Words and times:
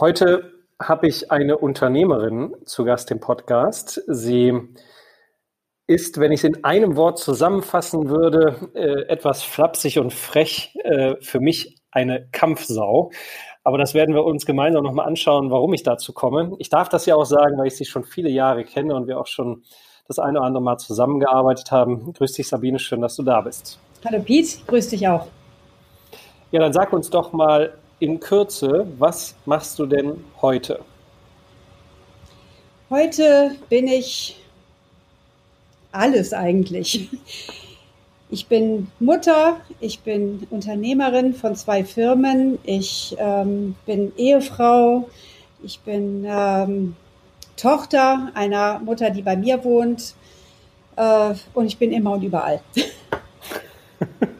Heute 0.00 0.54
habe 0.80 1.08
ich 1.08 1.30
eine 1.30 1.58
Unternehmerin 1.58 2.54
zu 2.64 2.86
Gast 2.86 3.10
im 3.10 3.20
Podcast. 3.20 4.02
Sie 4.06 4.58
ist, 5.86 6.18
wenn 6.18 6.32
ich 6.32 6.40
es 6.40 6.44
in 6.44 6.64
einem 6.64 6.96
Wort 6.96 7.18
zusammenfassen 7.18 8.08
würde, 8.08 8.70
äh, 8.72 9.02
etwas 9.12 9.42
flapsig 9.42 9.98
und 9.98 10.14
frech, 10.14 10.74
äh, 10.84 11.16
für 11.20 11.38
mich 11.38 11.82
eine 11.90 12.26
Kampfsau. 12.32 13.10
Aber 13.62 13.76
das 13.76 13.92
werden 13.92 14.14
wir 14.14 14.24
uns 14.24 14.46
gemeinsam 14.46 14.84
nochmal 14.84 15.06
anschauen, 15.06 15.50
warum 15.50 15.74
ich 15.74 15.82
dazu 15.82 16.14
komme. 16.14 16.52
Ich 16.60 16.70
darf 16.70 16.88
das 16.88 17.04
ja 17.04 17.14
auch 17.14 17.26
sagen, 17.26 17.58
weil 17.58 17.66
ich 17.66 17.76
sie 17.76 17.84
schon 17.84 18.04
viele 18.04 18.30
Jahre 18.30 18.64
kenne 18.64 18.94
und 18.94 19.06
wir 19.06 19.20
auch 19.20 19.26
schon 19.26 19.64
das 20.08 20.18
eine 20.18 20.38
oder 20.38 20.46
andere 20.46 20.62
Mal 20.62 20.78
zusammengearbeitet 20.78 21.72
haben. 21.72 22.14
Grüß 22.14 22.32
dich, 22.32 22.48
Sabine, 22.48 22.78
schön, 22.78 23.02
dass 23.02 23.16
du 23.16 23.22
da 23.22 23.42
bist. 23.42 23.78
Hallo 24.06 24.22
Piet, 24.22 24.66
grüß 24.66 24.88
dich 24.88 25.06
auch. 25.06 25.26
Ja, 26.52 26.60
dann 26.60 26.72
sag 26.72 26.90
uns 26.94 27.10
doch 27.10 27.34
mal 27.34 27.74
in 28.00 28.18
Kürze, 28.18 28.86
was 28.98 29.34
machst 29.44 29.78
du 29.78 29.86
denn 29.86 30.24
heute? 30.40 30.80
Heute 32.88 33.54
bin 33.68 33.86
ich 33.86 34.36
alles 35.92 36.32
eigentlich. 36.32 37.08
Ich 38.30 38.46
bin 38.46 38.88
Mutter, 39.00 39.60
ich 39.80 40.00
bin 40.00 40.46
Unternehmerin 40.50 41.34
von 41.34 41.56
zwei 41.56 41.84
Firmen, 41.84 42.58
ich 42.62 43.16
ähm, 43.18 43.74
bin 43.86 44.12
Ehefrau, 44.16 45.08
ich 45.62 45.80
bin 45.80 46.24
ähm, 46.28 46.94
Tochter 47.56 48.30
einer 48.34 48.78
Mutter, 48.78 49.10
die 49.10 49.22
bei 49.22 49.36
mir 49.36 49.62
wohnt 49.64 50.14
äh, 50.96 51.34
und 51.54 51.66
ich 51.66 51.76
bin 51.76 51.92
immer 51.92 52.12
und 52.12 52.22
überall. 52.22 52.60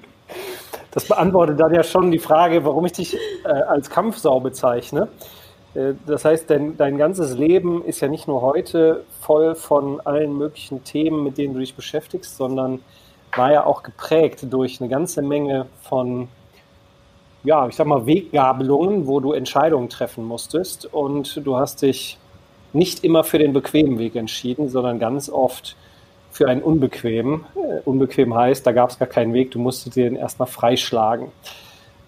Das 0.91 1.07
beantwortet 1.07 1.61
dann 1.61 1.73
ja 1.73 1.83
schon 1.83 2.11
die 2.11 2.19
Frage, 2.19 2.65
warum 2.65 2.85
ich 2.87 2.93
dich 2.93 3.17
äh, 3.45 3.49
als 3.49 3.91
Kampfsau 3.91 4.41
bezeichne. 4.41 5.09
Äh, 5.75 5.95
das 6.07 6.25
heißt, 6.25 6.51
dein, 6.51 6.77
dein 6.77 6.99
ganzes 6.99 7.37
Leben 7.37 7.85
ist 7.85 8.01
ja 8.01 8.09
nicht 8.09 8.27
nur 8.27 8.43
heute 8.43 9.05
voll 9.21 9.55
von 9.55 10.01
allen 10.01 10.37
möglichen 10.37 10.83
Themen, 10.85 11.23
mit 11.23 11.39
denen 11.39 11.55
du 11.55 11.61
dich 11.61 11.75
beschäftigst, 11.75 12.37
sondern 12.37 12.81
war 13.37 13.53
ja 13.53 13.65
auch 13.65 13.83
geprägt 13.83 14.47
durch 14.51 14.81
eine 14.81 14.91
ganze 14.91 15.23
Menge 15.23 15.67
von, 15.83 16.29
ja, 17.45 17.69
ich 17.69 17.77
sag 17.77 17.87
mal, 17.87 18.07
Weggabelungen, 18.07 19.07
wo 19.07 19.21
du 19.21 19.33
Entscheidungen 19.33 19.89
treffen 19.89 20.25
musstest. 20.25 20.93
Und 20.93 21.41
du 21.45 21.57
hast 21.57 21.83
dich 21.83 22.19
nicht 22.73 23.05
immer 23.05 23.23
für 23.23 23.39
den 23.39 23.53
bequemen 23.53 23.99
Weg 23.99 24.17
entschieden, 24.17 24.69
sondern 24.69 24.99
ganz 24.99 25.31
oft 25.31 25.77
für 26.31 26.49
einen 26.49 26.63
unbequemen. 26.63 27.45
Äh, 27.55 27.81
unbequem 27.85 28.35
heißt, 28.35 28.67
da 28.67 28.73
gab 28.73 28.91
es 28.91 28.99
gar 28.99 29.09
keinen 29.09 29.35
Weg, 29.35 29.51
du 29.51 29.59
musstest 29.59 29.97
den 29.97 30.17
erstmal 30.17 30.49
freischlagen. 30.49 31.29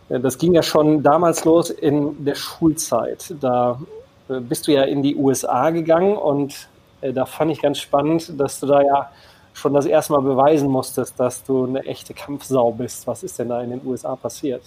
Äh, 0.09 0.21
das 0.21 0.39
ging 0.39 0.55
ja 0.55 0.63
schon 0.63 1.03
damals 1.03 1.45
los 1.45 1.71
in 1.71 2.25
der 2.25 2.35
Schulzeit. 2.35 3.35
Da 3.41 3.81
äh, 4.29 4.41
bist 4.41 4.67
du 4.67 4.73
ja 4.73 4.85
in 4.85 5.03
die 5.03 5.17
USA 5.17 5.71
gegangen 5.71 6.17
und 6.17 6.69
da 7.01 7.27
fand 7.27 7.51
ich 7.51 7.61
ganz 7.61 7.79
spannend, 7.81 8.39
dass 8.39 8.61
du 8.61 8.67
da 8.67 8.81
ja 8.81 9.11
schon 9.55 9.75
das 9.75 9.87
erste 9.87 10.13
Mal 10.13 10.23
beweisen 10.23 10.71
musstest, 10.71 11.19
dass 11.19 11.43
du 11.43 11.65
eine 11.65 11.85
echte 11.85 12.15
Kampfsau 12.15 12.71
bist. 12.71 13.09
Was 13.09 13.25
ist 13.25 13.41
denn 13.41 13.49
da 13.49 13.61
in 13.61 13.71
den 13.71 13.81
USA 13.85 14.15
passiert? 14.15 14.63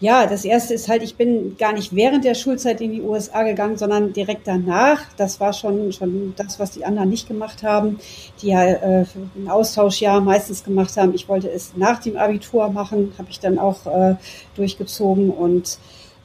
Ja, 0.00 0.26
das 0.26 0.44
erste 0.44 0.74
ist 0.74 0.88
halt, 0.88 1.02
ich 1.02 1.16
bin 1.16 1.56
gar 1.58 1.72
nicht 1.72 1.94
während 1.94 2.24
der 2.24 2.34
Schulzeit 2.34 2.80
in 2.80 2.92
die 2.92 3.02
USA 3.02 3.42
gegangen, 3.42 3.76
sondern 3.76 4.12
direkt 4.12 4.46
danach. 4.46 5.00
Das 5.16 5.40
war 5.40 5.52
schon, 5.52 5.92
schon 5.92 6.34
das, 6.36 6.58
was 6.58 6.72
die 6.72 6.84
anderen 6.84 7.08
nicht 7.08 7.28
gemacht 7.28 7.62
haben, 7.62 7.98
die 8.42 8.48
ja 8.48 8.64
äh, 8.64 9.04
ein 9.36 9.48
Austauschjahr 9.48 10.20
meistens 10.20 10.64
gemacht 10.64 10.96
haben. 10.96 11.14
Ich 11.14 11.28
wollte 11.28 11.50
es 11.50 11.72
nach 11.76 12.00
dem 12.00 12.16
Abitur 12.16 12.68
machen, 12.68 13.12
habe 13.18 13.30
ich 13.30 13.40
dann 13.40 13.58
auch 13.58 13.86
äh, 13.86 14.16
durchgezogen 14.54 15.30
und 15.30 15.78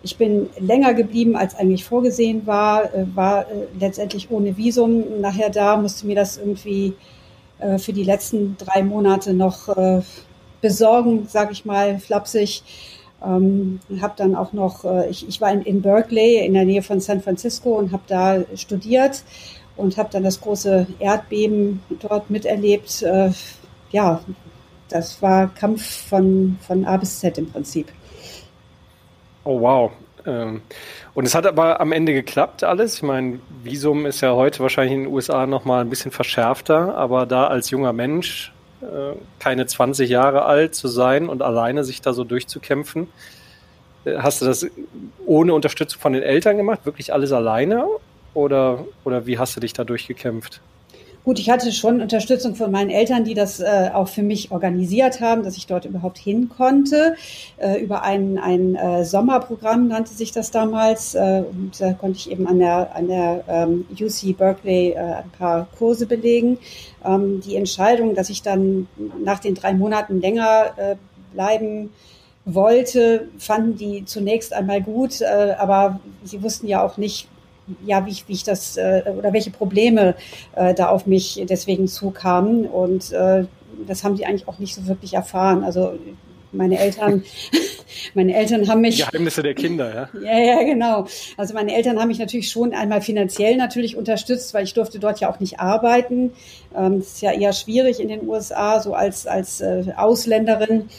ich 0.03 0.17
bin 0.17 0.49
länger 0.59 0.93
geblieben, 0.93 1.35
als 1.35 1.55
eigentlich 1.55 1.85
vorgesehen 1.85 2.47
war, 2.47 2.93
äh, 2.93 3.05
war 3.15 3.43
äh, 3.43 3.67
letztendlich 3.79 4.31
ohne 4.31 4.57
Visum 4.57 5.21
nachher 5.21 5.49
da, 5.49 5.77
musste 5.77 6.07
mir 6.07 6.15
das 6.15 6.37
irgendwie 6.37 6.93
äh, 7.59 7.77
für 7.77 7.93
die 7.93 8.03
letzten 8.03 8.57
drei 8.57 8.83
Monate 8.83 9.33
noch 9.33 9.69
äh, 9.69 10.01
besorgen, 10.61 11.27
sage 11.27 11.51
ich 11.51 11.65
mal, 11.65 11.99
flapsig. 11.99 12.63
Ähm, 13.23 13.79
habe 14.01 14.13
dann 14.17 14.35
auch 14.35 14.53
noch, 14.53 14.83
äh, 14.83 15.09
ich, 15.09 15.27
ich 15.27 15.41
war 15.41 15.51
in, 15.51 15.61
in 15.61 15.81
Berkeley 15.81 16.45
in 16.45 16.53
der 16.53 16.65
Nähe 16.65 16.81
von 16.81 16.99
San 16.99 17.21
Francisco 17.21 17.77
und 17.77 17.91
habe 17.91 18.03
da 18.07 18.39
studiert 18.55 19.23
und 19.77 19.97
habe 19.97 20.09
dann 20.11 20.23
das 20.23 20.41
große 20.41 20.87
Erdbeben 20.99 21.81
dort 21.99 22.29
miterlebt. 22.29 23.03
Äh, 23.03 23.31
ja, 23.91 24.21
das 24.89 25.21
war 25.21 25.47
Kampf 25.47 26.07
von, 26.09 26.57
von 26.65 26.85
A 26.85 26.97
bis 26.97 27.19
Z 27.19 27.37
im 27.37 27.49
Prinzip. 27.51 27.87
Oh 29.43 29.61
wow. 29.61 29.91
Ähm, 30.25 30.61
und 31.13 31.25
es 31.25 31.33
hat 31.33 31.45
aber 31.45 31.79
am 31.79 31.91
Ende 31.91 32.13
geklappt 32.13 32.63
alles. 32.63 32.95
Ich 32.95 33.03
meine, 33.03 33.39
Visum 33.63 34.05
ist 34.05 34.21
ja 34.21 34.33
heute 34.33 34.59
wahrscheinlich 34.59 34.93
in 34.93 35.03
den 35.03 35.13
USA 35.13 35.45
nochmal 35.47 35.81
ein 35.81 35.89
bisschen 35.89 36.11
verschärfter, 36.11 36.95
aber 36.95 37.25
da 37.25 37.47
als 37.47 37.69
junger 37.69 37.93
Mensch 37.93 38.53
keine 39.39 39.65
20 39.65 40.09
Jahre 40.09 40.45
alt 40.45 40.75
zu 40.75 40.87
sein 40.87 41.29
und 41.29 41.41
alleine 41.41 41.83
sich 41.83 42.01
da 42.01 42.13
so 42.13 42.23
durchzukämpfen. 42.23 43.07
Äh, 44.05 44.17
hast 44.17 44.41
du 44.41 44.45
das 44.45 44.65
ohne 45.25 45.53
Unterstützung 45.53 46.01
von 46.01 46.13
den 46.13 46.23
Eltern 46.23 46.57
gemacht? 46.57 46.81
Wirklich 46.85 47.13
alles 47.13 47.31
alleine? 47.31 47.85
Oder, 48.33 48.85
oder 49.03 49.25
wie 49.25 49.37
hast 49.37 49.55
du 49.55 49.59
dich 49.59 49.73
da 49.73 49.83
durchgekämpft? 49.83 50.61
Gut, 51.23 51.37
ich 51.37 51.51
hatte 51.51 51.71
schon 51.71 52.01
Unterstützung 52.01 52.55
von 52.55 52.71
meinen 52.71 52.89
Eltern, 52.89 53.23
die 53.23 53.35
das 53.35 53.59
äh, 53.59 53.91
auch 53.93 54.07
für 54.07 54.23
mich 54.23 54.51
organisiert 54.51 55.21
haben, 55.21 55.43
dass 55.43 55.55
ich 55.55 55.67
dort 55.67 55.85
überhaupt 55.85 56.17
hin 56.17 56.49
konnte. 56.49 57.15
Äh, 57.57 57.79
über 57.79 58.01
ein, 58.01 58.39
ein 58.39 58.75
äh, 58.75 59.05
Sommerprogramm 59.05 59.87
nannte 59.87 60.11
sich 60.11 60.31
das 60.31 60.49
damals. 60.49 61.13
Äh, 61.13 61.43
und 61.47 61.79
da 61.79 61.93
konnte 61.93 62.17
ich 62.17 62.31
eben 62.31 62.47
an 62.47 62.57
der, 62.57 62.95
an 62.95 63.07
der 63.07 63.43
ähm, 63.47 63.85
UC 63.91 64.35
Berkeley 64.35 64.93
äh, 64.93 64.97
ein 64.97 65.29
paar 65.37 65.67
Kurse 65.77 66.07
belegen. 66.07 66.57
Ähm, 67.05 67.39
die 67.41 67.55
Entscheidung, 67.55 68.15
dass 68.15 68.31
ich 68.31 68.41
dann 68.41 68.87
nach 69.23 69.37
den 69.37 69.53
drei 69.53 69.75
Monaten 69.75 70.21
länger 70.21 70.73
äh, 70.77 70.95
bleiben 71.33 71.91
wollte, 72.45 73.27
fanden 73.37 73.77
die 73.77 74.05
zunächst 74.05 74.51
einmal 74.53 74.81
gut, 74.81 75.21
aber 75.21 75.99
sie 76.23 76.41
wussten 76.41 76.67
ja 76.67 76.83
auch 76.83 76.97
nicht, 76.97 77.27
ja, 77.85 78.05
wie 78.05 78.11
ich, 78.11 78.27
wie 78.27 78.33
ich 78.33 78.43
das 78.43 78.77
äh, 78.77 79.03
oder 79.17 79.33
welche 79.33 79.51
Probleme 79.51 80.15
äh, 80.55 80.73
da 80.73 80.89
auf 80.89 81.05
mich 81.05 81.43
deswegen 81.47 81.87
zukamen. 81.87 82.65
Und 82.65 83.11
äh, 83.11 83.45
das 83.87 84.03
haben 84.03 84.17
sie 84.17 84.25
eigentlich 84.25 84.47
auch 84.47 84.59
nicht 84.59 84.75
so 84.75 84.87
wirklich 84.87 85.13
erfahren. 85.13 85.63
Also 85.63 85.97
meine 86.51 86.79
Eltern, 86.79 87.23
meine 88.13 88.35
Eltern 88.35 88.67
haben 88.67 88.81
mich. 88.81 89.05
Geheimnisse 89.05 89.41
der 89.41 89.53
Kinder, 89.53 90.09
ja. 90.13 90.21
Ja, 90.21 90.39
ja, 90.39 90.63
genau. 90.63 91.07
Also 91.37 91.53
meine 91.53 91.73
Eltern 91.73 91.99
haben 91.99 92.09
mich 92.09 92.19
natürlich 92.19 92.49
schon 92.49 92.73
einmal 92.73 93.01
finanziell 93.01 93.55
natürlich 93.57 93.95
unterstützt, 93.95 94.53
weil 94.53 94.65
ich 94.65 94.73
durfte 94.73 94.99
dort 94.99 95.19
ja 95.19 95.31
auch 95.31 95.39
nicht 95.39 95.59
arbeiten. 95.59 96.33
Ähm, 96.75 96.99
das 96.99 97.13
ist 97.13 97.21
ja 97.21 97.31
eher 97.31 97.53
schwierig 97.53 97.99
in 97.99 98.09
den 98.09 98.27
USA, 98.27 98.79
so 98.79 98.93
als, 98.93 99.27
als 99.27 99.61
äh, 99.61 99.85
Ausländerin. 99.95 100.89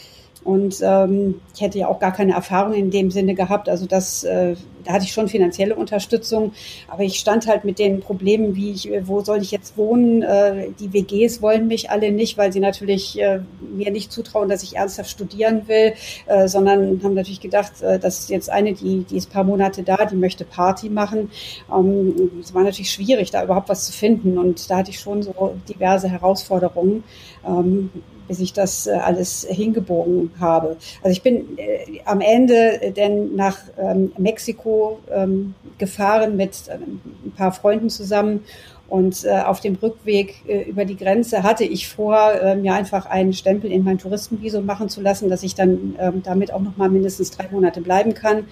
Und 0.43 0.81
ähm, 0.83 1.41
ich 1.55 1.61
hätte 1.61 1.79
ja 1.79 1.87
auch 1.87 1.99
gar 1.99 2.11
keine 2.11 2.33
Erfahrung 2.33 2.73
in 2.73 2.91
dem 2.91 3.11
Sinne 3.11 3.33
gehabt. 3.33 3.69
Also 3.69 3.85
das, 3.85 4.23
äh, 4.23 4.55
da 4.83 4.93
hatte 4.93 5.05
ich 5.05 5.13
schon 5.13 5.29
finanzielle 5.29 5.75
Unterstützung, 5.75 6.51
aber 6.89 7.03
ich 7.03 7.17
stand 7.17 7.47
halt 7.47 7.63
mit 7.63 7.79
den 7.79 8.01
Problemen, 8.01 8.55
wie 8.55 8.71
ich, 8.71 8.89
wo 9.03 9.21
soll 9.21 9.41
ich 9.41 9.51
jetzt 9.51 9.77
wohnen? 9.77 10.21
Äh, 10.21 10.69
die 10.79 10.91
WGs 10.91 11.41
wollen 11.41 11.67
mich 11.67 11.89
alle 11.89 12.11
nicht, 12.11 12.37
weil 12.37 12.51
sie 12.51 12.59
natürlich 12.59 13.19
äh, 13.21 13.39
mir 13.61 13.91
nicht 13.91 14.11
zutrauen, 14.11 14.49
dass 14.49 14.63
ich 14.63 14.75
ernsthaft 14.75 15.09
studieren 15.09 15.67
will, 15.67 15.93
äh, 16.25 16.47
sondern 16.47 17.01
haben 17.03 17.13
natürlich 17.13 17.41
gedacht, 17.41 17.81
äh, 17.81 17.97
das 17.97 18.19
ist 18.19 18.29
jetzt 18.29 18.49
eine, 18.49 18.73
die, 18.73 19.05
die 19.09 19.17
ist 19.17 19.31
paar 19.31 19.45
Monate 19.45 19.83
da, 19.83 20.05
die 20.05 20.15
möchte 20.15 20.43
Party 20.43 20.89
machen. 20.89 21.31
Ähm, 21.73 22.31
es 22.41 22.53
war 22.53 22.63
natürlich 22.63 22.91
schwierig, 22.91 23.31
da 23.31 23.43
überhaupt 23.43 23.69
was 23.69 23.85
zu 23.85 23.93
finden 23.93 24.37
und 24.37 24.69
da 24.69 24.77
hatte 24.77 24.91
ich 24.91 24.99
schon 24.99 25.23
so 25.23 25.55
diverse 25.69 26.09
Herausforderungen. 26.09 27.03
Ähm, 27.47 27.89
bis 28.33 28.39
ich 28.39 28.53
das 28.53 28.87
äh, 28.87 28.93
alles 28.93 29.45
hingebogen 29.47 30.31
habe. 30.39 30.77
Also 31.03 31.11
ich 31.11 31.21
bin 31.21 31.55
äh, 31.59 31.99
am 32.05 32.19
Ende 32.19 32.81
äh, 32.81 32.91
denn 32.91 33.35
nach 33.35 33.59
ähm, 33.77 34.11
Mexiko 34.17 34.97
ähm, 35.11 35.53
gefahren 35.77 36.35
mit 36.35 36.57
ein 36.67 37.31
paar 37.37 37.51
Freunden 37.51 37.91
zusammen 37.91 38.41
Und 38.87 39.23
äh, 39.23 39.41
auf 39.41 39.59
dem 39.59 39.75
Rückweg 39.75 40.43
äh, 40.47 40.63
über 40.63 40.85
die 40.85 40.97
Grenze 40.97 41.43
hatte 41.43 41.63
ich 41.63 41.87
vor, 41.87 42.33
äh, 42.33 42.55
mir 42.55 42.73
einfach 42.73 43.05
einen 43.05 43.33
Stempel 43.33 43.71
in 43.71 43.83
mein 43.83 43.99
Touristenvisum 43.99 44.65
machen 44.65 44.89
zu 44.89 45.01
lassen, 45.01 45.29
dass 45.29 45.43
ich 45.43 45.53
dann 45.53 45.95
ähm, 45.99 46.21
damit 46.23 46.51
auch 46.51 46.61
noch 46.61 46.75
mal 46.77 46.89
mindestens 46.89 47.29
drei 47.31 47.47
Monate 47.51 47.81
bleiben 47.81 48.15
kann. 48.15 48.45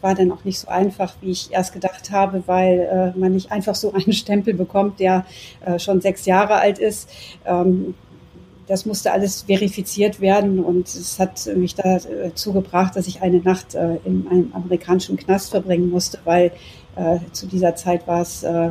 War 0.00 0.14
dann 0.14 0.32
auch 0.32 0.44
nicht 0.44 0.58
so 0.58 0.68
einfach, 0.68 1.14
wie 1.20 1.30
ich 1.30 1.52
erst 1.52 1.72
gedacht 1.72 2.10
habe, 2.12 2.44
weil 2.46 3.14
äh, 3.16 3.18
man 3.18 3.32
nicht 3.32 3.50
einfach 3.50 3.74
so 3.74 3.92
einen 3.92 4.12
Stempel 4.22 4.54
bekommt, 4.54 5.00
der 5.00 5.24
äh, 5.64 5.78
schon 5.78 6.00
sechs 6.00 6.26
Jahre 6.26 6.54
alt 6.54 6.78
ist. 6.78 7.10
Ähm, 7.46 7.94
das 8.68 8.84
musste 8.84 9.12
alles 9.12 9.42
verifiziert 9.42 10.20
werden 10.20 10.62
und 10.62 10.86
es 10.88 11.18
hat 11.18 11.48
mich 11.56 11.74
dazu 11.74 12.52
gebracht, 12.52 12.94
dass 12.96 13.06
ich 13.06 13.22
eine 13.22 13.38
Nacht 13.38 13.74
äh, 13.74 13.96
in 14.04 14.26
einem 14.28 14.50
amerikanischen 14.52 15.16
Knast 15.16 15.50
verbringen 15.50 15.90
musste, 15.90 16.18
weil 16.24 16.52
äh, 16.96 17.18
zu 17.32 17.46
dieser 17.46 17.74
Zeit 17.76 18.06
war 18.06 18.20
es 18.20 18.42
äh, 18.42 18.70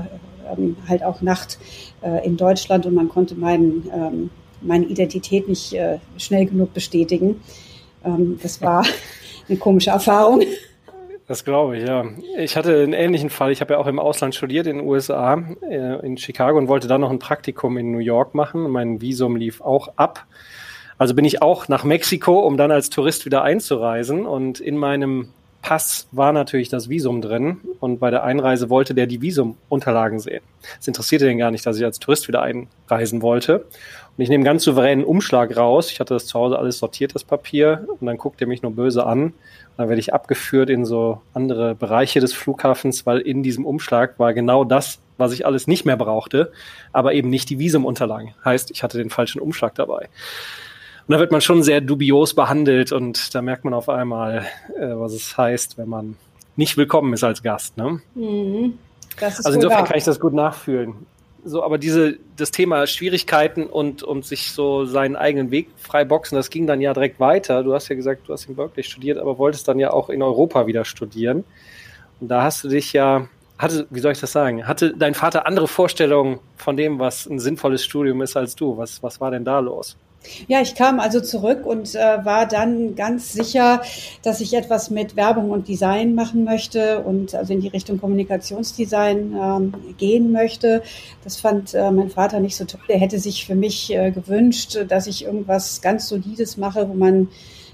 ähm, 0.55 0.77
halt 0.87 1.03
auch 1.03 1.21
Nacht 1.21 1.57
äh, 2.01 2.25
in 2.25 2.37
Deutschland 2.37 2.85
und 2.85 2.93
man 2.93 3.09
konnte 3.09 3.35
meinen, 3.35 3.89
ähm, 3.93 4.29
meine 4.61 4.85
Identität 4.85 5.47
nicht 5.47 5.73
äh, 5.73 5.97
schnell 6.17 6.45
genug 6.45 6.73
bestätigen. 6.73 7.41
Ähm, 8.05 8.39
das 8.41 8.61
war 8.61 8.85
eine 9.49 9.57
komische 9.57 9.89
Erfahrung. 9.89 10.43
Das 11.27 11.43
glaube 11.43 11.77
ich, 11.77 11.85
ja. 11.85 12.05
Ich 12.37 12.55
hatte 12.55 12.81
einen 12.81 12.93
ähnlichen 12.93 13.29
Fall. 13.29 13.51
Ich 13.51 13.59
habe 13.59 13.73
ja 13.73 13.79
auch 13.79 13.87
im 13.87 13.99
Ausland 13.99 14.33
studiert 14.33 14.65
in 14.65 14.77
den 14.77 14.87
USA, 14.87 15.43
äh, 15.69 16.05
in 16.05 16.17
Chicago 16.17 16.57
und 16.57 16.69
wollte 16.69 16.87
dann 16.87 17.01
noch 17.01 17.11
ein 17.11 17.19
Praktikum 17.19 17.77
in 17.77 17.91
New 17.91 17.99
York 17.99 18.33
machen. 18.33 18.69
Mein 18.71 19.01
Visum 19.01 19.35
lief 19.35 19.59
auch 19.59 19.89
ab. 19.97 20.25
Also 20.97 21.13
bin 21.13 21.25
ich 21.25 21.41
auch 21.41 21.67
nach 21.67 21.83
Mexiko, 21.83 22.39
um 22.39 22.55
dann 22.55 22.71
als 22.71 22.89
Tourist 22.89 23.25
wieder 23.25 23.43
einzureisen. 23.43 24.25
Und 24.25 24.61
in 24.61 24.77
meinem 24.77 25.27
Pass 25.61 26.07
war 26.13 26.31
natürlich 26.31 26.69
das 26.69 26.87
Visum 26.87 27.21
drin. 27.21 27.57
Und 27.81 27.99
bei 27.99 28.09
der 28.09 28.23
Einreise 28.23 28.69
wollte 28.69 28.93
der 28.93 29.05
die 29.05 29.21
Visumunterlagen 29.21 30.19
sehen. 30.19 30.43
Es 30.79 30.87
interessierte 30.87 31.25
den 31.25 31.37
gar 31.37 31.51
nicht, 31.51 31.65
dass 31.65 31.77
ich 31.77 31.83
als 31.83 31.99
Tourist 31.99 32.29
wieder 32.29 32.41
einreisen 32.41 33.21
wollte. 33.21 33.65
Und 34.17 34.23
ich 34.23 34.29
nehme 34.29 34.43
ganz 34.43 34.63
souveränen 34.63 35.05
Umschlag 35.05 35.55
raus. 35.55 35.91
Ich 35.91 35.99
hatte 35.99 36.15
das 36.15 36.25
zu 36.25 36.39
Hause 36.39 36.57
alles 36.57 36.79
sortiert, 36.79 37.13
das 37.13 37.23
Papier. 37.23 37.87
Und 37.99 38.07
dann 38.07 38.17
guckt 38.17 38.41
er 38.41 38.47
mich 38.47 38.63
nur 38.63 38.71
böse 38.71 39.05
an 39.05 39.33
dann 39.77 39.89
werde 39.89 39.99
ich 39.99 40.13
abgeführt 40.13 40.69
in 40.69 40.85
so 40.85 41.21
andere 41.33 41.75
Bereiche 41.75 42.19
des 42.19 42.33
Flughafens, 42.33 43.05
weil 43.05 43.19
in 43.19 43.43
diesem 43.43 43.63
Umschlag 43.63 44.17
war 44.17 44.33
genau 44.33 44.63
das, 44.63 44.99
was 45.17 45.31
ich 45.33 45.45
alles 45.45 45.67
nicht 45.67 45.85
mehr 45.85 45.97
brauchte, 45.97 46.51
aber 46.91 47.13
eben 47.13 47.29
nicht 47.29 47.49
die 47.49 47.59
Visumunterlagen. 47.59 48.33
Heißt, 48.43 48.71
ich 48.71 48.81
hatte 48.81 48.97
den 48.97 49.11
falschen 49.11 49.39
Umschlag 49.39 49.75
dabei. 49.75 50.09
Und 51.07 51.13
da 51.13 51.19
wird 51.19 51.31
man 51.31 51.41
schon 51.41 51.63
sehr 51.63 51.79
dubios 51.79 52.33
behandelt 52.33 52.91
und 52.91 53.33
da 53.33 53.41
merkt 53.41 53.63
man 53.63 53.73
auf 53.73 53.87
einmal, 53.87 54.45
äh, 54.77 54.89
was 54.95 55.13
es 55.13 55.37
heißt, 55.37 55.77
wenn 55.77 55.87
man 55.87 56.17
nicht 56.55 56.75
willkommen 56.75 57.13
ist 57.13 57.23
als 57.23 57.43
Gast. 57.43 57.77
Ne? 57.77 58.01
Mhm. 58.15 58.79
also 59.21 59.51
insofern 59.51 59.85
kann 59.85 59.97
ich 59.97 60.03
das 60.03 60.19
gut 60.19 60.33
nachfühlen 60.33 61.05
so, 61.43 61.63
aber 61.63 61.77
diese, 61.77 62.17
das 62.35 62.51
Thema 62.51 62.87
Schwierigkeiten 62.87 63.65
und, 63.65 64.03
und 64.03 64.25
sich 64.25 64.51
so 64.51 64.85
seinen 64.85 65.15
eigenen 65.15 65.51
Weg 65.51 65.69
frei 65.77 66.03
boxen, 66.05 66.35
das 66.35 66.49
ging 66.49 66.67
dann 66.67 66.81
ja 66.81 66.93
direkt 66.93 67.19
weiter. 67.19 67.63
Du 67.63 67.73
hast 67.73 67.87
ja 67.87 67.95
gesagt, 67.95 68.27
du 68.27 68.33
hast 68.33 68.47
in 68.47 68.55
Berkeley 68.55 68.83
studiert, 68.83 69.17
aber 69.17 69.37
wolltest 69.37 69.67
dann 69.67 69.79
ja 69.79 69.91
auch 69.91 70.09
in 70.09 70.21
Europa 70.21 70.67
wieder 70.67 70.85
studieren. 70.85 71.43
Und 72.19 72.29
da 72.29 72.43
hast 72.43 72.63
du 72.63 72.69
dich 72.69 72.93
ja, 72.93 73.27
hatte, 73.57 73.87
wie 73.89 73.99
soll 73.99 74.11
ich 74.11 74.19
das 74.19 74.31
sagen, 74.31 74.67
hatte 74.67 74.95
dein 74.95 75.13
Vater 75.13 75.45
andere 75.45 75.67
Vorstellungen 75.67 76.39
von 76.57 76.77
dem, 76.77 76.99
was 76.99 77.27
ein 77.27 77.39
sinnvolles 77.39 77.83
Studium 77.83 78.21
ist 78.21 78.35
als 78.35 78.55
du? 78.55 78.77
Was, 78.77 79.01
was 79.03 79.21
war 79.21 79.31
denn 79.31 79.45
da 79.45 79.59
los? 79.59 79.97
Ja, 80.47 80.61
ich 80.61 80.75
kam 80.75 80.99
also 80.99 81.21
zurück 81.21 81.65
und 81.65 81.95
äh, 81.95 82.25
war 82.25 82.45
dann 82.47 82.95
ganz 82.95 83.33
sicher, 83.33 83.81
dass 84.23 84.41
ich 84.41 84.53
etwas 84.53 84.89
mit 84.89 85.15
Werbung 85.15 85.51
und 85.51 85.67
Design 85.67 86.15
machen 86.15 86.43
möchte 86.43 87.01
und 87.01 87.35
also 87.35 87.53
in 87.53 87.61
die 87.61 87.67
Richtung 87.67 87.99
Kommunikationsdesign 87.99 89.33
ähm, 89.33 89.73
gehen 89.97 90.31
möchte. 90.31 90.83
Das 91.23 91.37
fand 91.37 91.73
äh, 91.73 91.91
mein 91.91 92.09
Vater 92.09 92.39
nicht 92.39 92.55
so 92.55 92.65
toll. 92.65 92.81
Er 92.87 92.99
hätte 92.99 93.19
sich 93.19 93.45
für 93.45 93.55
mich 93.55 93.93
äh, 93.93 94.11
gewünscht, 94.11 94.77
dass 94.87 95.07
ich 95.07 95.25
irgendwas 95.25 95.81
ganz 95.81 96.07
Solides 96.07 96.57
mache, 96.57 96.87
wo 96.89 96.93
man 96.93 97.29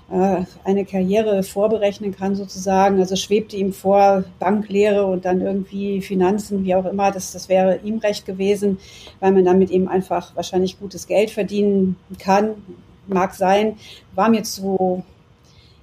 eine 0.10 0.86
Karriere 0.86 1.44
vorberechnen 1.44 2.16
kann 2.16 2.36
sozusagen. 2.36 3.00
Also 3.00 3.16
schwebte 3.16 3.56
ihm 3.56 3.74
vor 3.74 4.26
Banklehre 4.40 5.06
und 5.06 5.26
dann 5.26 5.42
irgendwie 5.42 6.02
Finanzen, 6.02 6.64
wie 6.66 6.76
auch 6.76 6.86
immer. 6.86 7.12
Das, 7.12 7.32
das 7.32 7.50
wäre 7.50 7.80
ihm 7.84 7.98
recht 7.98 8.26
gewesen, 8.26 8.78
weil 9.20 9.32
man 9.32 9.46
damit 9.46 9.72
eben 9.72 9.88
einfach 9.88 10.36
wahrscheinlich 10.36 10.80
gutes 10.80 11.08
Geld 11.08 11.32
verdienen 11.32 11.96
kann. 12.20 12.52
Mag 13.08 13.34
sein, 13.34 13.78
war 14.14 14.30
mir 14.30 14.44
zu, 14.44 15.04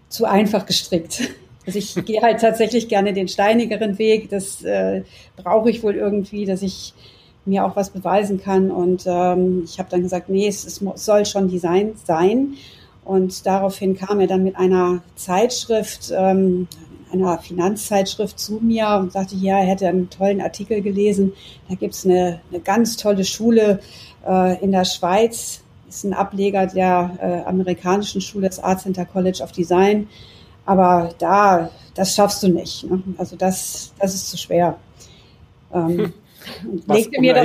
zu 0.09 0.25
einfach 0.27 0.67
gestrickt. 0.67 1.23
Also 1.67 1.79
ich 1.79 1.95
gehe 2.07 2.23
halt 2.23 2.41
tatsächlich 2.41 2.89
gerne 2.89 3.13
den 3.13 3.29
steinigeren 3.29 3.99
Weg. 3.99 4.31
Das 4.31 4.65
äh, 4.65 5.03
brauche 5.37 5.71
ich 5.71 5.83
wohl 5.83 5.95
irgendwie, 5.95 6.47
dass 6.47 6.63
ich 6.63 6.95
mir 7.45 7.65
auch 7.65 7.77
was 7.77 7.91
beweisen 7.91 8.41
kann. 8.41 8.71
Und 8.71 9.05
ähm, 9.07 9.63
ich 9.65 9.79
habe 9.79 9.91
dann 9.91 10.03
gesagt, 10.03 10.31
nee, 10.31 10.49
es, 10.49 10.65
es 10.65 10.83
soll 10.95 11.27
schon 11.27 11.49
Design 11.49 11.93
sein. 12.03 12.55
Und 13.11 13.45
daraufhin 13.45 13.97
kam 13.97 14.21
er 14.21 14.29
dann 14.29 14.45
mit 14.45 14.55
einer 14.55 15.03
Zeitschrift, 15.17 16.13
ähm, 16.17 16.69
einer 17.13 17.39
Finanzzeitschrift 17.39 18.39
zu 18.39 18.61
mir 18.63 19.01
und 19.01 19.11
sagte, 19.11 19.35
ja, 19.35 19.59
er 19.59 19.67
hätte 19.67 19.89
einen 19.89 20.11
tollen 20.11 20.41
Artikel 20.41 20.81
gelesen. 20.81 21.33
Da 21.69 21.75
gibt's 21.75 22.05
eine, 22.05 22.41
eine 22.53 22.61
ganz 22.61 22.97
tolle 22.97 23.25
Schule 23.25 23.81
äh, 24.25 24.63
in 24.63 24.71
der 24.71 24.85
Schweiz, 24.85 25.61
ist 25.89 26.05
ein 26.05 26.15
Ableger 26.15 26.69
der 26.69 27.19
äh, 27.21 27.49
amerikanischen 27.49 28.21
Schule, 28.21 28.47
das 28.47 28.61
Art 28.61 28.81
Center 28.81 29.05
College 29.07 29.43
of 29.43 29.51
Design. 29.51 30.07
Aber 30.65 31.13
da, 31.19 31.69
das 31.97 32.15
schaffst 32.15 32.45
du 32.45 32.49
nicht. 32.49 32.89
Ne? 32.89 33.03
Also 33.19 33.35
das, 33.35 33.93
das 33.99 34.15
ist 34.15 34.31
zu 34.31 34.39
schwer. 34.39 34.79
Ähm, 35.75 35.99
hm. 35.99 36.13
Was, 36.87 37.07
um 37.09 37.21
mir 37.21 37.35
da 37.35 37.45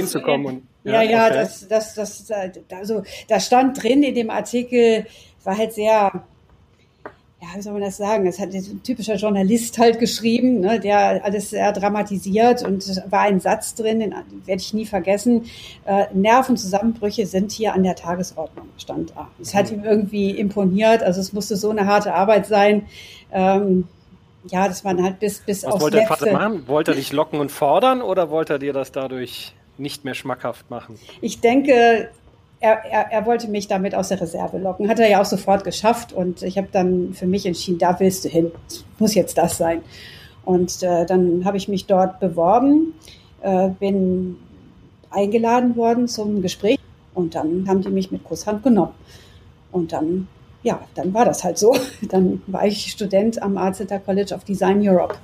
ja, 0.86 1.02
ja, 1.02 1.02
ja 1.02 1.26
okay. 1.26 1.34
das, 1.34 1.68
das, 1.68 1.96
das, 1.96 2.32
also 2.72 3.02
da 3.28 3.40
stand 3.40 3.82
drin 3.82 4.04
in 4.04 4.14
dem 4.14 4.30
Artikel, 4.30 5.08
war 5.46 5.58
halt 5.58 5.74
sehr, 5.74 6.12
ja, 7.42 7.48
wie 7.56 7.62
soll 7.62 7.74
man 7.74 7.82
das 7.82 7.98
sagen? 7.98 8.26
Es 8.28 8.40
hat 8.40 8.54
ein 8.54 8.82
typischer 8.84 9.16
Journalist 9.16 9.78
halt 9.78 10.00
geschrieben, 10.00 10.62
ne, 10.62 10.80
der 10.80 11.24
alles 11.24 11.52
sehr 11.52 11.72
dramatisiert 11.72 12.64
und 12.64 12.84
es 12.84 13.02
war 13.10 13.22
ein 13.22 13.40
Satz 13.40 13.76
drin, 13.76 14.00
den 14.00 14.16
werde 14.46 14.62
ich 14.62 14.74
nie 14.74 14.86
vergessen. 14.86 15.46
Äh, 15.86 16.06
Nervenzusammenbrüche 16.14 17.26
sind 17.26 17.52
hier 17.52 17.74
an 17.74 17.84
der 17.84 17.96
Tagesordnung, 17.96 18.68
stand 18.78 19.12
da. 19.16 19.28
Es 19.42 19.54
hat 19.54 19.72
ihm 19.72 19.84
irgendwie 19.84 20.32
imponiert, 20.32 21.04
also 21.04 21.22
es 21.22 21.34
musste 21.34 21.56
so 21.56 21.70
eine 21.70 21.86
harte 21.86 22.14
Arbeit 22.14 22.48
sein. 22.48 22.88
Ähm, 23.32 23.88
ja, 24.52 24.68
dass 24.68 24.84
man 24.84 25.02
halt 25.02 25.20
bis, 25.20 25.40
bis 25.40 25.64
Was 25.64 25.74
aufs 25.74 25.84
wollte 25.84 25.98
Letzte... 25.98 26.26
der 26.26 26.34
Vater 26.34 26.50
machen? 26.50 26.68
Wollte 26.68 26.92
er 26.92 26.96
dich 26.96 27.12
locken 27.12 27.40
und 27.40 27.52
fordern 27.52 28.02
oder 28.02 28.30
wollte 28.30 28.54
er 28.54 28.60
dir 28.60 28.74
das 28.74 28.92
dadurch 28.92 29.54
nicht 29.78 30.06
mehr 30.06 30.14
schmackhaft 30.14 30.70
machen? 30.70 31.00
Ich 31.22 31.42
denke, 31.42 32.10
er, 32.66 32.86
er, 32.86 33.12
er, 33.12 33.26
wollte 33.28 33.48
mich 33.48 33.68
damit 33.68 33.94
aus 33.94 34.08
der 34.08 34.20
Reserve 34.20 34.58
locken. 34.58 34.90
Hat 34.90 35.00
er 35.00 35.08
ja 35.08 35.22
auch 35.22 35.26
sofort 35.26 35.64
geschafft 35.64 36.14
und 36.14 36.42
ich 36.42 36.58
habe 36.58 36.68
dann 36.72 37.14
für 37.14 37.28
mich 37.28 37.46
entschieden, 37.46 37.78
da 37.78 38.00
willst 38.00 38.26
du 38.26 38.30
hin. 38.30 38.52
muss 38.98 39.14
jetzt 39.14 39.38
das 39.38 39.58
sein. 39.58 39.82
Und 40.44 40.82
äh, 40.82 41.06
dann 41.06 41.46
habe 41.46 41.58
ich 41.58 41.68
mich 41.68 41.86
dort 41.86 42.20
beworben, 42.20 42.94
äh, 43.42 43.70
bin 43.70 44.38
eingeladen 45.12 45.76
worden 45.76 46.08
zum 46.08 46.42
Gespräch 46.42 46.80
und 47.14 47.36
dann 47.36 47.68
haben 47.68 47.82
die 47.82 47.90
mich 47.90 48.12
mit 48.12 48.24
Kusshand 48.24 48.64
genommen. 48.64 48.94
Und 49.72 49.92
dann, 49.92 50.28
ja, 50.64 50.80
dann 50.96 51.14
war 51.14 51.26
das 51.26 51.44
halt 51.44 51.58
so. 51.58 51.76
Dann 52.10 52.42
war 52.48 52.66
ich 52.66 52.92
Student 52.92 53.42
am 53.42 53.58
Arceta 53.58 54.00
College 54.00 54.34
of 54.34 54.44
Design 54.44 54.88
Europe. 54.88 55.16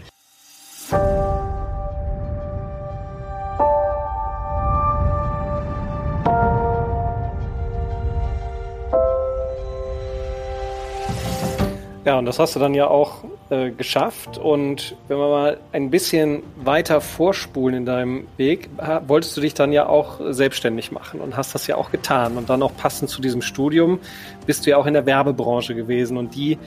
Und 12.21 12.27
das 12.27 12.37
hast 12.37 12.55
du 12.55 12.59
dann 12.59 12.75
ja 12.75 12.85
auch 12.85 13.23
äh, 13.49 13.71
geschafft. 13.71 14.37
Und 14.37 14.95
wenn 15.07 15.17
wir 15.17 15.27
mal 15.27 15.57
ein 15.71 15.89
bisschen 15.89 16.43
weiter 16.55 17.01
vorspulen 17.01 17.77
in 17.77 17.85
deinem 17.87 18.27
Weg, 18.37 18.69
wolltest 19.07 19.35
du 19.35 19.41
dich 19.41 19.55
dann 19.55 19.71
ja 19.73 19.87
auch 19.87 20.19
selbstständig 20.29 20.91
machen 20.91 21.19
und 21.19 21.35
hast 21.35 21.55
das 21.55 21.65
ja 21.65 21.77
auch 21.77 21.89
getan. 21.89 22.37
Und 22.37 22.51
dann 22.51 22.61
auch 22.61 22.77
passend 22.77 23.09
zu 23.09 23.23
diesem 23.23 23.41
Studium 23.41 23.99
bist 24.45 24.67
du 24.67 24.69
ja 24.69 24.77
auch 24.77 24.85
in 24.85 24.93
der 24.93 25.07
Werbebranche 25.07 25.73
gewesen. 25.73 26.15
Und 26.15 26.35
die 26.35 26.59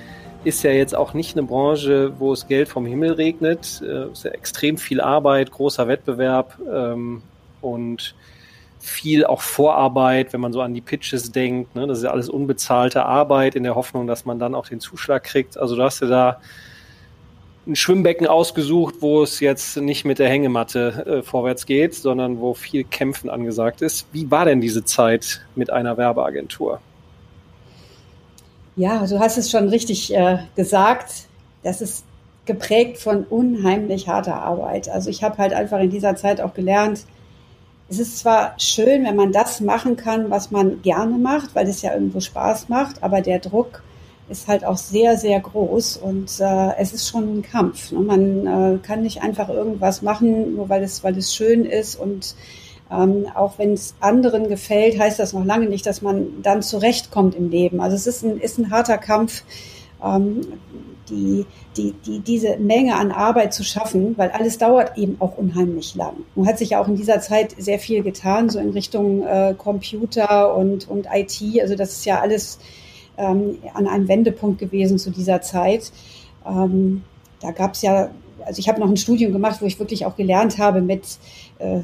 ist 0.42 0.64
ja 0.64 0.72
jetzt 0.72 0.96
auch 0.96 1.14
nicht 1.14 1.38
eine 1.38 1.46
Branche, 1.46 2.12
wo 2.18 2.32
es 2.32 2.48
Geld 2.48 2.66
vom 2.66 2.84
Himmel 2.84 3.12
regnet. 3.12 3.80
Äh, 3.80 3.86
es 3.86 4.18
ist 4.18 4.24
ja 4.24 4.32
extrem 4.32 4.76
viel 4.76 5.00
Arbeit, 5.00 5.52
großer 5.52 5.86
Wettbewerb 5.86 6.58
ähm, 6.68 7.22
und 7.60 8.16
viel 8.84 9.24
auch 9.24 9.40
Vorarbeit, 9.40 10.32
wenn 10.32 10.40
man 10.40 10.52
so 10.52 10.60
an 10.60 10.74
die 10.74 10.80
Pitches 10.80 11.32
denkt. 11.32 11.74
Ne? 11.74 11.86
Das 11.86 11.98
ist 11.98 12.04
ja 12.04 12.10
alles 12.10 12.28
unbezahlte 12.28 13.06
Arbeit 13.06 13.54
in 13.54 13.62
der 13.62 13.74
Hoffnung, 13.74 14.06
dass 14.06 14.24
man 14.26 14.38
dann 14.38 14.54
auch 14.54 14.68
den 14.68 14.78
Zuschlag 14.78 15.24
kriegt. 15.24 15.58
Also 15.58 15.74
du 15.74 15.82
hast 15.82 16.00
ja 16.00 16.06
da 16.06 16.40
ein 17.66 17.76
Schwimmbecken 17.76 18.26
ausgesucht, 18.26 18.96
wo 19.00 19.22
es 19.22 19.40
jetzt 19.40 19.78
nicht 19.78 20.04
mit 20.04 20.18
der 20.18 20.28
Hängematte 20.28 21.06
äh, 21.06 21.22
vorwärts 21.22 21.64
geht, 21.64 21.94
sondern 21.94 22.40
wo 22.40 22.52
viel 22.52 22.84
Kämpfen 22.84 23.30
angesagt 23.30 23.80
ist. 23.80 24.06
Wie 24.12 24.30
war 24.30 24.44
denn 24.44 24.60
diese 24.60 24.84
Zeit 24.84 25.40
mit 25.54 25.70
einer 25.70 25.96
Werbeagentur? 25.96 26.80
Ja, 28.76 29.06
du 29.06 29.18
hast 29.18 29.38
es 29.38 29.50
schon 29.50 29.68
richtig 29.68 30.14
äh, 30.14 30.38
gesagt. 30.56 31.26
Das 31.62 31.80
ist 31.80 32.04
geprägt 32.44 32.98
von 32.98 33.24
unheimlich 33.24 34.08
harter 34.08 34.42
Arbeit. 34.42 34.90
Also 34.90 35.08
ich 35.08 35.22
habe 35.22 35.38
halt 35.38 35.54
einfach 35.54 35.80
in 35.80 35.88
dieser 35.88 36.16
Zeit 36.16 36.42
auch 36.42 36.52
gelernt, 36.52 37.06
es 37.94 38.08
ist 38.08 38.18
zwar 38.18 38.54
schön, 38.58 39.04
wenn 39.04 39.14
man 39.14 39.32
das 39.32 39.60
machen 39.60 39.96
kann, 39.96 40.30
was 40.30 40.50
man 40.50 40.82
gerne 40.82 41.16
macht, 41.16 41.54
weil 41.54 41.68
es 41.68 41.82
ja 41.82 41.94
irgendwo 41.94 42.20
Spaß 42.20 42.68
macht, 42.68 43.02
aber 43.02 43.20
der 43.20 43.38
Druck 43.38 43.82
ist 44.28 44.48
halt 44.48 44.64
auch 44.64 44.78
sehr, 44.78 45.16
sehr 45.16 45.38
groß 45.38 45.98
und 45.98 46.40
äh, 46.40 46.74
es 46.78 46.92
ist 46.92 47.08
schon 47.08 47.38
ein 47.38 47.42
Kampf. 47.42 47.92
Ne? 47.92 48.00
Man 48.00 48.46
äh, 48.46 48.78
kann 48.78 49.02
nicht 49.02 49.22
einfach 49.22 49.48
irgendwas 49.48 50.02
machen, 50.02 50.56
nur 50.56 50.68
weil 50.68 50.82
es, 50.82 51.04
weil 51.04 51.16
es 51.16 51.34
schön 51.34 51.64
ist 51.64 51.94
und 51.96 52.34
ähm, 52.90 53.26
auch 53.34 53.58
wenn 53.58 53.74
es 53.74 53.94
anderen 54.00 54.48
gefällt, 54.48 54.98
heißt 54.98 55.18
das 55.18 55.32
noch 55.32 55.44
lange 55.44 55.66
nicht, 55.66 55.86
dass 55.86 56.02
man 56.02 56.42
dann 56.42 56.62
zurechtkommt 56.62 57.34
im 57.34 57.50
Leben. 57.50 57.80
Also 57.80 57.96
es 57.96 58.06
ist 58.06 58.24
ein, 58.24 58.40
ist 58.40 58.58
ein 58.58 58.70
harter 58.70 58.98
Kampf, 58.98 59.44
die, 61.08 61.46
die, 61.76 61.92
die, 62.06 62.20
diese 62.20 62.56
Menge 62.56 62.96
an 62.96 63.10
Arbeit 63.12 63.52
zu 63.52 63.64
schaffen, 63.64 64.16
weil 64.16 64.30
alles 64.30 64.58
dauert 64.58 64.96
eben 64.96 65.16
auch 65.20 65.36
unheimlich 65.36 65.94
lang. 65.94 66.14
Nun 66.34 66.46
hat 66.46 66.58
sich 66.58 66.70
ja 66.70 66.80
auch 66.80 66.88
in 66.88 66.96
dieser 66.96 67.20
Zeit 67.20 67.54
sehr 67.58 67.78
viel 67.78 68.02
getan, 68.02 68.48
so 68.48 68.58
in 68.58 68.70
Richtung 68.70 69.22
äh, 69.22 69.54
Computer 69.56 70.56
und, 70.56 70.88
und 70.88 71.06
IT. 71.12 71.42
Also 71.60 71.74
das 71.74 71.92
ist 71.92 72.04
ja 72.06 72.20
alles 72.20 72.58
ähm, 73.16 73.58
an 73.74 73.86
einem 73.86 74.08
Wendepunkt 74.08 74.58
gewesen 74.58 74.98
zu 74.98 75.10
dieser 75.10 75.40
Zeit. 75.40 75.92
Ähm, 76.46 77.02
da 77.40 77.50
gab 77.50 77.74
es 77.74 77.82
ja, 77.82 78.10
also 78.44 78.58
ich 78.58 78.68
habe 78.68 78.80
noch 78.80 78.88
ein 78.88 78.96
Studium 78.96 79.32
gemacht, 79.32 79.60
wo 79.60 79.66
ich 79.66 79.78
wirklich 79.78 80.06
auch 80.06 80.16
gelernt 80.16 80.58
habe, 80.58 80.80
mit, 80.80 81.18
äh, 81.58 81.80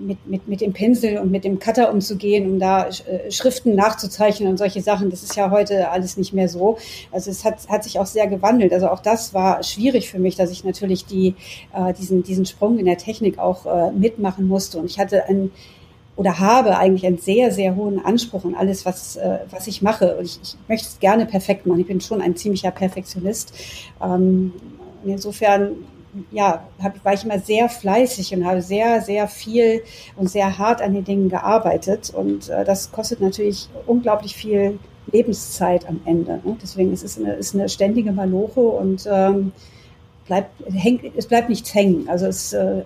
mit, 0.00 0.26
mit, 0.26 0.48
mit 0.48 0.60
dem 0.60 0.72
Pinsel 0.72 1.18
und 1.18 1.30
mit 1.30 1.44
dem 1.44 1.58
Cutter 1.58 1.92
umzugehen, 1.92 2.50
um 2.50 2.58
da 2.58 2.88
äh, 2.88 3.30
Schriften 3.30 3.74
nachzuzeichnen 3.74 4.48
und 4.48 4.56
solche 4.56 4.82
Sachen. 4.82 5.10
Das 5.10 5.22
ist 5.22 5.36
ja 5.36 5.50
heute 5.50 5.90
alles 5.90 6.16
nicht 6.16 6.32
mehr 6.32 6.48
so. 6.48 6.78
Also 7.12 7.30
es 7.30 7.44
hat, 7.44 7.68
hat 7.68 7.84
sich 7.84 7.98
auch 7.98 8.06
sehr 8.06 8.26
gewandelt. 8.26 8.72
Also 8.72 8.88
auch 8.88 9.00
das 9.00 9.34
war 9.34 9.62
schwierig 9.62 10.10
für 10.10 10.18
mich, 10.18 10.36
dass 10.36 10.50
ich 10.50 10.64
natürlich 10.64 11.06
die, 11.06 11.34
äh, 11.74 11.92
diesen, 11.92 12.22
diesen 12.22 12.46
Sprung 12.46 12.78
in 12.78 12.86
der 12.86 12.98
Technik 12.98 13.38
auch 13.38 13.66
äh, 13.66 13.92
mitmachen 13.92 14.48
musste. 14.48 14.78
Und 14.78 14.86
ich 14.86 14.98
hatte 14.98 15.28
ein 15.28 15.50
oder 16.16 16.38
habe 16.38 16.76
eigentlich 16.76 17.06
einen 17.06 17.16
sehr, 17.16 17.50
sehr 17.50 17.76
hohen 17.76 18.04
Anspruch 18.04 18.44
an 18.44 18.54
alles, 18.54 18.84
was, 18.84 19.16
äh, 19.16 19.38
was 19.50 19.66
ich 19.66 19.80
mache. 19.80 20.16
Und 20.18 20.24
ich, 20.26 20.38
ich 20.42 20.56
möchte 20.68 20.86
es 20.86 21.00
gerne 21.00 21.24
perfekt 21.24 21.64
machen. 21.64 21.80
Ich 21.80 21.86
bin 21.86 22.00
schon 22.02 22.20
ein 22.20 22.36
ziemlicher 22.36 22.70
Perfektionist. 22.70 23.54
Ähm, 24.02 24.52
insofern 25.04 25.76
ja, 26.30 26.64
hab, 26.82 27.04
war 27.04 27.14
ich 27.14 27.24
immer 27.24 27.38
sehr 27.38 27.68
fleißig 27.68 28.34
und 28.34 28.44
habe 28.44 28.62
sehr, 28.62 29.00
sehr 29.00 29.28
viel 29.28 29.82
und 30.16 30.28
sehr 30.28 30.58
hart 30.58 30.82
an 30.82 30.94
den 30.94 31.04
Dingen 31.04 31.28
gearbeitet. 31.28 32.12
Und 32.14 32.48
äh, 32.48 32.64
das 32.64 32.90
kostet 32.92 33.20
natürlich 33.20 33.68
unglaublich 33.86 34.34
viel 34.34 34.78
Lebenszeit 35.12 35.88
am 35.88 36.00
Ende. 36.04 36.40
Ne? 36.44 36.56
Deswegen 36.62 36.92
ist 36.92 37.04
es 37.04 37.18
eine, 37.18 37.34
ist 37.34 37.54
eine 37.54 37.68
ständige 37.68 38.12
Maloche 38.12 38.60
und 38.60 39.08
ähm, 39.10 39.52
bleibt, 40.26 40.50
hängt, 40.72 41.02
es 41.16 41.26
bleibt 41.26 41.48
nichts 41.48 41.74
hängen. 41.74 42.08
Also 42.08 42.26
es, 42.26 42.52
äh, 42.52 42.82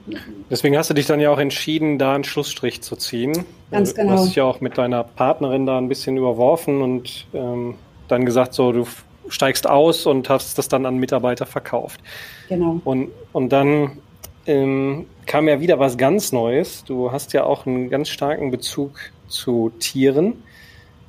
Deswegen 0.50 0.76
hast 0.76 0.90
du 0.90 0.94
dich 0.94 1.06
dann 1.06 1.20
ja 1.20 1.30
auch 1.30 1.38
entschieden, 1.38 1.98
da 1.98 2.14
einen 2.14 2.24
Schlussstrich 2.24 2.82
zu 2.82 2.96
ziehen. 2.96 3.44
Ganz 3.70 3.94
genau. 3.94 4.12
Du 4.12 4.18
hast 4.18 4.28
dich 4.28 4.36
ja 4.36 4.44
auch 4.44 4.60
mit 4.60 4.78
deiner 4.78 5.04
Partnerin 5.04 5.66
da 5.66 5.78
ein 5.78 5.88
bisschen 5.88 6.16
überworfen 6.16 6.82
und 6.82 7.26
ähm, 7.34 7.74
dann 8.08 8.24
gesagt, 8.24 8.54
so, 8.54 8.72
du 8.72 8.86
steigst 9.28 9.68
aus 9.68 10.06
und 10.06 10.28
hast 10.28 10.58
das 10.58 10.68
dann 10.68 10.86
an 10.86 10.96
Mitarbeiter 10.96 11.46
verkauft. 11.46 12.00
Genau. 12.48 12.80
Und, 12.84 13.10
und 13.32 13.50
dann 13.50 13.98
ähm, 14.46 15.06
kam 15.26 15.48
ja 15.48 15.60
wieder 15.60 15.78
was 15.78 15.96
ganz 15.96 16.32
Neues. 16.32 16.84
Du 16.84 17.12
hast 17.12 17.32
ja 17.32 17.44
auch 17.44 17.66
einen 17.66 17.90
ganz 17.90 18.08
starken 18.08 18.50
Bezug 18.50 18.98
zu 19.28 19.72
Tieren. 19.78 20.42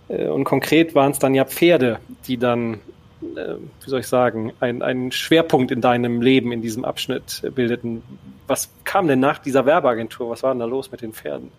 Äh, 0.08 0.28
und 0.28 0.44
konkret 0.44 0.96
waren 0.96 1.12
es 1.12 1.20
dann 1.20 1.36
ja 1.36 1.46
Pferde, 1.46 2.00
die 2.28 2.38
dann 2.38 2.80
äh, 3.36 3.56
wie 3.84 3.90
soll 3.90 4.02
ich 4.02 4.08
sagen, 4.08 4.54
ein, 4.60 4.82
ein 4.82 5.12
Schwerpunkt 5.12 5.72
in 5.72 5.82
deinem 5.82 6.22
Leben 6.22 6.52
in 6.52 6.62
diesem 6.62 6.86
Abschnitt 6.86 7.42
bildeten. 7.56 8.04
Was 8.48 8.70
kam 8.84 9.08
denn 9.08 9.20
nach 9.20 9.40
dieser 9.40 9.66
Werbeagentur? 9.66 10.30
Was 10.30 10.44
war 10.44 10.54
denn 10.54 10.60
da 10.60 10.66
los 10.66 10.92
mit 10.92 11.02
den 11.02 11.14
Pferden? 11.14 11.52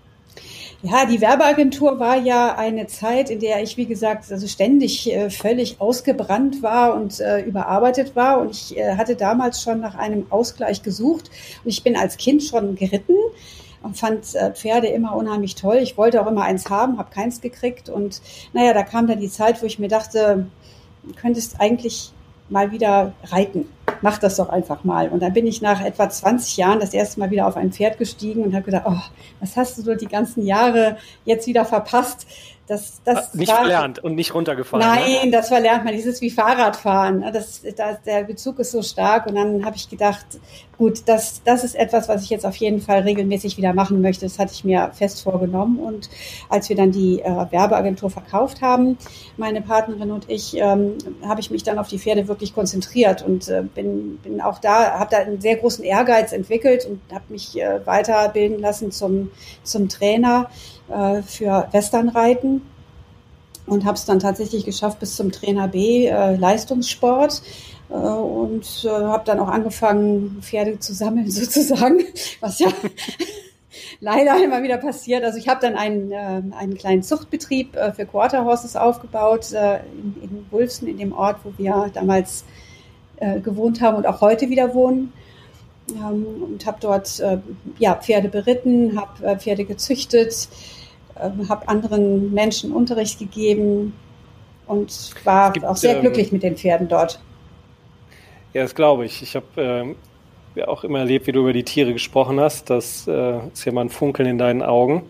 Ja, 0.88 1.04
die 1.04 1.20
Werbeagentur 1.20 1.98
war 1.98 2.16
ja 2.16 2.54
eine 2.54 2.86
Zeit, 2.86 3.28
in 3.28 3.40
der 3.40 3.60
ich, 3.60 3.76
wie 3.76 3.86
gesagt, 3.86 4.30
also 4.30 4.46
ständig 4.46 5.12
äh, 5.12 5.30
völlig 5.30 5.80
ausgebrannt 5.80 6.62
war 6.62 6.94
und 6.94 7.18
äh, 7.18 7.40
überarbeitet 7.40 8.14
war. 8.14 8.38
Und 8.38 8.52
ich 8.52 8.78
äh, 8.78 8.94
hatte 8.96 9.16
damals 9.16 9.60
schon 9.60 9.80
nach 9.80 9.96
einem 9.96 10.26
Ausgleich 10.30 10.84
gesucht. 10.84 11.28
Und 11.64 11.70
ich 11.70 11.82
bin 11.82 11.96
als 11.96 12.16
Kind 12.18 12.44
schon 12.44 12.76
geritten 12.76 13.16
und 13.82 13.96
fand 13.96 14.32
äh, 14.36 14.52
Pferde 14.52 14.86
immer 14.86 15.16
unheimlich 15.16 15.56
toll. 15.56 15.78
Ich 15.78 15.96
wollte 15.98 16.22
auch 16.22 16.30
immer 16.30 16.42
eins 16.42 16.70
haben, 16.70 16.98
habe 16.98 17.10
keins 17.10 17.40
gekriegt. 17.40 17.88
Und 17.88 18.22
naja, 18.52 18.72
da 18.72 18.84
kam 18.84 19.08
dann 19.08 19.18
die 19.18 19.30
Zeit, 19.30 19.60
wo 19.62 19.66
ich 19.66 19.80
mir 19.80 19.88
dachte, 19.88 20.46
könntest 21.20 21.60
eigentlich 21.60 22.12
mal 22.48 22.70
wieder 22.70 23.12
reiten. 23.24 23.66
Mach 24.02 24.18
das 24.18 24.36
doch 24.36 24.48
einfach 24.48 24.84
mal. 24.84 25.08
Und 25.08 25.20
dann 25.20 25.32
bin 25.32 25.46
ich 25.46 25.62
nach 25.62 25.84
etwa 25.84 26.08
20 26.08 26.56
Jahren 26.56 26.80
das 26.80 26.94
erste 26.94 27.20
Mal 27.20 27.30
wieder 27.30 27.46
auf 27.46 27.56
ein 27.56 27.72
Pferd 27.72 27.98
gestiegen 27.98 28.42
und 28.42 28.54
habe 28.54 28.64
gedacht, 28.64 28.84
oh, 28.86 29.00
was 29.40 29.56
hast 29.56 29.78
du 29.78 29.94
die 29.96 30.06
ganzen 30.06 30.44
Jahre 30.44 30.96
jetzt 31.24 31.46
wieder 31.46 31.64
verpasst? 31.64 32.26
Das, 32.66 33.00
das 33.04 33.16
ah, 33.16 33.36
nicht 33.36 33.52
war, 33.52 33.58
verlernt 33.58 34.00
und 34.00 34.16
nicht 34.16 34.34
runtergefallen. 34.34 34.86
Ne? 34.86 34.94
Nein, 34.94 35.26
ne? 35.26 35.30
das 35.30 35.48
verlernt 35.48 35.84
man. 35.84 35.94
Das 35.94 36.04
ist 36.04 36.20
wie 36.20 36.30
Fahrradfahren. 36.30 37.20
Das, 37.32 37.62
das, 37.76 38.02
der 38.02 38.24
Bezug 38.24 38.58
ist 38.58 38.72
so 38.72 38.82
stark. 38.82 39.26
Und 39.26 39.36
dann 39.36 39.64
habe 39.64 39.76
ich 39.76 39.88
gedacht, 39.88 40.26
gut, 40.78 41.02
das, 41.06 41.42
das 41.44 41.64
ist 41.64 41.74
etwas, 41.74 42.08
was 42.08 42.22
ich 42.22 42.30
jetzt 42.30 42.44
auf 42.44 42.56
jeden 42.56 42.80
Fall 42.80 43.00
regelmäßig 43.00 43.56
wieder 43.56 43.72
machen 43.72 44.00
möchte. 44.00 44.26
Das 44.26 44.38
hatte 44.38 44.52
ich 44.52 44.64
mir 44.64 44.90
fest 44.92 45.22
vorgenommen. 45.22 45.78
Und 45.78 46.08
als 46.48 46.68
wir 46.68 46.76
dann 46.76 46.92
die 46.92 47.20
äh, 47.20 47.46
Werbeagentur 47.50 48.10
verkauft 48.10 48.62
haben, 48.62 48.98
meine 49.36 49.62
Partnerin 49.62 50.10
und 50.10 50.28
ich, 50.28 50.56
ähm, 50.56 50.98
habe 51.22 51.40
ich 51.40 51.50
mich 51.50 51.62
dann 51.62 51.78
auf 51.78 51.88
die 51.88 51.98
Pferde 51.98 52.28
wirklich 52.28 52.54
konzentriert 52.54 53.22
und 53.22 53.48
äh, 53.48 53.62
bin, 53.62 54.18
bin 54.18 54.40
auch 54.40 54.58
da, 54.58 54.98
habe 54.98 55.10
da 55.10 55.18
einen 55.18 55.40
sehr 55.40 55.56
großen 55.56 55.84
Ehrgeiz 55.84 56.32
entwickelt 56.32 56.86
und 56.86 57.00
habe 57.12 57.24
mich 57.28 57.60
äh, 57.60 57.84
weiterbilden 57.86 58.60
lassen 58.60 58.90
zum, 58.90 59.30
zum 59.62 59.88
Trainer 59.88 60.50
äh, 60.88 61.22
für 61.22 61.68
Westernreiten 61.72 62.62
und 63.66 63.84
habe 63.84 63.96
es 63.96 64.04
dann 64.04 64.20
tatsächlich 64.20 64.64
geschafft 64.64 65.00
bis 65.00 65.16
zum 65.16 65.32
Trainer 65.32 65.68
B 65.68 66.06
äh, 66.06 66.36
Leistungssport 66.36 67.42
und 67.94 68.84
äh, 68.84 68.88
habe 68.88 69.24
dann 69.24 69.38
auch 69.40 69.48
angefangen 69.48 70.38
Pferde 70.42 70.78
zu 70.78 70.92
sammeln 70.92 71.30
sozusagen, 71.30 72.04
was 72.40 72.58
ja 72.58 72.68
leider 74.00 74.42
immer 74.42 74.62
wieder 74.62 74.78
passiert. 74.78 75.24
Also 75.24 75.38
ich 75.38 75.48
habe 75.48 75.60
dann 75.60 75.76
einen, 75.76 76.10
äh, 76.10 76.42
einen 76.56 76.76
kleinen 76.76 77.02
Zuchtbetrieb 77.02 77.76
äh, 77.76 77.92
für 77.92 78.06
Quarter 78.06 78.44
Horses 78.44 78.76
aufgebaut 78.76 79.52
äh, 79.52 79.76
in, 79.76 80.16
in 80.22 80.46
Wulfsen, 80.50 80.88
in 80.88 80.98
dem 80.98 81.12
Ort, 81.12 81.38
wo 81.44 81.52
wir 81.56 81.90
damals 81.94 82.44
äh, 83.16 83.40
gewohnt 83.40 83.80
haben 83.80 83.96
und 83.96 84.06
auch 84.06 84.20
heute 84.20 84.50
wieder 84.50 84.74
wohnen. 84.74 85.12
Ähm, 85.90 86.26
und 86.42 86.66
habe 86.66 86.78
dort 86.80 87.20
äh, 87.20 87.38
ja, 87.78 87.94
Pferde 87.94 88.28
beritten, 88.28 89.00
habe 89.00 89.24
äh, 89.24 89.38
Pferde 89.38 89.64
gezüchtet, 89.64 90.48
ähm, 91.20 91.48
habe 91.48 91.68
anderen 91.68 92.34
Menschen 92.34 92.72
Unterricht 92.72 93.20
gegeben 93.20 93.94
und 94.66 95.12
war 95.24 95.52
gibt, 95.52 95.64
auch 95.64 95.76
sehr 95.76 95.96
ähm, 95.96 96.00
glücklich 96.02 96.32
mit 96.32 96.42
den 96.42 96.56
Pferden 96.56 96.88
dort. 96.88 97.20
Ja, 98.52 98.62
das 98.62 98.74
glaube 98.74 99.04
ich. 99.04 99.22
Ich 99.22 99.36
habe 99.36 99.46
ähm, 99.56 99.96
ja 100.54 100.68
auch 100.68 100.84
immer 100.84 101.00
erlebt, 101.00 101.26
wie 101.26 101.32
du 101.32 101.40
über 101.40 101.52
die 101.52 101.64
Tiere 101.64 101.92
gesprochen 101.92 102.40
hast. 102.40 102.70
Das 102.70 103.06
äh, 103.06 103.38
ist 103.52 103.64
ja 103.64 103.72
mal 103.72 103.82
ein 103.82 103.90
Funkeln 103.90 104.28
in 104.28 104.38
deinen 104.38 104.62
Augen. 104.62 105.02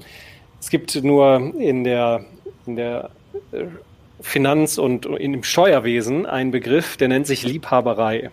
Es 0.61 0.71
gibt 0.71 1.03
nur 1.03 1.53
in 1.59 1.85
der, 1.85 2.25
in 2.67 2.77
der 2.77 3.11
äh, 3.53 3.67
Finanz- 4.21 4.79
und 4.79 5.07
in 5.07 5.33
dem 5.33 5.45
Steuerwesen 5.45 6.27
einen 6.27 6.51
Begriff, 6.51 6.97
der 6.97 7.09
nennt 7.09 7.27
sich 7.27 7.45
Liebhaberei. 7.45 8.31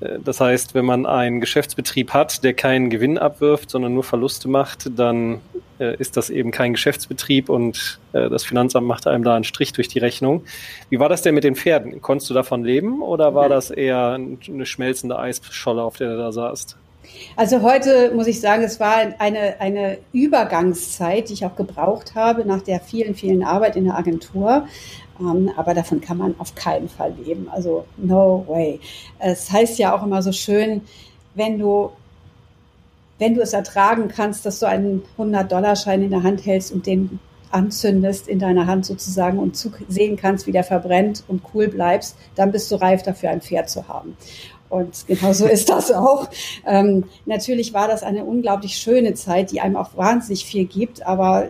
Äh, 0.00 0.18
das 0.24 0.40
heißt, 0.40 0.74
wenn 0.74 0.84
man 0.84 1.06
einen 1.06 1.40
Geschäftsbetrieb 1.40 2.12
hat, 2.12 2.42
der 2.42 2.54
keinen 2.54 2.90
Gewinn 2.90 3.18
abwirft, 3.18 3.70
sondern 3.70 3.94
nur 3.94 4.04
Verluste 4.04 4.48
macht, 4.48 4.90
dann 4.98 5.40
äh, 5.84 5.96
ist 5.98 6.16
das 6.16 6.30
eben 6.30 6.50
kein 6.50 6.72
Geschäftsbetrieb 6.72 7.48
und 7.48 8.00
äh, 8.12 8.28
das 8.28 8.44
Finanzamt 8.44 8.86
macht 8.86 9.06
einem 9.06 9.24
da 9.24 9.34
einen 9.34 9.44
Strich 9.44 9.72
durch 9.72 9.88
die 9.88 9.98
Rechnung. 9.98 10.42
Wie 10.90 10.98
war 10.98 11.08
das 11.08 11.22
denn 11.22 11.34
mit 11.34 11.44
den 11.44 11.56
Pferden? 11.56 12.00
Konntest 12.00 12.30
du 12.30 12.34
davon 12.34 12.64
leben 12.64 13.02
oder 13.02 13.34
war 13.34 13.48
das 13.48 13.70
eher 13.70 14.18
eine 14.18 14.66
schmelzende 14.66 15.18
Eisscholle, 15.18 15.82
auf 15.82 15.96
der 15.96 16.10
du 16.10 16.16
da 16.16 16.32
saßt? 16.32 16.76
Also 17.36 17.62
heute 17.62 18.12
muss 18.14 18.26
ich 18.26 18.40
sagen, 18.40 18.62
es 18.62 18.80
war 18.80 18.96
eine, 19.18 19.60
eine 19.60 19.98
Übergangszeit, 20.12 21.28
die 21.28 21.34
ich 21.34 21.44
auch 21.44 21.54
gebraucht 21.54 22.14
habe 22.14 22.46
nach 22.46 22.62
der 22.62 22.80
vielen, 22.80 23.14
vielen 23.14 23.44
Arbeit 23.44 23.76
in 23.76 23.84
der 23.84 23.96
Agentur. 23.96 24.66
Ähm, 25.20 25.50
aber 25.56 25.74
davon 25.74 26.00
kann 26.00 26.18
man 26.18 26.34
auf 26.38 26.54
keinen 26.54 26.88
Fall 26.88 27.14
leben. 27.24 27.48
Also 27.50 27.84
no 27.96 28.44
way. 28.48 28.80
Es 29.18 29.50
heißt 29.50 29.78
ja 29.78 29.94
auch 29.94 30.02
immer 30.02 30.22
so 30.22 30.32
schön, 30.32 30.82
wenn 31.34 31.58
du 31.58 31.90
wenn 33.18 33.34
du 33.34 33.40
es 33.40 33.52
ertragen 33.52 34.08
kannst, 34.08 34.44
dass 34.44 34.58
du 34.58 34.66
einen 34.66 35.02
100-Dollar-Schein 35.18 36.02
in 36.02 36.10
der 36.10 36.22
Hand 36.22 36.44
hältst 36.44 36.72
und 36.72 36.86
den 36.86 37.20
anzündest 37.50 38.26
in 38.26 38.40
deiner 38.40 38.66
Hand 38.66 38.84
sozusagen 38.84 39.38
und 39.38 39.56
sehen 39.88 40.16
kannst, 40.16 40.46
wie 40.46 40.52
der 40.52 40.64
verbrennt 40.64 41.22
und 41.28 41.42
cool 41.54 41.68
bleibst, 41.68 42.16
dann 42.34 42.50
bist 42.50 42.70
du 42.72 42.76
reif 42.76 43.02
dafür, 43.02 43.30
ein 43.30 43.40
Pferd 43.40 43.70
zu 43.70 43.86
haben. 43.86 44.16
Und 44.68 45.06
genau 45.06 45.32
so 45.32 45.46
ist 45.46 45.68
das 45.68 45.92
auch. 45.92 46.28
Ähm, 46.66 47.04
natürlich 47.26 47.72
war 47.72 47.86
das 47.86 48.02
eine 48.02 48.24
unglaublich 48.24 48.76
schöne 48.76 49.14
Zeit, 49.14 49.52
die 49.52 49.60
einem 49.60 49.76
auch 49.76 49.96
wahnsinnig 49.96 50.44
viel 50.44 50.64
gibt, 50.64 51.06
aber 51.06 51.48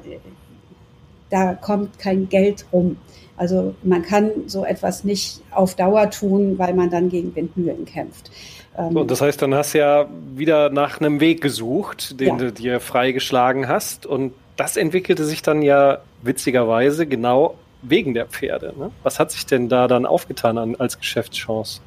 da 1.30 1.54
kommt 1.54 1.98
kein 1.98 2.28
Geld 2.28 2.66
rum. 2.70 2.98
Also 3.36 3.74
man 3.82 4.02
kann 4.02 4.30
so 4.46 4.64
etwas 4.64 5.04
nicht 5.04 5.40
auf 5.50 5.74
Dauer 5.74 6.10
tun, 6.10 6.58
weil 6.58 6.74
man 6.74 6.90
dann 6.90 7.08
gegen 7.08 7.34
Windmühlen 7.34 7.84
kämpft. 7.84 8.30
So, 8.76 9.04
das 9.04 9.20
heißt, 9.20 9.40
dann 9.40 9.54
hast 9.54 9.74
du 9.74 9.78
ja 9.78 10.06
wieder 10.34 10.68
nach 10.68 11.00
einem 11.00 11.20
Weg 11.20 11.40
gesucht, 11.40 12.18
den 12.20 12.28
ja. 12.28 12.36
du 12.36 12.52
dir 12.52 12.80
freigeschlagen 12.80 13.68
hast. 13.68 14.04
Und 14.04 14.32
das 14.56 14.76
entwickelte 14.76 15.24
sich 15.24 15.42
dann 15.42 15.62
ja 15.62 15.98
witzigerweise 16.22 17.06
genau 17.06 17.54
wegen 17.82 18.14
der 18.14 18.26
Pferde. 18.26 18.74
Ne? 18.76 18.90
Was 19.02 19.20
hat 19.20 19.30
sich 19.30 19.46
denn 19.46 19.68
da 19.68 19.86
dann 19.86 20.06
aufgetan 20.06 20.58
an, 20.58 20.74
als 20.76 20.98
Geschäftschance? 20.98 21.80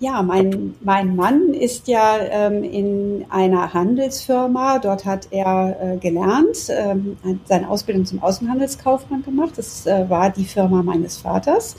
Ja, 0.00 0.22
mein, 0.22 0.76
mein 0.80 1.16
Mann 1.16 1.54
ist 1.54 1.88
ja 1.88 2.18
ähm, 2.30 2.62
in 2.62 3.26
einer 3.30 3.74
Handelsfirma. 3.74 4.78
Dort 4.78 5.04
hat 5.04 5.28
er 5.32 5.76
äh, 5.80 5.96
gelernt, 5.96 6.68
ähm, 6.68 7.16
seine 7.46 7.68
Ausbildung 7.68 8.06
zum 8.06 8.22
Außenhandelskaufmann 8.22 9.24
gemacht. 9.24 9.54
Das 9.56 9.86
äh, 9.86 10.08
war 10.08 10.30
die 10.30 10.44
Firma 10.44 10.84
meines 10.84 11.18
Vaters. 11.18 11.76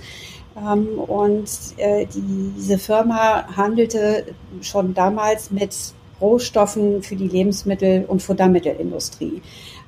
Ähm, 0.58 0.88
und 1.00 1.50
äh, 1.78 2.06
die, 2.06 2.54
diese 2.58 2.78
Firma 2.78 3.48
handelte 3.56 4.26
schon 4.62 4.94
damals 4.94 5.52
mit 5.52 5.76
Rohstoffen 6.22 7.02
für 7.02 7.16
die 7.16 7.28
Lebensmittel- 7.28 8.06
und 8.06 8.22
Futtermittelindustrie. 8.22 9.42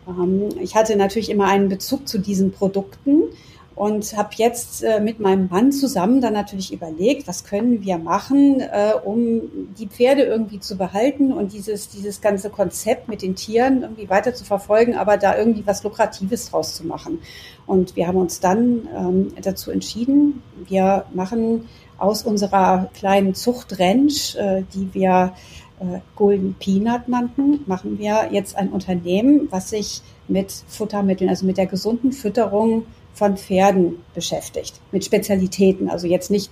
Ähm, 0.07 0.49
ich 0.59 0.75
hatte 0.75 0.95
natürlich 0.95 1.29
immer 1.29 1.47
einen 1.47 1.69
Bezug 1.69 2.07
zu 2.07 2.19
diesen 2.19 2.51
Produkten 2.51 3.23
und 3.81 4.15
habe 4.15 4.29
jetzt 4.35 4.83
äh, 4.83 4.99
mit 4.99 5.19
meinem 5.19 5.47
Mann 5.49 5.71
zusammen 5.71 6.21
dann 6.21 6.33
natürlich 6.33 6.71
überlegt, 6.71 7.27
was 7.27 7.43
können 7.45 7.81
wir 7.81 7.97
machen, 7.97 8.59
äh, 8.59 8.91
um 9.03 9.41
die 9.75 9.87
Pferde 9.87 10.21
irgendwie 10.21 10.59
zu 10.59 10.77
behalten 10.77 11.33
und 11.33 11.51
dieses, 11.51 11.89
dieses 11.89 12.21
ganze 12.21 12.51
Konzept 12.51 13.07
mit 13.07 13.23
den 13.23 13.35
Tieren 13.35 13.81
irgendwie 13.81 14.07
weiter 14.07 14.35
zu 14.35 14.45
verfolgen, 14.45 14.95
aber 14.95 15.17
da 15.17 15.35
irgendwie 15.35 15.65
was 15.65 15.81
Lukratives 15.81 16.51
draus 16.51 16.75
zu 16.75 16.85
machen. 16.85 17.21
Und 17.65 17.95
wir 17.95 18.05
haben 18.05 18.19
uns 18.19 18.39
dann 18.39 18.87
ähm, 18.95 19.33
dazu 19.41 19.71
entschieden, 19.71 20.43
wir 20.67 21.05
machen 21.11 21.67
aus 21.97 22.21
unserer 22.21 22.87
kleinen 22.93 23.33
Zucht 23.33 23.79
Ranch, 23.79 24.35
äh, 24.35 24.61
die 24.75 24.93
wir 24.93 25.33
äh, 25.79 26.01
Golden 26.15 26.53
Peanut 26.59 27.07
nannten, 27.07 27.61
machen 27.65 27.97
wir 27.97 28.29
jetzt 28.31 28.55
ein 28.55 28.69
Unternehmen, 28.69 29.47
was 29.49 29.71
sich 29.71 30.03
mit 30.27 30.51
Futtermitteln, 30.67 31.31
also 31.31 31.47
mit 31.47 31.57
der 31.57 31.65
gesunden 31.65 32.11
Fütterung 32.11 32.83
von 33.13 33.37
Pferden 33.37 34.03
beschäftigt, 34.13 34.79
mit 34.91 35.05
Spezialitäten, 35.05 35.89
also 35.89 36.07
jetzt 36.07 36.31
nicht 36.31 36.49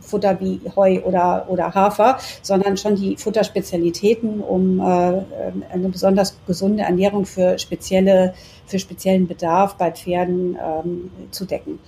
Futter 0.00 0.40
wie 0.40 0.60
Heu 0.74 1.02
oder, 1.02 1.46
oder 1.48 1.74
Hafer, 1.74 2.18
sondern 2.40 2.76
schon 2.76 2.96
die 2.96 3.16
Futterspezialitäten, 3.16 4.40
um 4.40 4.80
äh, 4.80 5.22
eine 5.70 5.88
besonders 5.90 6.38
gesunde 6.46 6.84
Ernährung 6.84 7.26
für 7.26 7.58
spezielle, 7.58 8.34
für 8.66 8.78
speziellen 8.78 9.26
Bedarf 9.26 9.76
bei 9.76 9.92
Pferden 9.92 10.56
ähm, 10.56 11.10
zu 11.30 11.44
decken. 11.44 11.78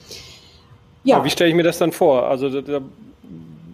Ja. 1.05 1.17
Aber 1.17 1.25
wie 1.25 1.31
stelle 1.31 1.51
ich 1.51 1.57
mir 1.57 1.63
das 1.63 1.79
dann 1.79 1.93
vor? 1.93 2.29
Also 2.29 2.61
da, 2.61 2.81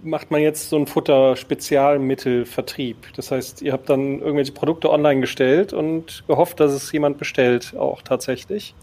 macht 0.02 0.30
man 0.30 0.40
jetzt 0.40 0.70
so 0.70 0.76
ein 0.76 0.86
Futter-Spezialmittelvertrieb. 0.86 2.96
Das 3.16 3.30
heißt, 3.30 3.60
ihr 3.62 3.72
habt 3.72 3.90
dann 3.90 4.20
irgendwelche 4.20 4.52
Produkte 4.52 4.90
online 4.90 5.20
gestellt 5.20 5.72
und 5.72 6.24
gehofft, 6.26 6.58
dass 6.60 6.72
es 6.72 6.92
jemand 6.92 7.18
bestellt, 7.18 7.74
auch 7.76 8.02
tatsächlich? 8.02 8.74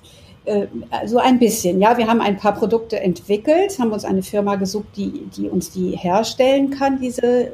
Äh, 0.47 0.67
so 1.05 1.17
ein 1.17 1.39
bisschen. 1.39 1.81
Ja, 1.81 1.97
wir 1.97 2.07
haben 2.07 2.21
ein 2.21 2.37
paar 2.37 2.53
Produkte 2.53 3.01
entwickelt, 3.01 3.77
haben 3.79 3.91
uns 3.91 4.05
eine 4.05 4.23
Firma 4.23 4.55
gesucht, 4.55 4.87
die, 4.95 5.27
die 5.35 5.49
uns 5.49 5.71
die 5.71 5.91
herstellen 5.91 6.69
kann, 6.69 7.01
diese 7.01 7.51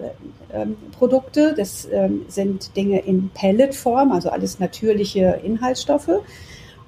ähm, 0.54 0.78
Produkte. 0.92 1.56
Das 1.58 1.88
ähm, 1.92 2.26
sind 2.28 2.76
Dinge 2.78 3.00
in 3.00 3.32
Pelletform, 3.34 4.12
also 4.12 4.30
alles 4.30 4.60
natürliche 4.60 5.40
Inhaltsstoffe. 5.44 6.22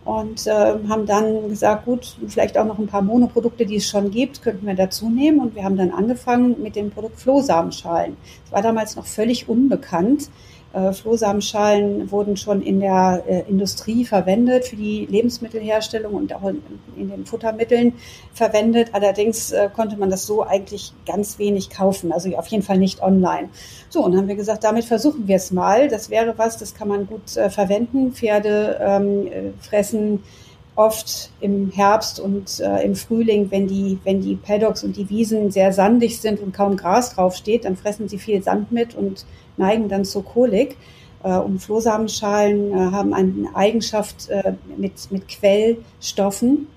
Und 0.03 0.45
äh, 0.45 0.51
haben 0.51 1.07
dann 1.07 1.49
gesagt, 1.49 1.85
gut, 1.85 2.15
vielleicht 2.27 2.55
auch 2.59 2.65
noch 2.65 2.77
ein 2.77 2.85
paar 2.85 3.01
Monoprodukte, 3.01 3.65
die 3.65 3.77
es 3.77 3.89
schon 3.89 4.11
gibt, 4.11 4.43
könnten 4.43 4.67
wir 4.67 4.75
dazu 4.75 5.09
nehmen. 5.09 5.39
Und 5.39 5.55
wir 5.55 5.63
haben 5.63 5.75
dann 5.75 5.89
angefangen 5.89 6.61
mit 6.61 6.75
dem 6.75 6.91
Produkt 6.91 7.19
Flohsamenschalen. 7.19 8.15
Das 8.43 8.51
war 8.51 8.61
damals 8.61 8.95
noch 8.95 9.07
völlig 9.07 9.49
unbekannt. 9.49 10.29
Äh, 10.75 10.91
Flohsamenschalen 10.91 12.11
wurden 12.11 12.35
schon 12.35 12.61
in 12.61 12.81
der 12.81 13.23
äh, 13.27 13.43
Industrie 13.47 14.03
verwendet 14.03 14.65
für 14.65 14.75
die 14.75 15.05
Lebensmittelherstellung 15.05 16.13
und 16.13 16.33
auch 16.33 16.43
in, 16.49 16.61
in 16.97 17.09
den 17.09 17.25
Futtermitteln 17.25 17.93
verwendet. 18.33 18.89
Allerdings 18.91 19.51
äh, 19.51 19.69
konnte 19.73 19.95
man 19.95 20.09
das 20.09 20.25
so 20.25 20.43
eigentlich 20.43 20.91
ganz 21.05 21.39
wenig 21.39 21.69
kaufen, 21.69 22.11
also 22.11 22.35
auf 22.35 22.47
jeden 22.47 22.63
Fall 22.63 22.77
nicht 22.77 23.01
online. 23.01 23.49
So, 23.89 24.03
und 24.03 24.17
haben 24.17 24.27
wir 24.27 24.35
gesagt, 24.35 24.65
damit 24.65 24.83
versuchen 24.83 25.27
wir 25.27 25.37
es 25.37 25.51
mal. 25.51 25.87
Das 25.87 26.09
wäre 26.09 26.37
was, 26.37 26.57
das 26.57 26.75
kann 26.75 26.89
man 26.89 27.07
gut 27.07 27.37
äh, 27.37 27.49
verwenden. 27.49 28.11
Pferde 28.11 28.77
ähm, 28.81 29.27
äh, 29.27 29.51
fressen 29.61 30.23
oft 30.75 31.31
im 31.39 31.71
Herbst 31.71 32.19
und 32.19 32.59
äh, 32.59 32.83
im 32.83 32.95
Frühling, 32.95 33.49
wenn 33.49 33.67
die, 33.67 33.97
wenn 34.03 34.19
die 34.19 34.35
Paddocks 34.35 34.83
und 34.83 34.97
die 34.97 35.09
Wiesen 35.09 35.49
sehr 35.51 35.71
sandig 35.71 36.19
sind 36.19 36.41
und 36.41 36.53
kaum 36.53 36.75
Gras 36.75 37.15
draufsteht, 37.15 37.63
dann 37.63 37.77
fressen 37.77 38.09
sie 38.09 38.17
viel 38.17 38.43
Sand 38.43 38.73
mit 38.73 38.93
und 38.93 39.25
neigen 39.57 39.89
dann 39.89 40.05
zur 40.05 40.23
Kolik. 40.25 40.77
Äh, 41.25 41.37
und 41.37 41.59
Flohsamenschalen 41.59 42.71
äh, 42.71 42.75
haben 42.75 43.13
eine 43.13 43.49
Eigenschaft 43.55 44.29
äh, 44.29 44.53
mit, 44.77 45.11
mit 45.11 45.27
Quellstoffen, 45.27 46.67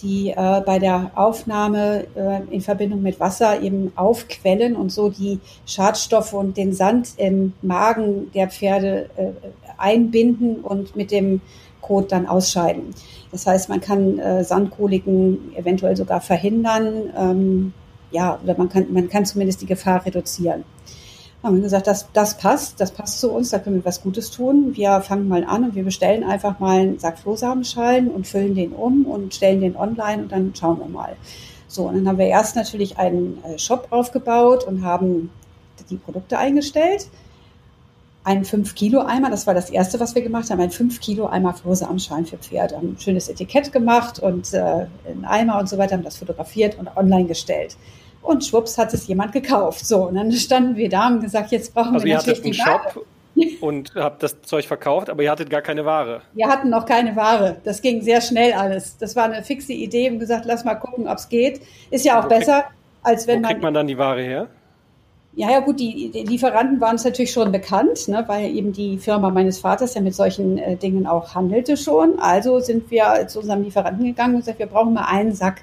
die 0.00 0.32
bei 0.36 0.78
der 0.78 1.10
Aufnahme 1.16 2.06
in 2.50 2.60
Verbindung 2.60 3.02
mit 3.02 3.18
Wasser 3.18 3.60
eben 3.60 3.90
aufquellen 3.96 4.76
und 4.76 4.92
so 4.92 5.08
die 5.08 5.40
Schadstoffe 5.66 6.34
und 6.34 6.56
den 6.56 6.72
Sand 6.72 7.14
im 7.16 7.52
Magen 7.62 8.30
der 8.32 8.48
Pferde 8.48 9.10
einbinden 9.76 10.60
und 10.60 10.94
mit 10.94 11.10
dem 11.10 11.40
Kot 11.80 12.12
dann 12.12 12.26
ausscheiden. 12.26 12.94
Das 13.32 13.44
heißt, 13.48 13.68
man 13.68 13.80
kann 13.80 14.20
äh, 14.20 14.44
Sandkoliken 14.44 15.52
eventuell 15.56 15.96
sogar 15.96 16.20
verhindern. 16.20 17.10
Ähm, 17.16 17.72
ja, 18.12 18.38
oder 18.44 18.56
man 18.56 18.68
kann, 18.68 18.92
man 18.92 19.08
kann 19.08 19.24
zumindest 19.26 19.62
die 19.62 19.66
Gefahr 19.66 20.06
reduzieren 20.06 20.62
haben 21.42 21.56
wir 21.56 21.62
gesagt, 21.62 21.86
das, 21.86 22.08
das 22.12 22.36
passt, 22.36 22.80
das 22.80 22.90
passt 22.90 23.20
zu 23.20 23.30
uns, 23.30 23.50
da 23.50 23.58
können 23.58 23.76
wir 23.76 23.84
was 23.84 24.02
Gutes 24.02 24.30
tun. 24.30 24.74
Wir 24.74 25.00
fangen 25.02 25.28
mal 25.28 25.44
an 25.44 25.64
und 25.64 25.74
wir 25.74 25.84
bestellen 25.84 26.24
einfach 26.24 26.58
mal 26.58 26.80
einen 26.80 26.98
Sack 26.98 27.18
Flohsamenschalen 27.18 28.10
und 28.10 28.26
füllen 28.26 28.54
den 28.54 28.72
um 28.72 29.06
und 29.06 29.34
stellen 29.34 29.60
den 29.60 29.76
online 29.76 30.22
und 30.22 30.32
dann 30.32 30.52
schauen 30.54 30.78
wir 30.80 30.88
mal. 30.88 31.16
So, 31.68 31.84
und 31.86 31.94
dann 31.94 32.08
haben 32.08 32.18
wir 32.18 32.26
erst 32.26 32.56
natürlich 32.56 32.98
einen 32.98 33.42
äh, 33.44 33.58
Shop 33.58 33.88
aufgebaut 33.90 34.64
und 34.64 34.82
haben 34.84 35.30
die 35.90 35.96
Produkte 35.96 36.38
eingestellt. 36.38 37.06
Einen 38.24 38.44
5-Kilo-Eimer, 38.44 39.30
das 39.30 39.46
war 39.46 39.54
das 39.54 39.70
erste, 39.70 40.00
was 40.00 40.14
wir 40.14 40.22
gemacht 40.22 40.50
haben, 40.50 40.60
ein 40.60 40.70
5-Kilo-Eimer 40.70 41.54
Flohsamenschalen 41.54 42.26
für 42.26 42.36
Pferde. 42.36 42.76
Haben 42.76 42.94
ein 42.94 42.98
schönes 42.98 43.28
Etikett 43.28 43.72
gemacht 43.72 44.18
und 44.18 44.52
äh, 44.54 44.86
einen 45.06 45.24
Eimer 45.24 45.60
und 45.60 45.68
so 45.68 45.78
weiter, 45.78 45.94
haben 45.94 46.02
das 46.02 46.16
fotografiert 46.16 46.78
und 46.78 46.94
online 46.96 47.26
gestellt. 47.26 47.76
Und 48.22 48.44
schwupps 48.44 48.76
hat 48.76 48.92
es 48.92 49.06
jemand 49.06 49.32
gekauft. 49.32 49.86
So, 49.86 50.08
und 50.08 50.16
dann 50.16 50.32
standen 50.32 50.76
wir 50.76 50.88
da 50.88 51.08
und 51.08 51.20
gesagt, 51.20 51.50
jetzt 51.50 51.74
brauchen 51.74 51.94
also 51.94 52.04
wir 52.04 52.16
natürlich 52.16 52.42
die 52.42 52.58
Ware. 52.58 52.80
Shop 52.92 53.06
und 53.60 53.94
habt 53.94 54.22
das 54.22 54.42
Zeug 54.42 54.66
verkauft, 54.66 55.10
aber 55.10 55.22
ihr 55.22 55.30
hattet 55.30 55.50
gar 55.50 55.62
keine 55.62 55.84
Ware. 55.84 56.22
Wir 56.34 56.48
hatten 56.48 56.70
noch 56.70 56.86
keine 56.86 57.14
Ware. 57.16 57.56
Das 57.64 57.82
ging 57.82 58.02
sehr 58.02 58.20
schnell 58.20 58.52
alles. 58.52 58.96
Das 58.98 59.16
war 59.16 59.24
eine 59.24 59.42
fixe 59.42 59.72
Idee 59.72 60.10
und 60.10 60.18
gesagt, 60.18 60.44
lass 60.44 60.64
mal 60.64 60.74
gucken, 60.74 61.08
ob 61.08 61.18
es 61.18 61.28
geht. 61.28 61.60
Ist 61.90 62.04
ja 62.04 62.20
auch 62.20 62.24
wo 62.24 62.28
besser, 62.28 62.62
krieg, 62.62 62.72
als 63.02 63.26
wenn 63.26 63.38
wo 63.38 63.42
man. 63.42 63.50
kriegt 63.50 63.62
man 63.62 63.74
dann 63.74 63.86
die 63.86 63.98
Ware 63.98 64.22
her? 64.22 64.48
Ja, 65.34 65.52
ja, 65.52 65.60
gut, 65.60 65.78
die, 65.78 66.10
die 66.10 66.24
Lieferanten 66.24 66.80
waren 66.80 66.96
es 66.96 67.04
natürlich 67.04 67.30
schon 67.30 67.52
bekannt, 67.52 68.08
ne, 68.08 68.24
weil 68.26 68.56
eben 68.56 68.72
die 68.72 68.98
Firma 68.98 69.30
meines 69.30 69.60
Vaters 69.60 69.94
ja 69.94 70.00
mit 70.00 70.14
solchen 70.14 70.58
äh, 70.58 70.74
Dingen 70.74 71.06
auch 71.06 71.34
handelte 71.34 71.76
schon. 71.76 72.18
Also 72.18 72.58
sind 72.58 72.90
wir 72.90 73.28
zu 73.28 73.38
unserem 73.38 73.62
Lieferanten 73.62 74.04
gegangen 74.04 74.34
und 74.34 74.40
gesagt, 74.40 74.58
wir 74.58 74.66
brauchen 74.66 74.94
mal 74.94 75.04
einen 75.04 75.32
Sack 75.32 75.62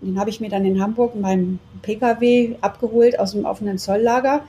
den 0.00 0.18
habe 0.18 0.30
ich 0.30 0.40
mir 0.40 0.50
dann 0.50 0.64
in 0.64 0.82
Hamburg 0.82 1.14
in 1.14 1.20
meinem 1.20 1.58
Pkw 1.82 2.56
abgeholt 2.60 3.18
aus 3.18 3.32
dem 3.32 3.44
offenen 3.44 3.78
Zolllager, 3.78 4.42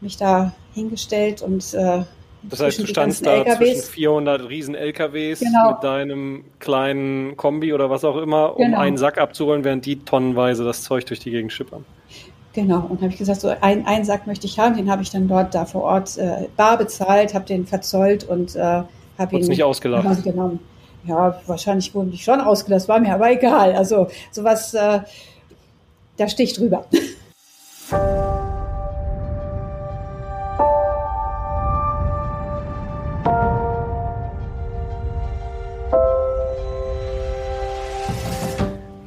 mich 0.00 0.16
da 0.16 0.52
hingestellt 0.74 1.42
und 1.42 1.74
äh, 1.74 2.02
das 2.48 2.60
heißt, 2.60 2.78
du 2.78 2.86
standst 2.86 3.26
da 3.26 3.38
LKWs. 3.38 3.56
zwischen 3.56 3.92
400 3.92 4.48
riesen 4.48 4.74
LKWs 4.76 5.40
genau. 5.40 5.72
mit 5.72 5.82
deinem 5.82 6.44
kleinen 6.60 7.36
Kombi 7.36 7.72
oder 7.72 7.90
was 7.90 8.04
auch 8.04 8.16
immer, 8.16 8.56
um 8.56 8.64
genau. 8.64 8.78
einen 8.78 8.96
Sack 8.96 9.18
abzuholen, 9.18 9.64
während 9.64 9.84
die 9.84 10.04
tonnenweise 10.04 10.64
das 10.64 10.82
Zeug 10.82 11.06
durch 11.06 11.18
die 11.18 11.32
Gegend 11.32 11.52
schippern. 11.52 11.84
Genau, 12.52 12.86
und 12.88 13.02
habe 13.02 13.08
ich 13.08 13.18
gesagt, 13.18 13.40
so 13.40 13.48
ein, 13.48 13.84
einen 13.84 14.04
Sack 14.04 14.26
möchte 14.26 14.46
ich 14.46 14.58
haben, 14.58 14.76
den 14.76 14.90
habe 14.90 15.02
ich 15.02 15.10
dann 15.10 15.28
dort 15.28 15.54
da 15.54 15.64
vor 15.64 15.82
Ort 15.82 16.16
äh, 16.18 16.46
bar 16.56 16.78
bezahlt, 16.78 17.34
habe 17.34 17.44
den 17.44 17.66
verzollt 17.66 18.24
und 18.24 18.54
äh, 18.54 18.60
habe 18.60 19.36
ihn 19.36 19.46
nicht 19.46 19.64
ausgelacht. 19.64 20.22
genommen 20.22 20.60
ja, 21.06 21.40
wahrscheinlich 21.46 21.94
wurden 21.94 22.10
die 22.10 22.18
schon 22.18 22.40
ausgelassen, 22.40 22.88
war 22.88 23.00
mir 23.00 23.14
aber 23.14 23.30
egal. 23.30 23.74
Also 23.74 24.08
sowas, 24.30 24.74
äh, 24.74 25.00
da 26.16 26.28
sticht 26.28 26.58
drüber. 26.58 26.86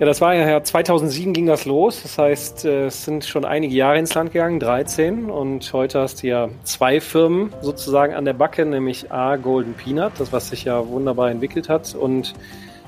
das 0.10 0.22
war 0.22 0.34
ja 0.34 0.64
2007 0.64 1.34
ging 1.34 1.46
das 1.46 1.66
los. 1.66 2.02
Das 2.02 2.18
heißt, 2.18 2.66
äh, 2.66 2.88
es 2.88 3.06
sind 3.06 3.26
schon 3.26 3.46
einige 3.46 3.76
Jahre 3.76 4.00
ins 4.00 4.16
Land 4.16 4.34
gegangen, 4.34 4.60
13. 4.60 5.30
Und 5.30 5.72
heute 5.72 6.02
hast 6.02 6.24
du 6.24 6.28
ja 6.28 6.50
zwei 6.64 7.00
Firmen 7.00 7.54
sozusagen 7.62 8.16
an 8.16 8.26
der 8.26 8.34
Backe, 8.34 8.66
nämlich 8.66 9.12
A, 9.12 9.36
Golden 9.36 9.76
Peanut, 9.76 10.14
das 10.18 10.34
was 10.34 10.50
sich 10.50 10.64
ja 10.64 10.88
wunderbar 10.88 11.30
entwickelt 11.30 11.70
hat. 11.70 11.94
Und 11.94 12.34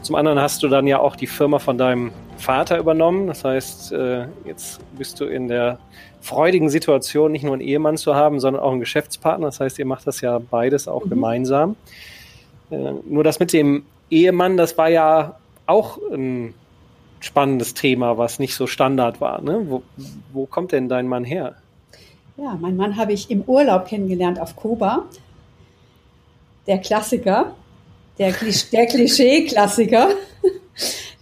zum 0.01 0.15
anderen 0.15 0.41
hast 0.41 0.63
du 0.63 0.67
dann 0.67 0.87
ja 0.87 0.97
auch 0.97 1.15
die 1.15 1.27
Firma 1.27 1.59
von 1.59 1.77
deinem 1.77 2.11
Vater 2.37 2.79
übernommen. 2.79 3.27
Das 3.27 3.45
heißt, 3.45 3.91
äh, 3.91 4.25
jetzt 4.45 4.79
bist 4.97 5.19
du 5.19 5.25
in 5.25 5.47
der 5.47 5.77
freudigen 6.21 6.71
Situation, 6.71 7.31
nicht 7.31 7.43
nur 7.43 7.53
einen 7.53 7.61
Ehemann 7.61 7.97
zu 7.97 8.15
haben, 8.15 8.39
sondern 8.39 8.63
auch 8.63 8.71
einen 8.71 8.79
Geschäftspartner. 8.79 9.45
Das 9.45 9.59
heißt, 9.59 9.77
ihr 9.77 9.85
macht 9.85 10.07
das 10.07 10.21
ja 10.21 10.39
beides 10.39 10.87
auch 10.87 11.05
mhm. 11.05 11.09
gemeinsam. 11.09 11.75
Äh, 12.71 12.93
nur 13.07 13.23
das 13.23 13.39
mit 13.39 13.53
dem 13.53 13.85
Ehemann, 14.09 14.57
das 14.57 14.75
war 14.79 14.89
ja 14.89 15.35
auch 15.67 15.99
ein 16.11 16.55
spannendes 17.21 17.73
Thema, 17.73 18.17
was 18.17 18.39
nicht 18.39 18.55
so 18.55 18.67
Standard 18.67 19.21
war. 19.21 19.41
Ne? 19.41 19.65
Wo, 19.69 19.83
wo 20.33 20.45
kommt 20.45 20.73
denn 20.73 20.89
dein 20.89 21.07
Mann 21.07 21.23
her? 21.23 21.55
Ja, 22.35 22.57
mein 22.59 22.75
Mann 22.75 22.97
habe 22.97 23.13
ich 23.13 23.29
im 23.29 23.41
Urlaub 23.43 23.85
kennengelernt 23.85 24.39
auf 24.39 24.55
Kuba. 24.55 25.05
Der 26.67 26.79
Klassiker, 26.79 27.55
der, 28.17 28.33
der 28.71 28.85
Klischee-Klassiker. 28.87 30.09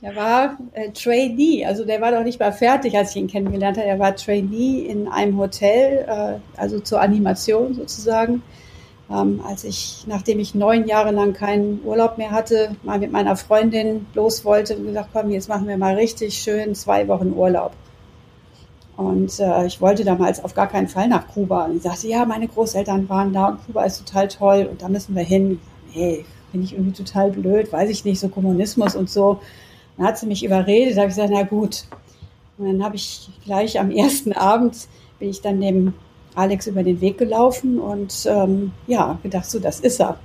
Der 0.01 0.15
war 0.15 0.57
äh, 0.71 0.91
Trainee, 0.91 1.65
also 1.65 1.83
der 1.83 1.99
war 1.99 2.11
doch 2.11 2.23
nicht 2.23 2.39
mal 2.39 2.53
fertig, 2.53 2.95
als 2.95 3.11
ich 3.11 3.17
ihn 3.17 3.27
kennengelernt 3.27 3.77
habe. 3.77 3.87
Er 3.87 3.99
war 3.99 4.15
Trainee 4.15 4.85
in 4.87 5.09
einem 5.09 5.37
Hotel, 5.37 6.05
äh, 6.07 6.59
also 6.59 6.79
zur 6.79 7.01
Animation 7.01 7.73
sozusagen 7.73 8.41
ähm, 9.11 9.41
als 9.45 9.63
ich, 9.63 10.03
nachdem 10.07 10.39
ich 10.39 10.53
neun 10.53 10.87
Jahre 10.87 11.11
lang 11.11 11.33
keinen 11.33 11.81
Urlaub 11.83 12.17
mehr 12.17 12.31
hatte, 12.31 12.75
mal 12.83 12.99
mit 12.99 13.11
meiner 13.11 13.35
Freundin 13.35 14.05
los 14.13 14.45
wollte 14.45 14.77
und 14.77 14.85
gesagt, 14.85 15.09
komm, 15.13 15.31
jetzt 15.31 15.49
machen 15.49 15.67
wir 15.67 15.77
mal 15.77 15.95
richtig 15.95 16.37
schön 16.37 16.75
zwei 16.75 17.07
Wochen 17.07 17.33
Urlaub. 17.33 17.71
Und 18.97 19.39
äh, 19.39 19.65
ich 19.65 19.81
wollte 19.81 20.03
damals 20.03 20.43
auf 20.43 20.53
gar 20.53 20.67
keinen 20.67 20.89
Fall 20.89 21.07
nach 21.07 21.27
Kuba. 21.27 21.65
Und 21.65 21.77
ich 21.77 21.83
sagte, 21.83 22.07
ja, 22.07 22.25
meine 22.25 22.47
Großeltern 22.47 23.07
waren 23.09 23.33
da 23.33 23.47
und 23.47 23.65
Kuba 23.65 23.85
ist 23.85 24.05
total 24.05 24.27
toll 24.27 24.67
und 24.69 24.81
da 24.81 24.89
müssen 24.89 25.15
wir 25.15 25.23
hin. 25.23 25.59
Nee, 25.95 26.25
finde 26.51 26.65
ich 26.65 26.73
irgendwie 26.73 26.91
total 27.03 27.31
blöd, 27.31 27.71
weiß 27.71 27.89
ich 27.89 28.05
nicht, 28.05 28.19
so 28.19 28.29
Kommunismus 28.29 28.95
und 28.95 29.09
so. 29.09 29.39
Dann 29.97 30.05
hat 30.05 30.17
sie 30.19 30.27
mich 30.27 30.43
überredet, 30.43 30.97
da 30.97 31.01
habe 31.01 31.09
ich 31.09 31.15
gesagt, 31.15 31.33
na 31.33 31.43
gut. 31.43 31.85
Und 32.57 32.65
dann 32.67 32.83
habe 32.83 32.97
ich 32.97 33.29
gleich 33.45 33.79
am 33.79 33.89
ersten 33.89 34.33
Abend 34.33 34.87
bin 35.17 35.29
ich 35.29 35.41
dann 35.41 35.61
dem 35.61 35.93
Alex 36.35 36.67
über 36.67 36.83
den 36.83 37.01
Weg 37.01 37.17
gelaufen 37.17 37.79
und 37.79 38.25
ähm, 38.29 38.71
ja, 38.87 39.17
gedacht, 39.23 39.49
so, 39.49 39.59
das 39.59 39.79
ist 39.79 39.99
er. 39.99 40.17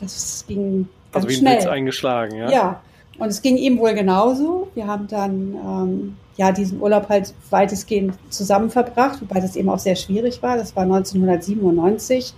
Das 0.00 0.44
ging 0.46 0.88
ganz 1.12 1.24
also 1.24 1.28
wie 1.28 1.34
schnell. 1.34 1.56
Blitz 1.56 1.66
eingeschlagen, 1.68 2.36
ja? 2.36 2.50
Ja, 2.50 2.82
und 3.18 3.28
es 3.28 3.42
ging 3.42 3.56
ihm 3.56 3.78
wohl 3.78 3.94
genauso. 3.94 4.68
Wir 4.74 4.86
haben 4.86 5.06
dann 5.06 5.54
ähm, 5.54 6.16
ja 6.36 6.52
diesen 6.52 6.80
Urlaub 6.80 7.08
halt 7.08 7.34
weitestgehend 7.50 8.14
zusammen 8.30 8.70
verbracht, 8.70 9.20
wobei 9.20 9.40
das 9.40 9.56
eben 9.56 9.68
auch 9.68 9.78
sehr 9.78 9.96
schwierig 9.96 10.42
war. 10.42 10.56
Das 10.56 10.74
war 10.74 10.84
1997. 10.84 12.34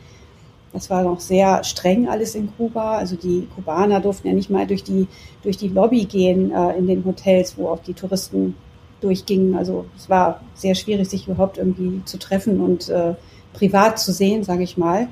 Das 0.72 0.90
war 0.90 1.04
noch 1.04 1.20
sehr 1.20 1.62
streng 1.62 2.08
alles 2.08 2.34
in 2.34 2.54
Kuba. 2.56 2.98
Also 2.98 3.14
die 3.14 3.46
Kubaner 3.54 4.00
durften 4.00 4.26
ja 4.26 4.34
nicht 4.34 4.50
mal 4.50 4.66
durch 4.66 4.82
die, 4.82 5.06
durch 5.42 5.56
die 5.56 5.68
Lobby 5.68 6.04
gehen 6.04 6.50
äh, 6.50 6.76
in 6.76 6.88
den 6.88 7.04
Hotels, 7.04 7.56
wo 7.56 7.68
auch 7.68 7.78
die 7.78 7.94
Touristen 7.94 8.56
durchgingen. 9.04 9.54
Also 9.54 9.86
es 9.96 10.08
war 10.08 10.40
sehr 10.54 10.74
schwierig, 10.74 11.08
sich 11.08 11.28
überhaupt 11.28 11.58
irgendwie 11.58 12.02
zu 12.04 12.18
treffen 12.18 12.60
und 12.60 12.88
äh, 12.88 13.14
privat 13.52 13.98
zu 13.98 14.12
sehen, 14.12 14.42
sage 14.42 14.62
ich 14.62 14.76
mal. 14.76 15.08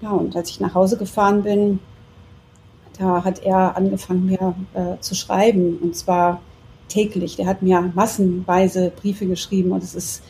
Ja, 0.00 0.10
und 0.10 0.34
als 0.36 0.50
ich 0.50 0.60
nach 0.60 0.74
Hause 0.74 0.96
gefahren 0.96 1.42
bin, 1.42 1.78
da 2.98 3.24
hat 3.24 3.42
er 3.42 3.76
angefangen, 3.76 4.26
mir 4.26 4.54
äh, 4.74 5.00
zu 5.00 5.14
schreiben. 5.14 5.78
Und 5.78 5.96
zwar 5.96 6.40
täglich. 6.88 7.36
Der 7.36 7.46
hat 7.46 7.62
mir 7.62 7.92
massenweise 7.94 8.90
Briefe 8.94 9.26
geschrieben 9.26 9.72
und 9.72 9.82
es 9.82 9.94
ist 9.94 10.22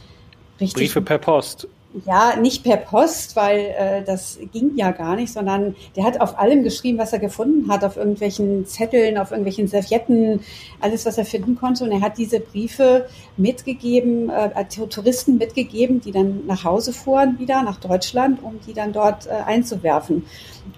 richtig. 0.60 0.84
Briefe 0.84 1.02
per 1.02 1.18
Post. 1.18 1.68
Ja, 2.06 2.34
nicht 2.34 2.64
per 2.64 2.76
Post, 2.76 3.36
weil 3.36 3.72
äh, 3.78 4.02
das 4.02 4.40
ging 4.52 4.72
ja 4.74 4.90
gar 4.90 5.14
nicht, 5.14 5.32
sondern 5.32 5.76
der 5.94 6.02
hat 6.02 6.20
auf 6.20 6.36
allem 6.36 6.64
geschrieben, 6.64 6.98
was 6.98 7.12
er 7.12 7.20
gefunden 7.20 7.70
hat, 7.70 7.84
auf 7.84 7.96
irgendwelchen 7.96 8.66
Zetteln, 8.66 9.16
auf 9.16 9.30
irgendwelchen 9.30 9.68
Servietten, 9.68 10.40
alles, 10.80 11.06
was 11.06 11.18
er 11.18 11.24
finden 11.24 11.54
konnte. 11.54 11.84
Und 11.84 11.92
er 11.92 12.00
hat 12.00 12.18
diese 12.18 12.40
Briefe 12.40 13.06
mitgegeben, 13.36 14.28
äh, 14.28 14.64
Touristen 14.64 15.38
mitgegeben, 15.38 16.00
die 16.00 16.10
dann 16.10 16.44
nach 16.46 16.64
Hause 16.64 16.92
fuhren 16.92 17.38
wieder 17.38 17.62
nach 17.62 17.78
Deutschland, 17.78 18.42
um 18.42 18.58
die 18.66 18.74
dann 18.74 18.92
dort 18.92 19.28
äh, 19.28 19.30
einzuwerfen. 19.30 20.26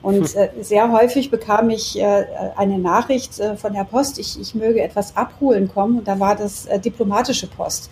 Und 0.03 0.29
hm. 0.29 0.41
äh, 0.41 0.63
sehr 0.63 0.93
häufig 0.93 1.31
bekam 1.31 1.71
ich 1.71 1.99
äh, 1.99 2.27
eine 2.57 2.79
Nachricht 2.79 3.41
äh, 3.41 3.57
von 3.57 3.73
der 3.73 3.85
Post, 3.85 4.19
ich, 4.19 4.39
ich 4.39 4.55
möge 4.55 4.83
etwas 4.83 5.17
abholen 5.17 5.69
kommen. 5.73 5.99
Und 5.99 6.09
da 6.09 6.21
war 6.21 6.37
das 6.37 6.67
äh, 6.67 6.79
diplomatische 6.79 7.47
Post. 7.47 7.91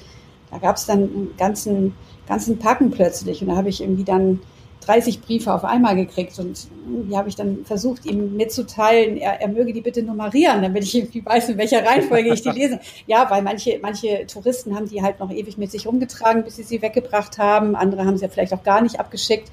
Da 0.50 0.58
gab 0.58 0.76
es 0.76 0.84
dann 0.84 0.98
einen 0.98 1.34
ganzen 1.38 1.94
ganzen 2.26 2.58
Packen 2.58 2.90
plötzlich. 2.90 3.42
Und 3.42 3.48
da 3.48 3.56
habe 3.56 3.68
ich 3.68 3.80
irgendwie 3.80 4.04
dann 4.04 4.40
30 4.86 5.22
Briefe 5.22 5.52
auf 5.52 5.64
einmal 5.64 5.96
gekriegt 5.96 6.38
und 6.38 6.68
die 6.86 7.16
habe 7.16 7.28
ich 7.28 7.36
dann 7.36 7.64
versucht, 7.64 8.04
ihm 8.04 8.36
mitzuteilen, 8.36 9.16
er, 9.16 9.40
er 9.40 9.48
möge 9.48 9.72
die 9.72 9.80
bitte 9.80 10.02
nummerieren, 10.02 10.62
damit 10.62 10.84
ich 10.84 10.94
irgendwie 10.94 11.24
weiß, 11.24 11.50
in 11.50 11.58
welcher 11.58 11.84
Reihenfolge 11.84 12.32
ich 12.32 12.42
die 12.42 12.50
lese. 12.54 12.80
Ja, 13.06 13.30
weil 13.30 13.42
manche, 13.42 13.78
manche 13.80 14.26
Touristen 14.26 14.74
haben 14.74 14.88
die 14.88 15.02
halt 15.02 15.20
noch 15.20 15.30
ewig 15.30 15.58
mit 15.58 15.70
sich 15.70 15.86
rumgetragen, 15.86 16.44
bis 16.44 16.56
sie 16.56 16.62
sie 16.62 16.82
weggebracht 16.82 17.38
haben. 17.38 17.76
Andere 17.76 18.04
haben 18.04 18.16
sie 18.16 18.24
ja 18.24 18.30
vielleicht 18.30 18.52
auch 18.52 18.62
gar 18.62 18.82
nicht 18.82 19.00
abgeschickt. 19.00 19.50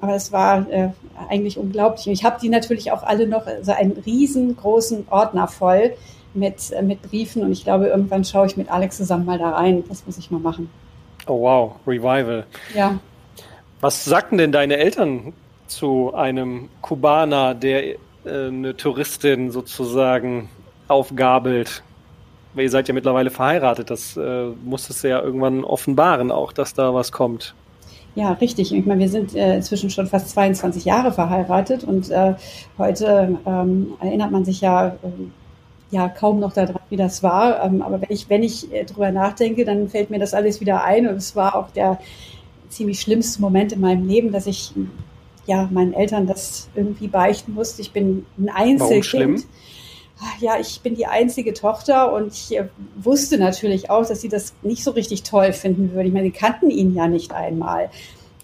Aber 0.00 0.16
es 0.16 0.32
war 0.32 0.68
äh, 0.70 0.90
eigentlich 1.30 1.56
unglaublich. 1.56 2.06
Und 2.06 2.12
ich 2.12 2.24
habe 2.24 2.38
die 2.40 2.48
natürlich 2.48 2.92
auch 2.92 3.04
alle 3.04 3.26
noch, 3.26 3.46
also 3.46 3.72
einen 3.72 3.92
riesengroßen 3.92 5.06
Ordner 5.08 5.48
voll 5.48 5.94
mit, 6.34 6.72
äh, 6.72 6.82
mit 6.82 7.00
Briefen. 7.02 7.42
Und 7.42 7.52
ich 7.52 7.64
glaube, 7.64 7.86
irgendwann 7.86 8.24
schaue 8.24 8.46
ich 8.46 8.56
mit 8.56 8.70
Alex 8.70 8.96
zusammen 8.96 9.24
mal 9.24 9.38
da 9.38 9.50
rein. 9.50 9.84
Das 9.88 10.04
muss 10.04 10.18
ich 10.18 10.30
mal 10.30 10.40
machen. 10.40 10.68
Oh 11.26 11.40
wow, 11.40 11.76
Revival. 11.86 12.44
Ja. 12.74 12.98
Was 13.80 14.04
sagten 14.04 14.38
denn 14.38 14.52
deine 14.52 14.76
Eltern 14.76 15.32
zu 15.66 16.14
einem 16.14 16.68
Kubaner, 16.82 17.54
der 17.54 17.94
äh, 17.94 17.96
eine 18.24 18.76
Touristin 18.76 19.50
sozusagen 19.50 20.48
aufgabelt? 20.88 21.82
Weil 22.54 22.64
ihr 22.64 22.70
seid 22.70 22.88
ja 22.88 22.94
mittlerweile 22.94 23.30
verheiratet, 23.30 23.90
das 23.90 24.16
äh, 24.16 24.46
musstest 24.64 25.02
du 25.02 25.08
ja 25.08 25.20
irgendwann 25.20 25.64
offenbaren, 25.64 26.30
auch 26.30 26.52
dass 26.52 26.74
da 26.74 26.94
was 26.94 27.10
kommt. 27.10 27.54
Ja, 28.14 28.32
richtig. 28.34 28.72
Ich 28.72 28.86
meine, 28.86 29.00
wir 29.00 29.08
sind 29.08 29.34
äh, 29.34 29.56
inzwischen 29.56 29.90
schon 29.90 30.06
fast 30.06 30.30
22 30.30 30.84
Jahre 30.84 31.10
verheiratet 31.10 31.82
und 31.82 32.10
äh, 32.10 32.34
heute 32.78 33.38
ähm, 33.44 33.94
erinnert 34.00 34.30
man 34.30 34.44
sich 34.44 34.60
ja 34.60 34.88
äh, 34.88 34.92
ja 35.90 36.08
kaum 36.08 36.40
noch 36.40 36.52
daran, 36.52 36.78
wie 36.90 36.96
das 36.96 37.22
war. 37.22 37.64
Ähm, 37.64 37.82
aber 37.82 38.00
wenn 38.00 38.10
ich, 38.10 38.28
wenn 38.28 38.42
ich 38.42 38.72
äh, 38.72 38.84
drüber 38.84 39.10
nachdenke, 39.10 39.64
dann 39.64 39.88
fällt 39.88 40.10
mir 40.10 40.18
das 40.18 40.34
alles 40.34 40.60
wieder 40.60 40.84
ein. 40.84 41.06
Und 41.06 41.16
es 41.16 41.36
war 41.36 41.54
auch 41.54 41.70
der 41.70 41.98
ziemlich 42.68 43.00
schlimmste 43.00 43.40
Moment 43.40 43.72
in 43.72 43.80
meinem 43.80 44.06
Leben, 44.06 44.32
dass 44.32 44.46
ich 44.46 44.72
ja 45.46 45.68
meinen 45.70 45.92
Eltern 45.92 46.26
das 46.26 46.68
irgendwie 46.74 47.08
beichten 47.08 47.54
musste. 47.54 47.82
Ich 47.82 47.92
bin 47.92 48.26
ein 48.38 48.48
Einzelkind. 48.48 49.46
Ja, 50.40 50.58
ich 50.58 50.80
bin 50.80 50.94
die 50.94 51.06
einzige 51.06 51.52
Tochter 51.52 52.12
und 52.12 52.32
ich 52.32 52.56
äh, 52.56 52.68
wusste 52.96 53.36
natürlich 53.36 53.90
auch, 53.90 54.06
dass 54.06 54.20
sie 54.20 54.28
das 54.28 54.54
nicht 54.62 54.84
so 54.84 54.92
richtig 54.92 55.22
toll 55.22 55.52
finden 55.52 55.92
würden. 55.92 56.06
Ich 56.06 56.12
meine, 56.12 56.26
sie 56.26 56.32
kannten 56.32 56.70
ihn 56.70 56.94
ja 56.94 57.08
nicht 57.08 57.32
einmal. 57.32 57.90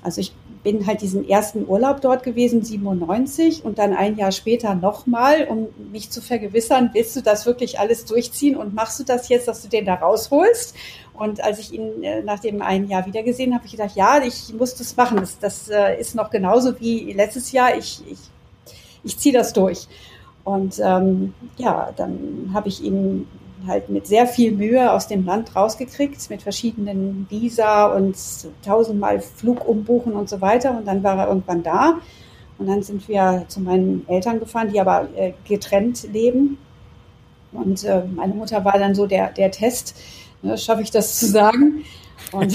Also 0.02 0.20
ich 0.20 0.32
bin 0.62 0.86
halt 0.86 1.00
diesen 1.00 1.26
ersten 1.28 1.66
Urlaub 1.66 2.00
dort 2.00 2.22
gewesen, 2.22 2.62
97, 2.62 3.64
und 3.64 3.78
dann 3.78 3.94
ein 3.94 4.16
Jahr 4.16 4.32
später 4.32 4.74
nochmal, 4.74 5.46
um 5.48 5.68
mich 5.90 6.10
zu 6.10 6.20
vergewissern, 6.20 6.90
willst 6.92 7.16
du 7.16 7.22
das 7.22 7.46
wirklich 7.46 7.78
alles 7.78 8.04
durchziehen 8.04 8.56
und 8.56 8.74
machst 8.74 9.00
du 9.00 9.04
das 9.04 9.28
jetzt, 9.28 9.48
dass 9.48 9.62
du 9.62 9.68
den 9.68 9.86
da 9.86 9.94
rausholst? 9.94 10.74
Und 11.14 11.42
als 11.42 11.58
ich 11.58 11.72
ihn 11.72 12.02
äh, 12.02 12.22
nach 12.22 12.40
dem 12.40 12.62
einen 12.62 12.88
Jahr 12.88 13.06
wiedergesehen 13.06 13.54
habe, 13.54 13.66
ich 13.66 13.72
gedacht, 13.72 13.94
ja, 13.94 14.22
ich 14.22 14.54
muss 14.54 14.74
das 14.74 14.96
machen. 14.96 15.18
Das, 15.18 15.38
das 15.38 15.68
äh, 15.68 16.00
ist 16.00 16.14
noch 16.14 16.30
genauso 16.30 16.80
wie 16.80 17.12
letztes 17.12 17.52
Jahr. 17.52 17.76
Ich, 17.76 18.02
ich, 18.10 18.18
ich 19.04 19.18
ziehe 19.18 19.34
das 19.34 19.52
durch. 19.52 19.86
Und 20.44 20.80
ähm, 20.82 21.34
ja, 21.58 21.92
dann 21.96 22.50
habe 22.54 22.68
ich 22.68 22.82
ihn 22.82 23.26
halt 23.66 23.88
mit 23.88 24.06
sehr 24.06 24.26
viel 24.26 24.52
Mühe 24.52 24.92
aus 24.92 25.08
dem 25.08 25.24
Land 25.24 25.54
rausgekriegt, 25.56 26.30
mit 26.30 26.42
verschiedenen 26.42 27.26
Visa 27.28 27.86
und 27.86 28.16
tausendmal 28.64 29.20
Flug 29.20 29.66
umbuchen 29.66 30.14
und 30.14 30.28
so 30.28 30.40
weiter. 30.40 30.76
Und 30.76 30.86
dann 30.86 31.02
war 31.02 31.18
er 31.18 31.28
irgendwann 31.28 31.62
da. 31.62 31.98
Und 32.58 32.66
dann 32.66 32.82
sind 32.82 33.08
wir 33.08 33.44
zu 33.48 33.60
meinen 33.60 34.06
Eltern 34.08 34.38
gefahren, 34.38 34.70
die 34.72 34.80
aber 34.80 35.08
äh, 35.16 35.32
getrennt 35.48 36.06
leben. 36.12 36.58
Und 37.52 37.84
äh, 37.84 38.02
meine 38.14 38.34
Mutter 38.34 38.64
war 38.64 38.78
dann 38.78 38.94
so 38.94 39.06
der, 39.06 39.32
der 39.32 39.50
Test, 39.50 39.96
ne, 40.42 40.56
schaffe 40.58 40.82
ich 40.82 40.90
das 40.90 41.18
zu 41.18 41.26
sagen. 41.26 41.84
Und 42.32 42.54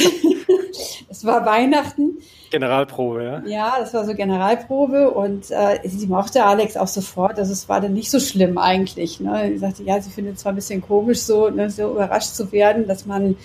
es 1.10 1.26
war 1.26 1.46
Weihnachten. 1.46 2.20
Generalprobe, 2.56 3.24
ja? 3.24 3.41
Ja, 3.46 3.76
das 3.80 3.94
war 3.94 4.06
so 4.06 4.13
Generalprobe 4.13 5.12
und 5.12 5.52
äh, 5.52 5.80
sie 5.84 6.08
mochte 6.08 6.46
Alex 6.46 6.78
auch 6.78 6.88
sofort. 6.88 7.38
Also 7.38 7.52
es 7.52 7.68
war 7.68 7.82
dann 7.82 7.94
nicht 7.94 8.10
so 8.10 8.20
schlimm 8.20 8.58
eigentlich. 8.58 9.20
Ne? 9.20 9.50
Sie 9.52 9.58
sagte, 9.58 9.84
ja, 9.84 10.00
sie 10.02 10.10
findet 10.10 10.36
es 10.36 10.41
zwar 10.41 10.54
ein 10.54 10.56
bisschen 10.56 10.82
komisch, 10.82 11.20
so, 11.20 11.50
ne, 11.50 11.70
so 11.70 11.91
überrascht 11.91 12.34
zu 12.34 12.52
werden, 12.54 12.88
dass 12.88 13.06
man 13.06 13.36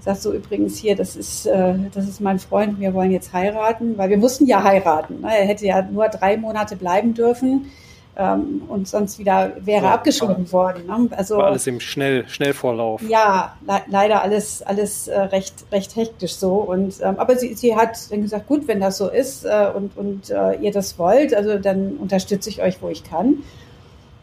sagt, 0.00 0.20
so 0.20 0.32
übrigens 0.34 0.76
hier, 0.76 0.96
das 0.96 1.16
ist, 1.16 1.46
äh, 1.46 1.74
das 1.94 2.06
ist 2.06 2.20
mein 2.20 2.38
Freund, 2.38 2.78
wir 2.78 2.92
wollen 2.92 3.10
jetzt 3.10 3.32
heiraten, 3.32 3.96
weil 3.96 4.10
wir 4.10 4.18
mussten 4.18 4.46
ja 4.46 4.62
heiraten. 4.62 5.22
Ne? 5.22 5.28
Er 5.36 5.46
hätte 5.46 5.66
ja 5.66 5.82
nur 5.82 6.08
drei 6.08 6.36
Monate 6.36 6.76
bleiben 6.76 7.14
dürfen 7.14 7.70
ähm, 8.18 8.62
und 8.68 8.88
sonst 8.88 9.18
wieder 9.18 9.52
wäre 9.60 9.84
ja, 9.84 9.94
abgeschoben 9.94 10.50
worden. 10.52 10.86
Ne? 10.86 11.08
Also 11.12 11.38
war 11.38 11.46
alles 11.46 11.66
im 11.68 11.78
Schnell, 11.78 12.28
Schnellvorlauf. 12.28 13.00
Ja, 13.08 13.56
le 13.66 13.80
leider 13.86 14.22
alles, 14.22 14.60
alles 14.62 15.06
äh, 15.06 15.18
recht, 15.20 15.54
recht 15.70 15.94
hektisch 15.94 16.34
so. 16.34 16.54
Und 16.54 16.96
ähm, 17.00 17.14
aber 17.18 17.36
sie, 17.36 17.54
sie 17.54 17.76
hat 17.76 18.10
dann 18.10 18.22
gesagt, 18.22 18.48
gut, 18.48 18.66
wenn 18.66 18.80
das 18.80 18.98
so 18.98 19.08
ist 19.08 19.44
äh, 19.44 19.70
und, 19.72 19.96
und 19.96 20.30
äh, 20.30 20.54
ihr 20.60 20.72
das 20.72 20.98
wollt, 20.98 21.32
also 21.32 21.58
dann 21.58 21.96
unterstütze 21.96 22.50
ich 22.50 22.60
euch, 22.60 22.82
wo 22.82 22.88
ich 22.88 23.04
kann. 23.04 23.44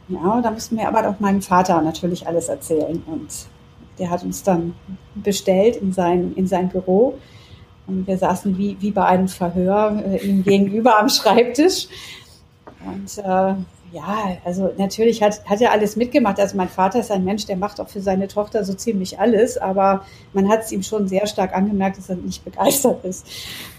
Ja, 0.09 0.41
da 0.41 0.51
mussten 0.51 0.77
wir 0.77 0.87
aber 0.87 1.09
auch 1.09 1.19
meinem 1.19 1.41
Vater 1.41 1.81
natürlich 1.81 2.27
alles 2.27 2.49
erzählen. 2.49 3.01
Und 3.07 3.29
der 3.97 4.09
hat 4.09 4.23
uns 4.23 4.43
dann 4.43 4.75
bestellt 5.15 5.77
in 5.77 5.93
sein, 5.93 6.33
in 6.35 6.47
sein 6.47 6.67
Büro. 6.67 7.17
Und 7.87 8.07
wir 8.07 8.17
saßen 8.17 8.57
wie, 8.57 8.75
wie 8.81 8.91
bei 8.91 9.05
einem 9.05 9.29
Verhör 9.29 10.03
äh, 10.05 10.17
ihm 10.17 10.43
gegenüber 10.43 10.99
am 10.99 11.07
Schreibtisch. 11.07 11.87
Und 12.85 13.17
äh, 13.17 13.53
ja, 13.95 14.37
also 14.43 14.73
natürlich 14.77 15.23
hat, 15.23 15.45
hat 15.45 15.61
er 15.61 15.71
alles 15.71 15.95
mitgemacht. 15.95 16.37
Also 16.37 16.57
mein 16.57 16.67
Vater 16.67 16.99
ist 16.99 17.11
ein 17.11 17.23
Mensch, 17.23 17.45
der 17.45 17.55
macht 17.55 17.79
auch 17.79 17.87
für 17.87 18.01
seine 18.01 18.27
Tochter 18.27 18.65
so 18.65 18.73
ziemlich 18.73 19.19
alles, 19.19 19.57
aber 19.57 20.05
man 20.33 20.49
hat 20.49 20.63
es 20.63 20.73
ihm 20.73 20.83
schon 20.83 21.07
sehr 21.07 21.25
stark 21.27 21.55
angemerkt, 21.55 21.97
dass 21.97 22.09
er 22.09 22.17
nicht 22.17 22.43
begeistert 22.43 23.05
ist. 23.05 23.25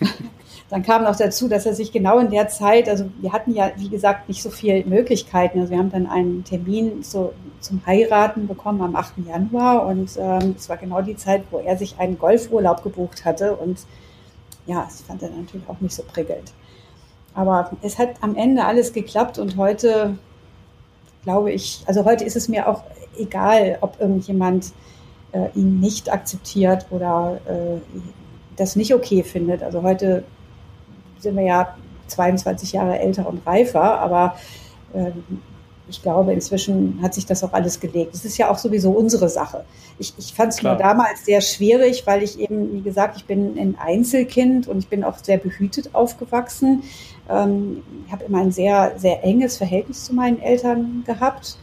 Dann 0.71 0.83
kam 0.83 1.05
noch 1.05 1.17
dazu, 1.17 1.49
dass 1.49 1.67
er 1.67 1.75
sich 1.75 1.93
genau 1.93 2.19
in 2.19 2.31
der 2.31 2.49
Zeit, 2.49 2.89
also 2.89 3.05
wir 3.21 3.33
hatten 3.33 3.53
ja, 3.55 3.71
wie 3.77 3.91
gesagt, 3.91 4.27
nicht 4.29 4.43
so 4.43 4.49
viele 4.49 4.85
Möglichkeiten. 4.85 5.61
Also 5.61 5.71
wir 5.71 5.79
haben 5.79 5.93
dann 5.93 6.09
einen 6.09 6.43
Termin 6.43 7.05
so, 7.05 7.35
zum 7.61 7.87
Heiraten 7.87 8.49
bekommen 8.49 8.81
am 8.83 8.97
8. 8.97 9.19
Januar 9.29 9.87
und 9.87 10.11
ähm, 10.19 10.57
es 10.59 10.69
war 10.69 10.77
genau 10.77 11.03
die 11.03 11.15
Zeit, 11.15 11.45
wo 11.53 11.59
er 11.59 11.77
sich 11.77 12.01
einen 12.01 12.19
Golfurlaub 12.19 12.83
gebucht 12.83 13.25
hatte 13.25 13.55
und 13.55 13.79
ja, 14.67 14.83
das 14.83 15.03
fand 15.03 15.23
er 15.23 15.31
natürlich 15.31 15.69
auch 15.69 15.81
nicht 15.81 15.95
so 15.95 16.03
prickelnd. 16.03 16.53
Aber 17.37 17.71
es 17.83 17.99
hat 17.99 18.15
am 18.23 18.35
Ende 18.35 18.65
alles 18.65 18.95
geklappt 18.95 19.39
und 19.39 19.57
heute 19.59 20.19
glaube 21.23 21.53
ich, 21.53 21.85
also 21.87 22.05
heute 22.05 22.25
ist 22.25 22.35
es 22.35 22.49
mir 22.49 22.67
auch 22.67 22.83
egal, 23.19 23.77
ob 23.83 24.01
irgendjemand 24.01 24.73
äh, 25.33 25.49
ihn 25.55 25.79
nicht 25.81 26.11
akzeptiert 26.11 26.87
oder 26.91 27.39
äh, 27.47 27.81
das 28.57 28.75
nicht 28.75 28.95
okay 28.95 29.23
findet. 29.23 29.63
Also 29.63 29.83
heute 29.83 30.25
sind 31.19 31.37
wir 31.37 31.45
ja 31.45 31.77
22 32.07 32.73
Jahre 32.73 32.99
älter 32.99 33.29
und 33.29 33.47
reifer, 33.47 34.01
aber 34.01 34.37
äh, 34.95 35.11
ich 35.89 36.03
glaube, 36.03 36.33
inzwischen 36.33 37.01
hat 37.03 37.15
sich 37.15 37.27
das 37.27 37.45
auch 37.45 37.53
alles 37.53 37.79
gelegt. 37.81 38.15
Es 38.15 38.25
ist 38.25 38.39
ja 38.39 38.51
auch 38.51 38.59
sowieso 38.59 38.91
unsere 38.91 39.29
Sache. 39.29 39.65
Ich, 39.99 40.15
ich 40.19 40.35
fand 40.35 40.53
es 40.53 40.63
nur 40.63 40.75
damals 40.75 41.25
sehr 41.25 41.41
schwierig, 41.41 42.07
weil 42.07 42.23
ich 42.23 42.39
eben, 42.39 42.73
wie 42.73 42.83
gesagt, 42.83 43.17
ich 43.17 43.25
bin 43.25 43.57
ein 43.59 43.77
Einzelkind 43.79 44.69
und 44.69 44.79
ich 44.79 44.89
bin 44.89 45.05
auch 45.05 45.19
sehr 45.19 45.39
behütet 45.39 45.95
aufgewachsen. 45.95 46.83
Ähm, 47.31 47.83
ich 48.07 48.13
habe 48.13 48.25
immer 48.25 48.39
ein 48.39 48.53
sehr, 48.53 48.95
sehr 48.97 49.23
enges 49.25 49.57
Verhältnis 49.57 50.05
zu 50.05 50.15
meinen 50.15 50.41
Eltern 50.41 51.05
gehabt 51.07 51.57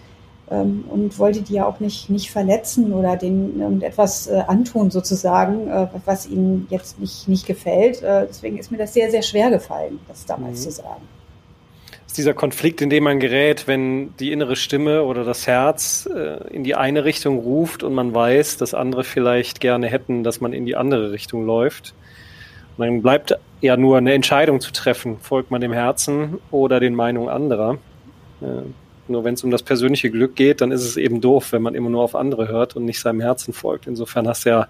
ähm, 0.49 0.86
und 0.89 1.19
wollte 1.19 1.41
die 1.41 1.53
ja 1.53 1.65
auch 1.65 1.79
nicht, 1.79 2.09
nicht 2.09 2.31
verletzen 2.31 2.93
oder 2.93 3.17
denen 3.17 3.59
irgendetwas 3.59 4.27
äh, 4.27 4.43
antun 4.47 4.89
sozusagen, 4.89 5.67
äh, 5.67 5.88
was 6.05 6.27
ihnen 6.27 6.67
jetzt 6.69 6.99
nicht, 6.99 7.27
nicht 7.27 7.45
gefällt. 7.45 8.01
Äh, 8.01 8.27
deswegen 8.29 8.57
ist 8.57 8.71
mir 8.71 8.77
das 8.77 8.93
sehr, 8.93 9.12
sehr 9.12 9.21
schwer 9.21 9.49
gefallen, 9.49 9.99
das 10.07 10.25
damals 10.25 10.59
mhm. 10.59 10.63
zu 10.63 10.71
sagen 10.71 11.01
dieser 12.17 12.34
Konflikt, 12.34 12.82
in 12.82 12.89
dem 12.89 13.04
man 13.04 13.19
gerät, 13.19 13.67
wenn 13.67 14.15
die 14.17 14.32
innere 14.32 14.56
Stimme 14.56 15.04
oder 15.04 15.23
das 15.23 15.47
Herz 15.47 16.08
äh, 16.13 16.47
in 16.54 16.63
die 16.63 16.76
eine 16.76 17.04
Richtung 17.06 17.39
ruft 17.39 17.84
und 17.84 17.93
man 17.93 18.13
weiß, 18.13 18.58
dass 18.58 18.73
andere 18.73 19.04
vielleicht 19.04 19.60
gerne 19.60 19.88
hätten, 19.88 20.23
dass 20.23 20.41
man 20.41 20.54
in 20.54 20.65
die 20.65 20.76
andere 20.76 21.12
Richtung 21.12 21.45
läuft. 21.45 21.93
Und 22.78 22.86
dann 22.86 23.02
bleibt 23.02 23.38
ja 23.62 23.78
nur 23.78 23.97
eine 23.97 24.13
Entscheidung 24.13 24.62
zu 24.62 24.71
treffen. 24.71 25.17
Folgt 25.19 25.52
man 25.52 25.62
dem 25.62 25.73
Herzen 25.73 26.39
oder 26.52 26.80
den 26.80 26.95
Meinungen 26.95 27.30
anderer? 27.30 27.78
Äh, 28.41 28.63
nur 29.08 29.23
wenn 29.23 29.34
es 29.34 29.43
um 29.43 29.52
das 29.52 29.63
persönliche 29.63 30.10
Glück 30.10 30.36
geht, 30.36 30.62
dann 30.62 30.71
ist 30.71 30.84
es 30.84 30.97
eben 30.97 31.19
doof, 31.19 31.52
wenn 31.52 31.62
man 31.62 31.76
immer 31.76 31.89
nur 31.89 32.04
auf 32.04 32.15
andere 32.15 32.47
hört 32.47 32.76
und 32.76 32.86
nicht 32.86 32.99
seinem 32.99 33.19
Herzen 33.19 33.54
folgt. 33.54 33.86
Insofern 33.86 34.28
hast 34.28 34.45
du 34.45 34.49
ja 34.49 34.67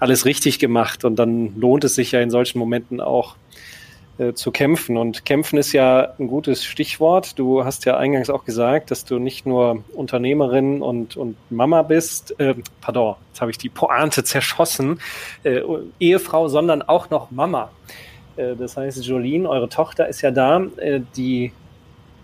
alles 0.00 0.24
richtig 0.24 0.58
gemacht 0.58 1.04
und 1.04 1.16
dann 1.16 1.58
lohnt 1.58 1.84
es 1.84 1.94
sich 1.94 2.12
ja 2.12 2.20
in 2.20 2.30
solchen 2.30 2.58
Momenten 2.58 3.00
auch, 3.00 3.36
äh, 4.18 4.32
zu 4.34 4.50
kämpfen. 4.50 4.96
Und 4.96 5.24
kämpfen 5.24 5.58
ist 5.58 5.72
ja 5.72 6.14
ein 6.18 6.26
gutes 6.26 6.64
Stichwort. 6.64 7.38
Du 7.38 7.64
hast 7.64 7.84
ja 7.84 7.96
eingangs 7.96 8.30
auch 8.30 8.44
gesagt, 8.44 8.90
dass 8.90 9.04
du 9.04 9.18
nicht 9.18 9.46
nur 9.46 9.84
Unternehmerin 9.94 10.82
und, 10.82 11.16
und 11.16 11.36
Mama 11.50 11.82
bist, 11.82 12.38
äh, 12.40 12.54
pardon, 12.80 13.14
jetzt 13.28 13.40
habe 13.40 13.50
ich 13.50 13.58
die 13.58 13.68
Pointe 13.68 14.24
zerschossen, 14.24 15.00
äh, 15.44 15.60
Ehefrau, 16.00 16.48
sondern 16.48 16.82
auch 16.82 17.10
noch 17.10 17.30
Mama. 17.30 17.70
Äh, 18.36 18.56
das 18.56 18.76
heißt, 18.76 19.04
Jolene, 19.04 19.48
eure 19.48 19.68
Tochter 19.68 20.08
ist 20.08 20.22
ja 20.22 20.30
da. 20.30 20.62
Äh, 20.76 21.00
die, 21.16 21.52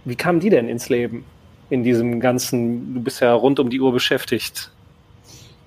wie 0.05 0.17
kam 0.17 0.41
die 0.41 0.51
denn 0.51 0.69
ins 0.69 0.89
Leben? 0.89 1.25
In 1.71 1.83
diesem 1.83 2.21
ganzen, 2.21 2.95
du 2.95 3.01
bist 3.01 3.21
ja 3.21 3.33
rund 3.33 3.59
um 3.59 3.71
die 3.71 3.81
Uhr 3.81 3.93
beschäftigt. 3.93 4.71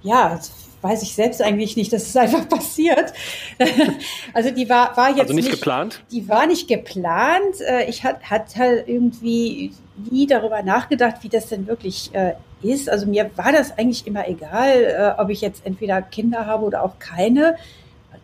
Ja, 0.04 0.40
weiß 0.82 1.04
ich 1.04 1.14
selbst 1.14 1.42
eigentlich 1.42 1.76
nicht, 1.76 1.92
das 1.92 2.04
ist 2.04 2.18
einfach 2.18 2.48
passiert. 2.50 3.14
also 4.34 4.52
die 4.52 4.70
war, 4.70 4.96
war 4.98 5.10
jetzt 5.10 5.22
also 5.22 5.34
nicht, 5.34 5.46
nicht 5.46 5.60
geplant? 5.60 6.02
Die 6.12 6.28
war 6.30 6.48
nicht 6.48 6.68
geplant. 6.68 7.62
Äh, 7.62 7.86
ich 7.90 8.04
hatte 8.04 8.30
hat 8.30 8.56
halt 8.56 8.88
irgendwie 8.88 9.72
nie 10.12 10.28
darüber 10.28 10.62
nachgedacht, 10.64 11.18
wie 11.22 11.30
das 11.30 11.48
denn 11.48 11.68
wirklich 11.68 12.14
äh, 12.14 12.34
ist. 12.62 12.90
Also 12.90 13.08
mir 13.08 13.30
war 13.36 13.52
das 13.52 13.78
eigentlich 13.78 14.08
immer 14.08 14.28
egal, 14.28 15.16
äh, 15.18 15.22
ob 15.22 15.30
ich 15.30 15.42
jetzt 15.42 15.66
entweder 15.66 16.02
Kinder 16.02 16.46
habe 16.46 16.66
oder 16.66 16.84
auch 16.84 17.00
keine. 17.00 17.56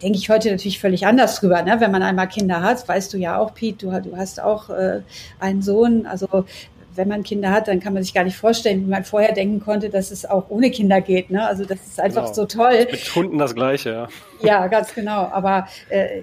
Denke 0.02 0.18
ich 0.18 0.30
heute 0.30 0.52
natürlich 0.52 0.80
völlig 0.80 1.06
anders 1.06 1.40
drüber. 1.40 1.62
Ne? 1.62 1.80
Wenn 1.80 1.92
man 1.92 2.04
einmal 2.04 2.28
Kinder 2.28 2.62
hat, 2.62 2.88
weißt 2.88 3.14
du 3.14 3.18
ja 3.18 3.38
auch, 3.38 3.54
Pete, 3.54 3.86
du, 3.86 4.02
du 4.02 4.18
hast 4.18 4.42
auch 4.42 4.70
äh, 4.70 5.02
einen 5.40 5.62
Sohn. 5.62 6.06
Also 6.06 6.46
wenn 6.96 7.08
man 7.08 7.24
Kinder 7.24 7.52
hat, 7.52 7.68
dann 7.68 7.80
kann 7.80 7.94
man 7.94 8.04
sich 8.04 8.14
gar 8.14 8.24
nicht 8.24 8.38
vorstellen, 8.38 8.86
wie 8.86 8.90
man 8.90 9.04
vorher 9.04 9.34
denken 9.34 9.60
konnte, 9.60 9.90
dass 9.90 10.12
es 10.12 10.26
auch 10.26 10.46
ohne 10.50 10.72
Kinder 10.72 11.02
geht. 11.02 11.30
Ne? 11.30 11.46
Also 11.46 11.66
das 11.66 11.80
ist 11.86 12.00
einfach 12.00 12.24
genau. 12.24 12.34
so 12.34 12.46
toll. 12.46 12.88
Mit 12.90 13.16
Hunden 13.16 13.38
das 13.38 13.56
Gleiche, 13.56 13.92
ja. 13.92 14.08
Ja, 14.42 14.68
ganz 14.68 14.94
genau. 14.94 15.30
Aber 15.32 15.68
äh, 15.90 16.22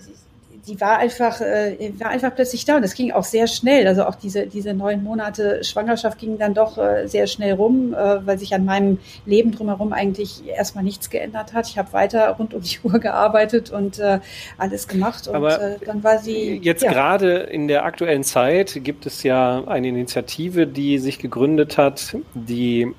die 0.67 0.81
war 0.81 0.99
einfach, 0.99 1.41
äh, 1.41 1.93
war 1.99 2.09
einfach 2.09 2.35
plötzlich 2.35 2.65
da 2.65 2.77
und 2.77 2.83
es 2.83 2.95
ging 2.95 3.13
auch 3.13 3.25
sehr 3.25 3.47
schnell. 3.47 3.87
Also 3.87 4.05
auch 4.05 4.15
diese, 4.15 4.47
diese 4.47 4.75
neun 4.75 5.03
Monate 5.03 5.65
Schwangerschaft 5.65 6.19
ging 6.19 6.39
dann 6.39 6.55
doch 6.55 6.79
äh, 6.79 7.07
sehr 7.07 7.27
schnell 7.27 7.55
rum, 7.55 7.95
äh, 7.95 8.27
weil 8.27 8.39
sich 8.39 8.55
an 8.55 8.65
meinem 8.65 8.99
Leben 9.27 9.53
drumherum 9.53 9.93
eigentlich 9.93 10.47
erstmal 10.47 10.85
nichts 10.85 11.11
geändert 11.11 11.53
hat. 11.53 11.69
Ich 11.69 11.79
habe 11.79 11.93
weiter 11.93 12.29
rund 12.31 12.55
um 12.55 12.63
die 12.63 12.79
Uhr 12.83 12.99
gearbeitet 12.99 13.71
und 13.71 13.99
äh, 13.99 14.21
alles 14.59 14.89
gemacht 14.89 15.29
und 15.29 15.35
Aber 15.35 15.61
äh, 15.61 15.77
dann 15.85 16.03
war 16.05 16.19
sie. 16.19 16.61
Jetzt 16.63 16.83
ja. 16.83 16.93
gerade 16.93 17.39
in 17.39 17.69
der 17.69 17.85
aktuellen 17.85 18.25
Zeit 18.25 18.81
gibt 18.85 19.07
es 19.07 19.23
ja 19.23 19.65
eine 19.67 19.89
Initiative, 19.89 20.67
die 20.67 20.99
sich 20.99 21.19
gegründet 21.19 21.79
hat, 21.79 22.17
die 22.35 22.95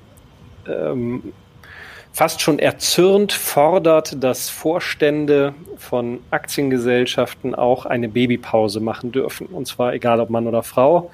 ähm, 0.68 1.32
fast 2.12 2.42
schon 2.42 2.58
erzürnt 2.58 3.32
fordert, 3.32 4.22
dass 4.22 4.50
Vorstände 4.50 5.54
von 5.78 6.20
Aktiengesellschaften 6.30 7.54
auch 7.54 7.86
eine 7.86 8.08
Babypause 8.08 8.80
machen 8.80 9.12
dürfen. 9.12 9.46
Und 9.46 9.66
zwar 9.66 9.94
egal 9.94 10.20
ob 10.20 10.30
Mann 10.30 10.46
oder 10.46 10.62
Frau. 10.62 11.10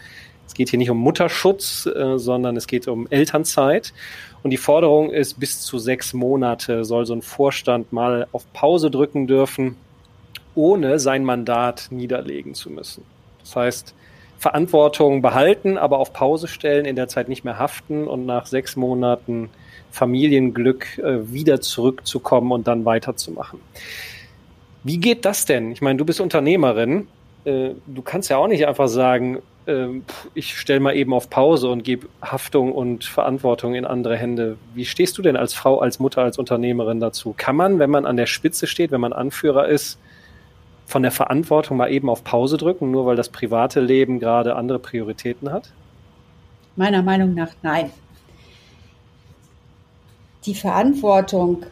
Es 0.46 0.54
geht 0.54 0.70
hier 0.70 0.78
nicht 0.78 0.90
um 0.90 0.98
Mutterschutz, 0.98 1.86
äh, 1.86 2.18
sondern 2.18 2.56
es 2.56 2.66
geht 2.66 2.88
um 2.88 3.06
Elternzeit. 3.10 3.92
Und 4.42 4.50
die 4.50 4.56
Forderung 4.56 5.10
ist, 5.10 5.38
bis 5.38 5.60
zu 5.60 5.78
sechs 5.78 6.14
Monate 6.14 6.84
soll 6.84 7.06
so 7.06 7.14
ein 7.14 7.22
Vorstand 7.22 7.92
mal 7.92 8.26
auf 8.32 8.50
Pause 8.52 8.90
drücken 8.90 9.26
dürfen, 9.26 9.76
ohne 10.54 10.98
sein 10.98 11.22
Mandat 11.22 11.88
niederlegen 11.90 12.54
zu 12.54 12.70
müssen. 12.70 13.04
Das 13.40 13.54
heißt, 13.54 13.94
Verantwortung 14.38 15.20
behalten, 15.22 15.78
aber 15.78 15.98
auf 15.98 16.12
Pause 16.12 16.48
stellen, 16.48 16.86
in 16.86 16.96
der 16.96 17.08
Zeit 17.08 17.28
nicht 17.28 17.44
mehr 17.44 17.58
haften 17.58 18.06
und 18.06 18.26
nach 18.26 18.46
sechs 18.46 18.74
Monaten 18.76 19.50
Familienglück 19.98 20.98
äh, 20.98 21.32
wieder 21.32 21.60
zurückzukommen 21.60 22.52
und 22.52 22.68
dann 22.68 22.84
weiterzumachen. 22.84 23.58
Wie 24.84 24.98
geht 24.98 25.24
das 25.24 25.44
denn? 25.44 25.72
Ich 25.72 25.82
meine, 25.82 25.98
du 25.98 26.04
bist 26.04 26.20
Unternehmerin. 26.20 27.08
Äh, 27.44 27.70
du 27.86 28.02
kannst 28.02 28.30
ja 28.30 28.36
auch 28.36 28.46
nicht 28.46 28.66
einfach 28.66 28.86
sagen, 28.86 29.38
äh, 29.66 29.88
ich 30.34 30.56
stelle 30.56 30.78
mal 30.78 30.94
eben 30.94 31.12
auf 31.12 31.28
Pause 31.30 31.68
und 31.68 31.82
gebe 31.82 32.06
Haftung 32.22 32.72
und 32.72 33.04
Verantwortung 33.04 33.74
in 33.74 33.84
andere 33.84 34.16
Hände. 34.16 34.56
Wie 34.72 34.84
stehst 34.84 35.18
du 35.18 35.22
denn 35.22 35.36
als 35.36 35.52
Frau, 35.52 35.80
als 35.80 35.98
Mutter, 35.98 36.22
als 36.22 36.38
Unternehmerin 36.38 37.00
dazu? 37.00 37.34
Kann 37.36 37.56
man, 37.56 37.80
wenn 37.80 37.90
man 37.90 38.06
an 38.06 38.16
der 38.16 38.26
Spitze 38.26 38.68
steht, 38.68 38.92
wenn 38.92 39.00
man 39.00 39.12
Anführer 39.12 39.66
ist, 39.66 39.98
von 40.86 41.02
der 41.02 41.12
Verantwortung 41.12 41.76
mal 41.76 41.90
eben 41.90 42.08
auf 42.08 42.22
Pause 42.22 42.56
drücken, 42.56 42.92
nur 42.92 43.04
weil 43.04 43.16
das 43.16 43.28
private 43.28 43.80
Leben 43.80 44.20
gerade 44.20 44.54
andere 44.54 44.78
Prioritäten 44.78 45.50
hat? 45.50 45.72
Meiner 46.76 47.02
Meinung 47.02 47.34
nach 47.34 47.50
nein 47.62 47.90
die 50.46 50.54
Verantwortung 50.54 51.64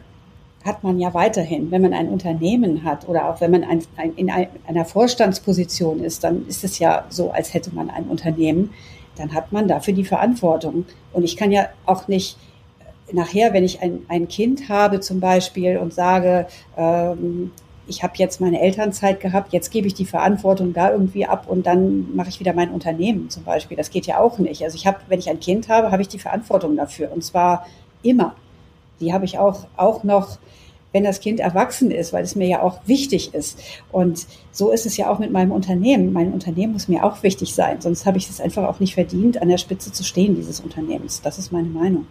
hat 0.65 0.83
man 0.83 0.99
ja 0.99 1.13
weiterhin. 1.13 1.71
Wenn 1.71 1.81
man 1.81 1.93
ein 1.93 2.09
Unternehmen 2.09 2.83
hat 2.83 3.07
oder 3.07 3.29
auch 3.29 3.41
wenn 3.41 3.51
man 3.51 3.63
ein, 3.63 3.83
ein, 3.95 4.13
in 4.15 4.29
einer 4.29 4.85
Vorstandsposition 4.85 6.03
ist, 6.03 6.23
dann 6.23 6.45
ist 6.47 6.63
es 6.63 6.79
ja 6.79 7.05
so, 7.09 7.31
als 7.31 7.53
hätte 7.53 7.73
man 7.73 7.89
ein 7.89 8.05
Unternehmen. 8.05 8.71
Dann 9.15 9.33
hat 9.33 9.51
man 9.51 9.67
dafür 9.67 9.93
die 9.93 10.03
Verantwortung. 10.03 10.85
Und 11.13 11.23
ich 11.23 11.37
kann 11.37 11.51
ja 11.51 11.69
auch 11.85 12.07
nicht 12.07 12.37
nachher, 13.11 13.53
wenn 13.53 13.63
ich 13.63 13.81
ein, 13.81 14.01
ein 14.09 14.27
Kind 14.27 14.69
habe 14.69 14.99
zum 14.99 15.19
Beispiel 15.19 15.77
und 15.77 15.93
sage, 15.93 16.47
ähm, 16.75 17.51
ich 17.87 18.03
habe 18.03 18.13
jetzt 18.17 18.41
meine 18.41 18.59
Elternzeit 18.59 19.21
gehabt, 19.21 19.53
jetzt 19.53 19.71
gebe 19.71 19.87
ich 19.87 19.93
die 19.93 20.05
Verantwortung 20.05 20.73
da 20.73 20.91
irgendwie 20.91 21.25
ab 21.25 21.45
und 21.47 21.65
dann 21.65 22.13
mache 22.15 22.29
ich 22.29 22.39
wieder 22.41 22.53
mein 22.53 22.69
Unternehmen 22.69 23.29
zum 23.29 23.43
Beispiel. 23.43 23.77
Das 23.77 23.89
geht 23.89 24.05
ja 24.05 24.19
auch 24.19 24.37
nicht. 24.39 24.61
Also 24.61 24.75
ich 24.75 24.85
habe, 24.85 24.99
wenn 25.07 25.19
ich 25.19 25.29
ein 25.29 25.39
Kind 25.39 25.69
habe, 25.69 25.91
habe 25.91 26.01
ich 26.01 26.09
die 26.09 26.19
Verantwortung 26.19 26.75
dafür 26.75 27.11
und 27.13 27.23
zwar 27.23 27.65
immer. 28.03 28.35
Die 28.99 29.13
habe 29.13 29.25
ich 29.25 29.37
auch, 29.37 29.67
auch 29.75 30.03
noch, 30.03 30.37
wenn 30.91 31.03
das 31.03 31.19
Kind 31.19 31.39
erwachsen 31.39 31.91
ist, 31.91 32.13
weil 32.13 32.23
es 32.23 32.35
mir 32.35 32.47
ja 32.47 32.61
auch 32.61 32.79
wichtig 32.85 33.33
ist. 33.33 33.59
Und 33.91 34.25
so 34.51 34.71
ist 34.71 34.85
es 34.85 34.97
ja 34.97 35.11
auch 35.11 35.19
mit 35.19 35.31
meinem 35.31 35.51
Unternehmen. 35.51 36.13
Mein 36.13 36.33
Unternehmen 36.33 36.73
muss 36.73 36.87
mir 36.87 37.03
auch 37.03 37.23
wichtig 37.23 37.53
sein, 37.53 37.81
sonst 37.81 38.05
habe 38.05 38.17
ich 38.17 38.29
es 38.29 38.41
einfach 38.41 38.63
auch 38.67 38.79
nicht 38.79 38.95
verdient, 38.95 39.41
an 39.41 39.49
der 39.49 39.57
Spitze 39.57 39.91
zu 39.91 40.03
stehen 40.03 40.35
dieses 40.35 40.59
Unternehmens. 40.59 41.21
Das 41.21 41.37
ist 41.37 41.51
meine 41.51 41.69
Meinung. 41.69 42.05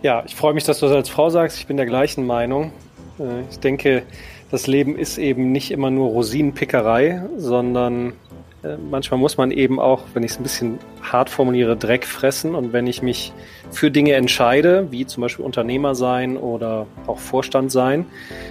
Ja, 0.00 0.22
ich 0.24 0.36
freue 0.36 0.54
mich, 0.54 0.62
dass 0.64 0.78
du 0.78 0.86
das 0.86 0.94
als 0.94 1.08
Frau 1.08 1.28
sagst. 1.28 1.58
Ich 1.58 1.66
bin 1.66 1.76
der 1.76 1.86
gleichen 1.86 2.24
Meinung. 2.24 2.72
Äh, 3.18 3.42
ich 3.50 3.58
denke, 3.58 4.04
das 4.50 4.66
Leben 4.66 4.96
ist 4.96 5.18
eben 5.18 5.52
nicht 5.52 5.70
immer 5.70 5.90
nur 5.90 6.08
Rosinenpickerei, 6.08 7.22
sondern 7.36 8.14
äh, 8.62 8.76
manchmal 8.76 9.20
muss 9.20 9.36
man 9.36 9.50
eben 9.50 9.78
auch, 9.78 10.04
wenn 10.14 10.22
ich 10.22 10.32
es 10.32 10.40
ein 10.40 10.42
bisschen 10.42 10.78
hart 11.02 11.30
formuliere, 11.30 11.76
Dreck 11.76 12.06
fressen. 12.06 12.54
Und 12.54 12.72
wenn 12.72 12.86
ich 12.86 13.02
mich 13.02 13.32
für 13.70 13.90
Dinge 13.90 14.14
entscheide, 14.14 14.88
wie 14.90 15.06
zum 15.06 15.20
Beispiel 15.20 15.44
Unternehmer 15.44 15.94
sein 15.94 16.36
oder 16.36 16.86
auch 17.06 17.18
Vorstand 17.18 17.70
sein, 17.70 18.06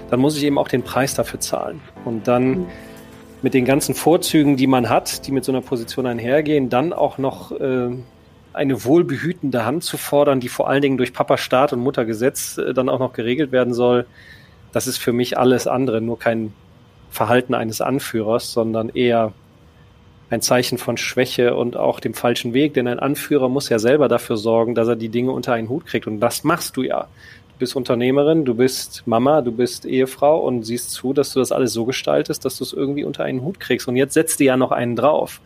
dann 0.10 0.20
muss 0.20 0.38
ich 0.38 0.44
eben 0.44 0.58
auch 0.58 0.68
den 0.68 0.84
Preis 0.84 1.14
dafür 1.16 1.40
zahlen. 1.40 1.82
Und 2.06 2.28
dann 2.28 2.50
mhm. 2.50 2.66
mit 3.42 3.54
den 3.54 3.66
ganzen 3.66 3.96
Vorzügen, 3.96 4.56
die 4.56 4.68
man 4.68 4.90
hat, 4.90 5.28
die 5.28 5.32
mit 5.32 5.44
so 5.44 5.52
einer 5.52 5.62
Position 5.62 6.06
einhergehen, 6.06 6.70
dann 6.70 6.94
auch 6.94 7.18
noch 7.18 7.52
äh, 7.52 7.90
eine 8.54 8.86
wohlbehütende 8.86 9.66
Hand 9.66 9.84
zu 9.84 9.98
fordern, 9.98 10.40
die 10.40 10.50
vor 10.50 10.70
allen 10.70 10.82
Dingen 10.82 10.98
durch 10.98 11.14
Papa 11.14 11.38
Staat 11.38 11.74
und 11.74 11.80
Mutter 11.80 12.06
Gesetz 12.06 12.58
äh, 12.58 12.74
dann 12.74 12.88
auch 12.88 13.00
noch 13.00 13.14
geregelt 13.14 13.52
werden 13.52 13.74
soll, 13.74 14.06
das 14.78 14.86
ist 14.86 15.00
für 15.00 15.12
mich 15.12 15.40
alles 15.40 15.66
andere, 15.66 16.02
nur 16.02 16.20
kein 16.20 16.54
Verhalten 17.10 17.56
eines 17.56 17.82
Anführers, 17.82 18.54
sondern 18.54 18.90
eher 18.90 19.34
ein 20.30 20.44
Zeichen 20.44 20.78
von 20.78 20.98
Schwäche 20.98 21.56
und 21.56 21.76
auch 21.76 22.00
dem 22.00 22.14
falschen 22.14 22.54
Weg, 22.54 22.76
denn 22.76 22.88
ein 22.88 23.00
Anführer 23.00 23.50
muss 23.50 23.70
ja 23.70 23.80
selber 23.80 24.08
dafür 24.08 24.38
sorgen, 24.38 24.76
dass 24.76 24.88
er 24.88 24.96
die 24.96 25.10
Dinge 25.10 25.32
unter 25.32 25.54
einen 25.54 25.70
Hut 25.70 25.88
kriegt 25.88 26.06
und 26.06 26.20
das 26.20 26.44
machst 26.44 26.78
du 26.78 26.84
ja. 26.84 27.08
Du 27.54 27.58
bist 27.58 27.76
Unternehmerin, 27.76 28.46
du 28.46 28.54
bist 28.54 29.02
Mama, 29.08 29.42
du 29.42 29.52
bist 29.52 29.84
Ehefrau 29.84 30.42
und 30.42 30.62
siehst 30.62 30.92
zu, 30.92 31.12
dass 31.12 31.34
du 31.34 31.40
das 31.40 31.52
alles 31.52 31.74
so 31.74 31.86
gestaltest, 31.86 32.46
dass 32.46 32.60
du 32.60 32.64
es 32.64 32.72
irgendwie 32.72 33.04
unter 33.04 33.24
einen 33.24 33.42
Hut 33.42 33.60
kriegst 33.60 33.88
und 33.88 33.96
jetzt 33.96 34.14
setzt 34.14 34.40
dir 34.40 34.46
ja 34.46 34.58
noch 34.58 34.72
einen 34.72 34.96
drauf. 34.96 35.42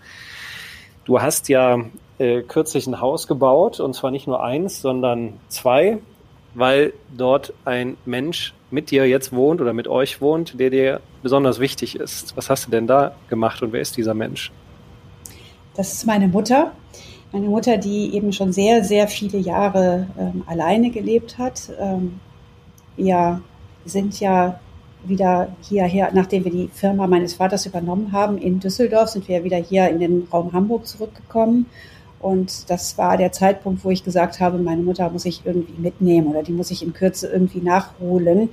Du 1.06 1.22
hast 1.22 1.48
ja 1.48 1.86
äh, 2.18 2.42
kürzlich 2.42 2.86
ein 2.86 3.00
Haus 3.00 3.28
gebaut 3.28 3.80
und 3.80 3.94
zwar 3.94 4.12
nicht 4.12 4.28
nur 4.28 4.44
eins, 4.44 4.82
sondern 4.82 5.40
zwei, 5.48 6.00
weil 6.54 6.92
dort 7.16 7.54
ein 7.64 7.96
Mensch 8.04 8.54
mit 8.72 8.92
dir 8.92 9.08
jetzt 9.08 9.34
wohnt 9.34 9.62
oder 9.62 9.74
mit 9.74 9.88
euch 9.88 10.22
wohnt, 10.22 10.60
der 10.60 10.70
dir 10.70 11.02
besonders 11.22 11.60
wichtig 11.60 11.96
ist. 11.96 12.36
Was 12.38 12.50
hast 12.50 12.68
du 12.68 12.72
denn 12.72 12.88
da 12.88 13.16
gemacht 13.30 13.62
und 13.62 13.74
wer 13.74 13.82
ist 13.82 13.98
dieser 13.98 14.14
Mensch? 14.14 14.52
Das 15.76 15.94
ist 15.94 16.06
meine 16.06 16.28
Mutter. 16.28 16.72
Meine 17.32 17.48
Mutter, 17.48 17.78
die 17.78 18.14
eben 18.14 18.34
schon 18.34 18.52
sehr, 18.52 18.84
sehr 18.84 19.08
viele 19.08 19.38
Jahre 19.38 20.08
ähm, 20.20 20.44
alleine 20.48 20.90
gelebt 20.90 21.38
hat. 21.38 21.70
Ähm, 21.80 22.20
wir 22.98 23.42
sind 23.86 24.20
ja 24.20 24.60
wieder 25.04 25.48
hierher, 25.62 26.12
nachdem 26.14 26.44
wir 26.44 26.52
die 26.52 26.70
Firma 26.74 27.08
meines 27.08 27.36
Vaters 27.36 27.66
übernommen 27.66 28.12
haben 28.12 28.38
in 28.38 28.60
Düsseldorf, 28.60 29.10
sind 29.10 29.28
wir 29.28 29.44
wieder 29.44 29.58
hier 29.58 29.90
in 29.90 30.00
den 30.00 30.28
Raum 30.32 30.52
Hamburg 30.54 30.86
zurückgekommen 30.86 31.66
und 32.22 32.70
das 32.70 32.98
war 32.98 33.18
der 33.18 33.32
Zeitpunkt, 33.32 33.84
wo 33.84 33.90
ich 33.90 34.04
gesagt 34.04 34.40
habe, 34.40 34.60
meine 34.60 34.84
Mutter 34.84 35.10
muss 35.10 35.26
ich 35.26 35.42
irgendwie 35.44 35.80
mitnehmen 35.82 36.28
oder 36.28 36.44
die 36.44 36.52
muss 36.52 36.70
ich 36.70 36.84
in 36.84 36.94
Kürze 36.94 37.28
irgendwie 37.28 37.62
nachholen. 37.62 38.50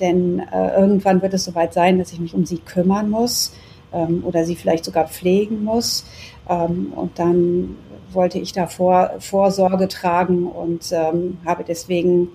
Denn 0.00 0.40
äh, 0.52 0.80
irgendwann 0.80 1.22
wird 1.22 1.34
es 1.34 1.44
soweit 1.44 1.72
sein, 1.72 1.98
dass 1.98 2.12
ich 2.12 2.18
mich 2.18 2.34
um 2.34 2.44
sie 2.44 2.58
kümmern 2.58 3.10
muss 3.10 3.52
ähm, 3.92 4.24
oder 4.26 4.44
sie 4.44 4.56
vielleicht 4.56 4.84
sogar 4.84 5.06
pflegen 5.06 5.62
muss. 5.62 6.04
Ähm, 6.48 6.92
und 6.96 7.18
dann 7.18 7.76
wollte 8.10 8.38
ich 8.38 8.52
davor 8.52 9.12
Vorsorge 9.20 9.86
tragen 9.88 10.46
und 10.46 10.90
ähm, 10.92 11.38
habe 11.46 11.64
deswegen 11.66 12.28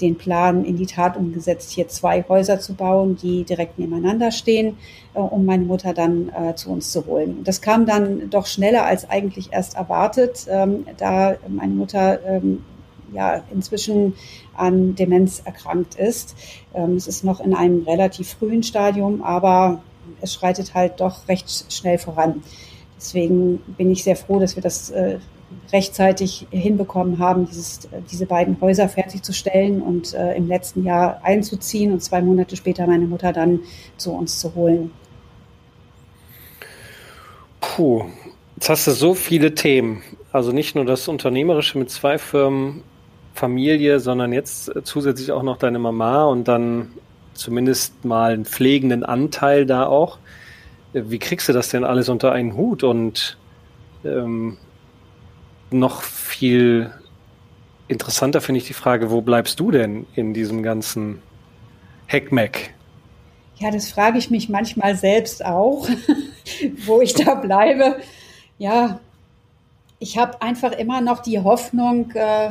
den 0.00 0.16
Plan 0.16 0.64
in 0.64 0.76
die 0.76 0.86
Tat 0.86 1.16
umgesetzt, 1.16 1.70
hier 1.70 1.88
zwei 1.88 2.22
Häuser 2.28 2.60
zu 2.60 2.74
bauen, 2.74 3.16
die 3.16 3.44
direkt 3.44 3.78
nebeneinander 3.78 4.30
stehen, 4.30 4.76
äh, 5.14 5.18
um 5.18 5.44
meine 5.44 5.64
Mutter 5.64 5.94
dann 5.94 6.28
äh, 6.30 6.54
zu 6.54 6.70
uns 6.70 6.92
zu 6.92 7.06
holen. 7.06 7.42
Das 7.44 7.60
kam 7.60 7.86
dann 7.86 8.28
doch 8.30 8.46
schneller 8.46 8.84
als 8.84 9.08
eigentlich 9.08 9.52
erst 9.52 9.76
erwartet, 9.76 10.46
ähm, 10.48 10.86
da 10.98 11.36
meine 11.48 11.74
Mutter 11.74 12.20
ähm, 12.24 12.64
ja 13.12 13.42
inzwischen 13.52 14.14
an 14.54 14.94
Demenz 14.94 15.42
erkrankt 15.44 15.94
ist. 15.94 16.34
Ähm, 16.74 16.96
es 16.96 17.06
ist 17.06 17.24
noch 17.24 17.40
in 17.40 17.54
einem 17.54 17.82
relativ 17.84 18.34
frühen 18.34 18.62
Stadium, 18.62 19.22
aber 19.22 19.80
es 20.20 20.34
schreitet 20.34 20.74
halt 20.74 21.00
doch 21.00 21.28
recht 21.28 21.72
schnell 21.72 21.98
voran. 21.98 22.42
Deswegen 22.96 23.58
bin 23.76 23.90
ich 23.90 24.04
sehr 24.04 24.16
froh, 24.16 24.38
dass 24.38 24.56
wir 24.56 24.62
das 24.62 24.90
äh, 24.90 25.18
rechtzeitig 25.72 26.46
hinbekommen 26.50 27.18
haben, 27.18 27.46
dieses, 27.46 27.88
diese 28.10 28.26
beiden 28.26 28.60
Häuser 28.60 28.88
fertigzustellen 28.88 29.82
und 29.82 30.14
äh, 30.14 30.34
im 30.34 30.48
letzten 30.48 30.84
Jahr 30.84 31.20
einzuziehen 31.22 31.92
und 31.92 32.02
zwei 32.02 32.22
Monate 32.22 32.56
später 32.56 32.86
meine 32.86 33.06
Mutter 33.06 33.32
dann 33.32 33.60
zu 33.96 34.12
uns 34.12 34.38
zu 34.38 34.54
holen. 34.54 34.90
Puh, 37.60 38.04
jetzt 38.56 38.68
hast 38.68 38.86
du 38.86 38.92
so 38.92 39.14
viele 39.14 39.54
Themen. 39.54 40.02
Also 40.32 40.52
nicht 40.52 40.74
nur 40.74 40.84
das 40.84 41.08
Unternehmerische 41.08 41.78
mit 41.78 41.90
zwei 41.90 42.18
Firmen, 42.18 42.82
Familie, 43.34 44.00
sondern 44.00 44.32
jetzt 44.32 44.72
zusätzlich 44.84 45.30
auch 45.30 45.42
noch 45.42 45.58
deine 45.58 45.78
Mama 45.78 46.24
und 46.24 46.48
dann 46.48 46.92
zumindest 47.34 48.04
mal 48.04 48.32
einen 48.32 48.46
pflegenden 48.46 49.04
Anteil 49.04 49.66
da 49.66 49.86
auch. 49.86 50.18
Wie 50.92 51.18
kriegst 51.18 51.48
du 51.48 51.52
das 51.52 51.68
denn 51.68 51.84
alles 51.84 52.08
unter 52.08 52.32
einen 52.32 52.56
Hut 52.56 52.82
und 52.82 53.36
ähm, 54.04 54.56
noch 55.70 56.02
viel 56.02 56.92
interessanter 57.88 58.40
finde 58.40 58.60
ich 58.60 58.66
die 58.66 58.74
Frage, 58.74 59.10
wo 59.10 59.20
bleibst 59.20 59.60
du 59.60 59.70
denn 59.70 60.06
in 60.14 60.34
diesem 60.34 60.62
ganzen 60.62 61.22
Heckmeck? 62.06 62.74
Ja, 63.56 63.70
das 63.70 63.90
frage 63.90 64.18
ich 64.18 64.30
mich 64.30 64.48
manchmal 64.48 64.96
selbst 64.96 65.44
auch, 65.44 65.88
wo 66.86 67.00
ich 67.00 67.14
da 67.14 67.34
bleibe. 67.34 68.00
Ja, 68.58 69.00
ich 69.98 70.18
habe 70.18 70.42
einfach 70.42 70.72
immer 70.72 71.00
noch 71.00 71.20
die 71.20 71.40
Hoffnung, 71.40 72.10
äh, 72.12 72.50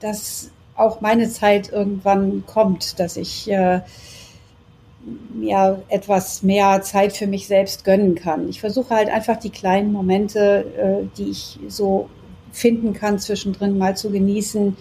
dass 0.00 0.50
auch 0.76 1.00
meine 1.00 1.28
Zeit 1.30 1.70
irgendwann 1.70 2.44
kommt, 2.46 2.98
dass 2.98 3.16
ich 3.16 3.50
äh, 3.50 3.80
mir 5.34 5.82
etwas 5.88 6.42
mehr 6.42 6.82
Zeit 6.82 7.14
für 7.14 7.26
mich 7.26 7.46
selbst 7.46 7.84
gönnen 7.84 8.14
kann. 8.14 8.48
Ich 8.48 8.60
versuche 8.60 8.94
halt 8.94 9.10
einfach 9.10 9.36
die 9.36 9.50
kleinen 9.50 9.92
Momente, 9.92 10.64
äh, 10.76 11.06
die 11.16 11.30
ich 11.30 11.58
so 11.68 12.08
finden 12.52 12.94
kann, 12.94 13.18
zwischendrin 13.18 13.76
mal 13.76 13.96
zu 13.96 14.10
genießen. 14.10 14.76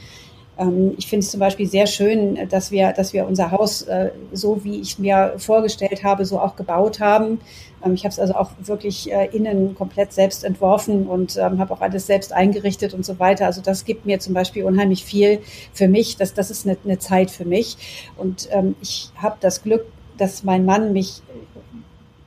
Ähm, 0.57 0.93
ich 0.97 1.07
finde 1.07 1.25
es 1.25 1.31
zum 1.31 1.39
Beispiel 1.39 1.67
sehr 1.67 1.87
schön, 1.87 2.37
dass 2.49 2.71
wir, 2.71 2.93
dass 2.93 3.13
wir 3.13 3.27
unser 3.27 3.51
Haus 3.51 3.81
äh, 3.83 4.11
so, 4.31 4.63
wie 4.63 4.79
ich 4.79 4.99
mir 4.99 5.33
vorgestellt 5.37 6.03
habe, 6.03 6.25
so 6.25 6.39
auch 6.39 6.55
gebaut 6.55 6.99
haben. 6.99 7.39
Ähm, 7.83 7.93
ich 7.95 8.03
habe 8.03 8.11
es 8.11 8.19
also 8.19 8.35
auch 8.35 8.51
wirklich 8.59 9.11
äh, 9.11 9.25
innen 9.35 9.75
komplett 9.75 10.13
selbst 10.13 10.43
entworfen 10.43 11.07
und 11.07 11.37
ähm, 11.37 11.59
habe 11.59 11.73
auch 11.73 11.81
alles 11.81 12.05
selbst 12.07 12.33
eingerichtet 12.33 12.93
und 12.93 13.05
so 13.05 13.19
weiter. 13.19 13.45
Also 13.45 13.61
das 13.61 13.85
gibt 13.85 14.05
mir 14.05 14.19
zum 14.19 14.33
Beispiel 14.33 14.63
unheimlich 14.63 15.03
viel 15.03 15.39
für 15.73 15.87
mich. 15.87 16.17
Das, 16.17 16.33
das 16.33 16.51
ist 16.51 16.65
eine, 16.67 16.77
eine 16.83 16.99
Zeit 16.99 17.31
für 17.31 17.45
mich. 17.45 18.11
Und 18.17 18.47
ähm, 18.51 18.75
ich 18.81 19.09
habe 19.17 19.37
das 19.39 19.63
Glück, 19.63 19.85
dass 20.17 20.43
mein 20.43 20.65
Mann 20.65 20.93
mich 20.93 21.21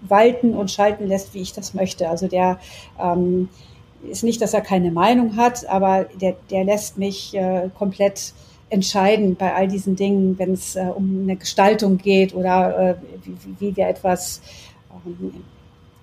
walten 0.00 0.54
und 0.54 0.70
schalten 0.70 1.06
lässt, 1.06 1.34
wie 1.34 1.40
ich 1.40 1.52
das 1.52 1.74
möchte. 1.74 2.08
Also 2.08 2.28
der 2.28 2.58
ähm, 3.00 3.48
ist 4.10 4.24
nicht, 4.24 4.40
dass 4.40 4.54
er 4.54 4.60
keine 4.60 4.90
Meinung 4.90 5.36
hat, 5.36 5.66
aber 5.68 6.06
der, 6.20 6.36
der 6.50 6.64
lässt 6.64 6.98
mich 6.98 7.34
äh, 7.34 7.70
komplett 7.76 8.32
entscheiden 8.68 9.36
bei 9.36 9.54
all 9.54 9.68
diesen 9.68 9.96
Dingen, 9.96 10.38
wenn 10.38 10.52
es 10.52 10.76
äh, 10.76 10.90
um 10.94 11.22
eine 11.22 11.36
Gestaltung 11.36 11.98
geht 11.98 12.34
oder 12.34 12.90
äh, 12.90 12.94
wie, 13.24 13.60
wie, 13.60 13.76
wir 13.76 13.88
etwas, 13.88 14.40
ähm, 15.06 15.32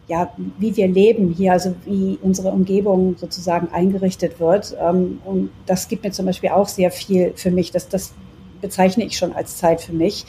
ja, 0.08 0.34
wie 0.60 0.76
wir 0.76 0.88
leben 0.88 1.34
hier, 1.34 1.54
also 1.54 1.76
wie 1.86 2.18
unsere 2.22 2.52
Umgebung 2.52 3.16
sozusagen 3.18 3.70
eingerichtet 3.74 4.40
wird. 4.40 4.76
Ähm, 4.80 5.22
und 5.26 5.50
das 5.66 5.88
gibt 5.88 6.04
mir 6.04 6.12
zum 6.12 6.26
Beispiel 6.26 6.50
auch 6.50 6.68
sehr 6.68 6.92
viel 6.92 7.34
für 7.36 7.52
mich. 7.52 7.72
Das, 7.72 7.90
das 7.90 8.14
bezeichne 8.62 9.04
ich 9.04 9.18
schon 9.18 9.34
als 9.34 9.58
Zeit 9.58 9.82
für 9.82 9.94
mich 9.94 10.26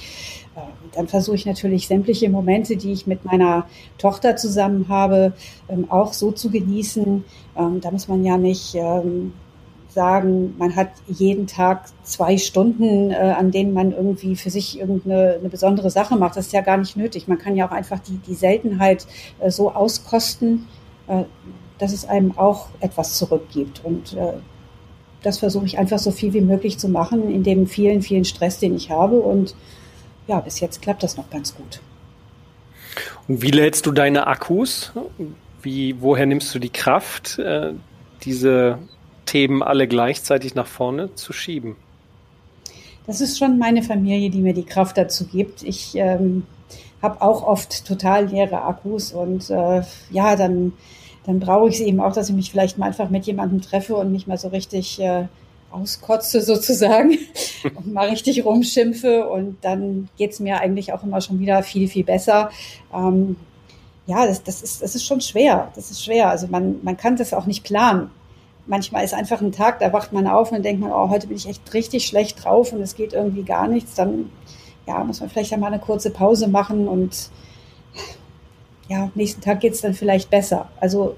dann 0.93 1.09
versuche 1.09 1.37
ich 1.37 1.47
natürlich 1.47 1.88
sämtliche 1.88 2.29
Momente, 2.29 2.77
die 2.77 2.93
ich 2.93 3.07
mit 3.07 3.25
meiner 3.25 3.67
Tochter 3.99 4.37
zusammen 4.37 4.87
habe, 4.88 5.33
ähm, 5.69 5.90
auch 5.90 6.12
so 6.12 6.31
zu 6.31 6.51
genießen. 6.51 7.25
Ähm, 7.57 7.81
da 7.81 7.90
muss 7.90 8.09
man 8.09 8.25
ja 8.25 8.37
nicht 8.38 8.75
ähm, 8.75 9.33
sagen, 9.88 10.55
man 10.59 10.77
hat 10.77 10.90
jeden 11.07 11.46
Tag 11.46 11.87
zwei 12.02 12.37
Stunden, 12.37 13.11
äh, 13.11 13.15
an 13.15 13.50
denen 13.50 13.73
man 13.73 13.92
irgendwie 13.92 14.37
für 14.37 14.50
sich 14.50 14.79
irgendeine 14.79 15.37
eine 15.40 15.48
besondere 15.48 15.90
Sache 15.90 16.17
macht. 16.17 16.37
Das 16.37 16.46
ist 16.46 16.52
ja 16.52 16.61
gar 16.61 16.77
nicht 16.77 16.96
nötig. 16.96 17.29
Man 17.29 17.38
kann 17.38 17.57
ja 17.57 17.67
auch 17.67 17.73
einfach 17.73 18.00
die, 18.00 18.19
die 18.19 18.35
Seltenheit 18.35 19.07
äh, 19.40 19.50
so 19.50 19.73
auskosten, 19.73 20.67
äh, 21.07 21.25
dass 21.79 21.92
es 21.92 22.07
einem 22.07 22.37
auch 22.38 22.69
etwas 22.81 23.19
zurückgibt. 23.19 23.85
Und 23.85 24.17
das 25.25 25.38
versuche 25.38 25.67
ich 25.67 25.77
einfach 25.77 25.98
so 25.98 26.13
viel 26.13 26.33
wie 26.35 26.40
möglich 26.40 26.79
zu 26.79 26.88
machen, 26.88 27.29
in 27.35 27.42
dem 27.42 27.67
vielen, 27.67 28.00
vielen 28.00 28.25
Stress, 28.25 28.61
den 28.61 28.77
ich 28.77 28.90
habe. 28.90 29.17
Und 29.21 29.57
ja, 30.27 30.40
bis 30.40 30.60
jetzt 30.60 30.83
klappt 30.83 31.02
das 31.02 31.16
noch 31.16 31.29
ganz 31.31 31.54
gut. 31.54 31.81
Und 33.29 33.42
wie 33.42 33.50
lädst 33.50 33.87
du 33.87 33.92
deine 33.92 34.27
Akkus? 34.27 34.92
Wie, 35.62 36.00
woher 36.00 36.27
nimmst 36.27 36.54
du 36.54 36.58
die 36.58 36.70
Kraft, 36.70 37.38
äh, 37.38 37.72
diese 38.22 38.79
Themen 39.27 39.62
alle 39.62 39.88
gleichzeitig 39.88 40.54
nach 40.54 40.66
vorne 40.66 41.14
zu 41.14 41.33
schieben? 41.33 41.77
Das 43.06 43.20
ist 43.20 43.38
schon 43.38 43.58
meine 43.58 43.83
Familie, 43.83 44.31
die 44.31 44.40
mir 44.40 44.54
die 44.54 44.64
Kraft 44.64 44.96
dazu 44.96 45.27
gibt. 45.27 45.62
Ich 45.62 45.94
ähm, 45.94 46.46
habe 47.02 47.20
auch 47.20 47.46
oft 47.46 47.87
total 47.87 48.27
leere 48.27 48.62
Akkus 48.62 49.12
und 49.12 49.50
äh, 49.50 49.83
ja, 50.10 50.37
dann, 50.37 50.72
dann 51.27 51.40
brauche 51.40 51.68
ich 51.68 51.77
es 51.77 51.81
eben 51.81 52.00
auch, 52.00 52.12
dass 52.12 52.31
ich 52.31 52.35
mich 52.35 52.50
vielleicht 52.50 52.79
mal 52.79 52.87
einfach 52.87 53.10
mit 53.10 53.27
jemandem 53.27 53.60
treffe 53.60 53.96
und 53.96 54.10
mich 54.10 54.27
mal 54.27 54.38
so 54.38 54.48
richtig 54.48 55.00
äh, 55.00 55.27
auskotze 55.75 56.40
sozusagen 56.40 57.18
und 57.75 57.92
mal 57.92 58.08
richtig 58.08 58.44
rumschimpfe 58.44 59.29
und 59.29 59.56
dann 59.62 60.08
geht 60.16 60.33
es 60.33 60.40
mir 60.40 60.60
eigentlich 60.60 60.92
auch 60.92 61.02
immer 61.02 61.20
schon 61.20 61.40
wieder 61.40 61.62
viel, 61.62 61.88
viel 61.88 62.04
besser. 62.04 62.50
Ähm, 62.94 63.37
ja, 64.06 64.27
das, 64.27 64.42
das, 64.42 64.62
ist, 64.62 64.83
das 64.83 64.94
ist 64.94 65.04
schon 65.04 65.20
schwer. 65.20 65.72
Das 65.75 65.90
ist 65.90 66.04
schwer. 66.04 66.29
Also 66.29 66.46
man, 66.46 66.77
man 66.83 66.96
kann 66.96 67.16
das 67.16 67.33
auch 67.33 67.46
nicht 67.46 67.64
planen. 67.64 68.10
Manchmal 68.66 69.04
ist 69.04 69.14
einfach 69.14 69.40
ein 69.40 69.52
Tag, 69.52 69.81
da 69.81 69.92
wacht 69.92 70.12
man 70.12 70.27
auf 70.27 70.52
und 70.52 70.62
denkt 70.64 70.81
man, 70.81 70.92
oh, 70.92 71.10
heute 71.10 71.27
bin 71.27 71.37
ich 71.37 71.48
echt 71.48 71.75
richtig 71.75 72.06
schlecht 72.06 72.44
drauf 72.44 72.72
und 72.72 72.81
es 72.81 72.94
geht 72.94 73.12
irgendwie 73.12 73.42
gar 73.42 73.68
nichts. 73.68 73.94
Dann 73.94 74.31
ja, 74.87 75.02
muss 75.04 75.20
man 75.20 75.29
vielleicht 75.29 75.52
einmal 75.52 75.72
eine 75.72 75.83
kurze 75.83 76.10
Pause 76.10 76.48
machen 76.48 76.88
und 76.88 77.31
ja, 78.88 79.10
nächsten 79.14 79.40
Tag 79.40 79.60
geht 79.60 79.75
es 79.75 79.81
dann 79.81 79.94
vielleicht 79.94 80.31
besser. 80.31 80.68
Also 80.79 81.16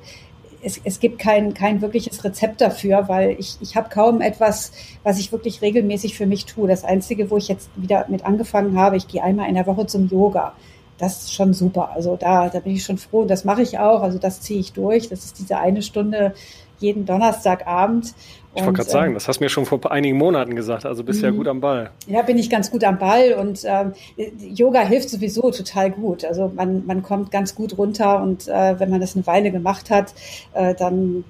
es, 0.67 0.81
es 0.83 0.99
gibt 0.99 1.21
kein, 1.21 1.55
kein 1.55 1.81
wirkliches 1.81 2.25
Rezept 2.25 2.61
dafür, 2.61 3.09
weil 3.09 3.37
ich, 3.39 3.57
ich 3.61 3.77
habe 3.77 3.89
kaum 3.89 4.21
etwas, 4.21 4.73
was 5.05 5.19
ich 5.21 5.31
wirklich 5.31 5.63
regelmäßig 5.63 6.17
für 6.17 6.27
mich 6.27 6.45
tue. 6.45 6.67
Das 6.67 6.85
Einzige, 6.85 7.31
wo 7.31 7.37
ich 7.37 7.47
jetzt 7.47 7.71
wieder 7.77 8.07
mit 8.09 8.25
angefangen 8.25 8.77
habe, 8.77 8.97
ich 8.97 9.07
gehe 9.07 9.23
einmal 9.23 9.49
in 9.49 9.55
der 9.55 9.67
Woche 9.67 9.87
zum 9.87 10.09
Yoga. 10.09 10.55
Das 10.99 11.25
ist 11.25 11.35
schon 11.35 11.53
super. 11.53 11.91
Also 11.95 12.17
da, 12.17 12.49
da 12.49 12.61
bin 12.61 12.73
ich 12.73 12.85
schon 12.85 12.99
froh. 12.99 13.25
Das 13.25 13.45
mache 13.45 13.63
ich 13.63 13.79
auch. 13.79 14.03
Also 14.03 14.19
das 14.19 14.41
ziehe 14.41 14.61
ich 14.61 14.73
durch. 14.73 15.09
Das 15.09 15.25
ist 15.25 15.39
diese 15.39 15.59
eine 15.59 15.83
Stunde 15.83 16.35
jeden 16.79 17.07
Donnerstagabend. 17.07 18.15
Ich 18.55 18.65
wollte 18.65 18.79
gerade 18.79 18.91
sagen, 18.91 19.09
ähm, 19.09 19.15
das 19.15 19.29
hast 19.29 19.39
du 19.39 19.45
mir 19.45 19.51
schon 19.51 19.67
vor 19.67 19.91
einigen 19.91 20.17
Monaten 20.17 20.57
gesagt, 20.57 20.87
also 20.87 21.05
bist 21.05 21.23
ja 21.23 21.31
mhm. 21.31 21.37
gut 21.37 21.49
am 21.49 21.61
Ball. 21.61 21.91
Ja, 22.07 22.23
bin 22.23 22.39
ich 22.39 22.49
ganz 22.49 22.71
gut 22.71 22.85
am 22.85 22.99
Ball 22.99 23.35
und 23.35 23.63
ähm, 23.65 23.93
Yoga 24.39 24.81
hilft 24.81 25.11
sowieso 25.11 25.51
total 25.51 25.91
gut. 25.91 26.25
Also 26.25 26.51
man, 26.55 26.87
man 26.87 27.03
kommt 27.03 27.31
ganz 27.31 27.55
gut 27.55 27.77
runter 27.77 28.23
und 28.23 28.49
äh, 28.49 28.81
wenn 28.81 28.89
man 28.89 29.01
das 29.01 29.15
eine 29.15 29.27
Weile 29.27 29.51
gemacht 29.51 29.91
hat, 29.91 30.15
äh, 30.55 30.75
dann, 30.75 31.25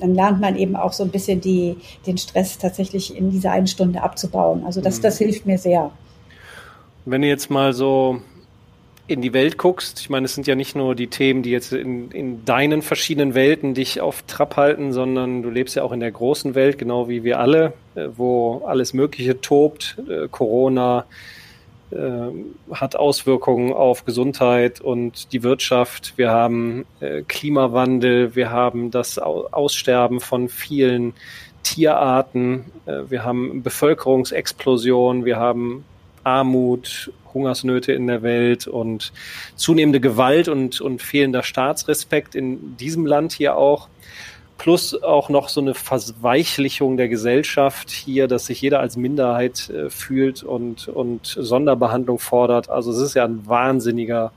dann 0.00 0.14
lernt 0.14 0.40
man 0.40 0.56
eben 0.56 0.76
auch 0.76 0.92
so 0.92 1.02
ein 1.02 1.10
bisschen 1.10 1.40
die, 1.40 1.76
den 2.06 2.18
Stress 2.18 2.58
tatsächlich 2.58 3.16
in 3.16 3.30
dieser 3.30 3.52
einen 3.52 3.66
Stunde 3.66 4.02
abzubauen. 4.02 4.64
Also 4.66 4.82
das, 4.82 4.98
mhm. 4.98 5.02
das 5.02 5.18
hilft 5.18 5.46
mir 5.46 5.56
sehr. 5.56 5.92
Wenn 7.06 7.22
du 7.22 7.28
jetzt 7.28 7.50
mal 7.50 7.72
so 7.72 8.20
in 9.12 9.22
die 9.22 9.32
Welt 9.32 9.58
guckst, 9.58 10.00
ich 10.00 10.10
meine, 10.10 10.24
es 10.24 10.34
sind 10.34 10.46
ja 10.46 10.54
nicht 10.54 10.74
nur 10.74 10.94
die 10.94 11.06
Themen, 11.06 11.42
die 11.42 11.50
jetzt 11.50 11.72
in, 11.72 12.10
in 12.10 12.44
deinen 12.44 12.82
verschiedenen 12.82 13.34
Welten 13.34 13.74
dich 13.74 14.00
auf 14.00 14.22
Trab 14.22 14.56
halten, 14.56 14.92
sondern 14.92 15.42
du 15.42 15.50
lebst 15.50 15.76
ja 15.76 15.82
auch 15.82 15.92
in 15.92 16.00
der 16.00 16.10
großen 16.10 16.54
Welt, 16.54 16.78
genau 16.78 17.08
wie 17.08 17.22
wir 17.22 17.38
alle, 17.38 17.74
äh, 17.94 18.08
wo 18.16 18.62
alles 18.66 18.94
Mögliche 18.94 19.40
tobt. 19.40 19.96
Äh, 20.08 20.28
Corona 20.28 21.04
äh, 21.92 22.30
hat 22.72 22.96
Auswirkungen 22.96 23.72
auf 23.72 24.04
Gesundheit 24.04 24.80
und 24.80 25.32
die 25.32 25.42
Wirtschaft. 25.42 26.14
Wir 26.16 26.30
haben 26.30 26.86
äh, 27.00 27.22
Klimawandel, 27.22 28.34
wir 28.34 28.50
haben 28.50 28.90
das 28.90 29.18
Aussterben 29.18 30.20
von 30.20 30.48
vielen 30.48 31.12
Tierarten, 31.62 32.64
äh, 32.86 33.02
wir 33.08 33.24
haben 33.24 33.62
Bevölkerungsexplosion, 33.62 35.24
wir 35.24 35.36
haben 35.36 35.84
Armut, 36.24 37.12
Hungersnöte 37.34 37.92
in 37.92 38.06
der 38.06 38.22
Welt 38.22 38.66
und 38.66 39.12
zunehmende 39.56 40.00
Gewalt 40.00 40.48
und, 40.48 40.80
und 40.80 41.02
fehlender 41.02 41.42
Staatsrespekt 41.42 42.34
in 42.34 42.76
diesem 42.76 43.06
Land 43.06 43.32
hier 43.32 43.56
auch. 43.56 43.88
Plus 44.58 45.02
auch 45.02 45.28
noch 45.28 45.48
so 45.48 45.60
eine 45.60 45.74
Verweichlichung 45.74 46.96
der 46.96 47.08
Gesellschaft 47.08 47.90
hier, 47.90 48.28
dass 48.28 48.46
sich 48.46 48.60
jeder 48.60 48.80
als 48.80 48.96
Minderheit 48.96 49.70
äh, 49.70 49.90
fühlt 49.90 50.42
und, 50.44 50.86
und 50.88 51.26
Sonderbehandlung 51.26 52.18
fordert. 52.18 52.70
Also 52.70 52.92
es 52.92 52.98
ist 52.98 53.14
ja 53.14 53.24
ein 53.24 53.46
wahnsinniger 53.46 54.30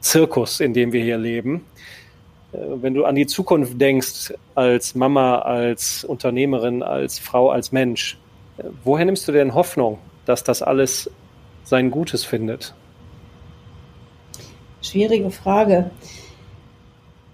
Zirkus, 0.00 0.60
in 0.60 0.74
dem 0.74 0.92
wir 0.92 1.04
hier 1.04 1.18
leben. 1.18 1.64
Äh, 2.52 2.58
wenn 2.80 2.94
du 2.94 3.04
an 3.04 3.14
die 3.14 3.26
Zukunft 3.26 3.80
denkst, 3.80 4.34
als 4.54 4.94
Mama, 4.94 5.40
als 5.40 6.04
Unternehmerin, 6.04 6.82
als 6.82 7.18
Frau, 7.18 7.50
als 7.50 7.72
Mensch, 7.72 8.18
äh, 8.58 8.64
woher 8.84 9.04
nimmst 9.04 9.28
du 9.28 9.32
denn 9.32 9.54
Hoffnung, 9.54 9.98
dass 10.26 10.42
das 10.44 10.62
alles 10.62 11.10
sein 11.64 11.90
Gutes 11.90 12.24
findet? 12.24 12.74
Schwierige 14.82 15.30
Frage. 15.30 15.90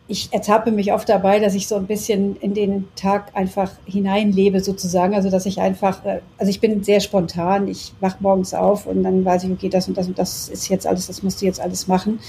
Ich 0.08 0.32
ertappe 0.32 0.70
mich 0.70 0.92
oft 0.92 1.08
dabei, 1.08 1.40
dass 1.40 1.54
ich 1.54 1.66
so 1.66 1.74
ein 1.74 1.86
bisschen 1.86 2.36
in 2.36 2.54
den 2.54 2.88
Tag 2.94 3.34
einfach 3.34 3.72
hineinlebe 3.86 4.60
sozusagen. 4.60 5.14
Also 5.14 5.30
dass 5.30 5.46
ich 5.46 5.60
einfach, 5.60 6.04
äh, 6.04 6.20
also 6.38 6.50
ich 6.50 6.60
bin 6.60 6.82
sehr 6.84 7.00
spontan. 7.00 7.66
Ich 7.66 7.92
wach 8.00 8.20
morgens 8.20 8.54
auf 8.54 8.86
und 8.86 9.02
dann 9.02 9.24
weiß 9.24 9.44
ich, 9.44 9.50
okay, 9.50 9.68
das 9.68 9.88
und 9.88 9.96
das 9.96 10.06
und 10.06 10.18
das 10.18 10.48
ist 10.48 10.68
jetzt 10.68 10.86
alles, 10.86 11.08
das 11.08 11.22
musst 11.22 11.40
du 11.40 11.46
jetzt 11.46 11.60
alles 11.60 11.88
machen. 11.88 12.20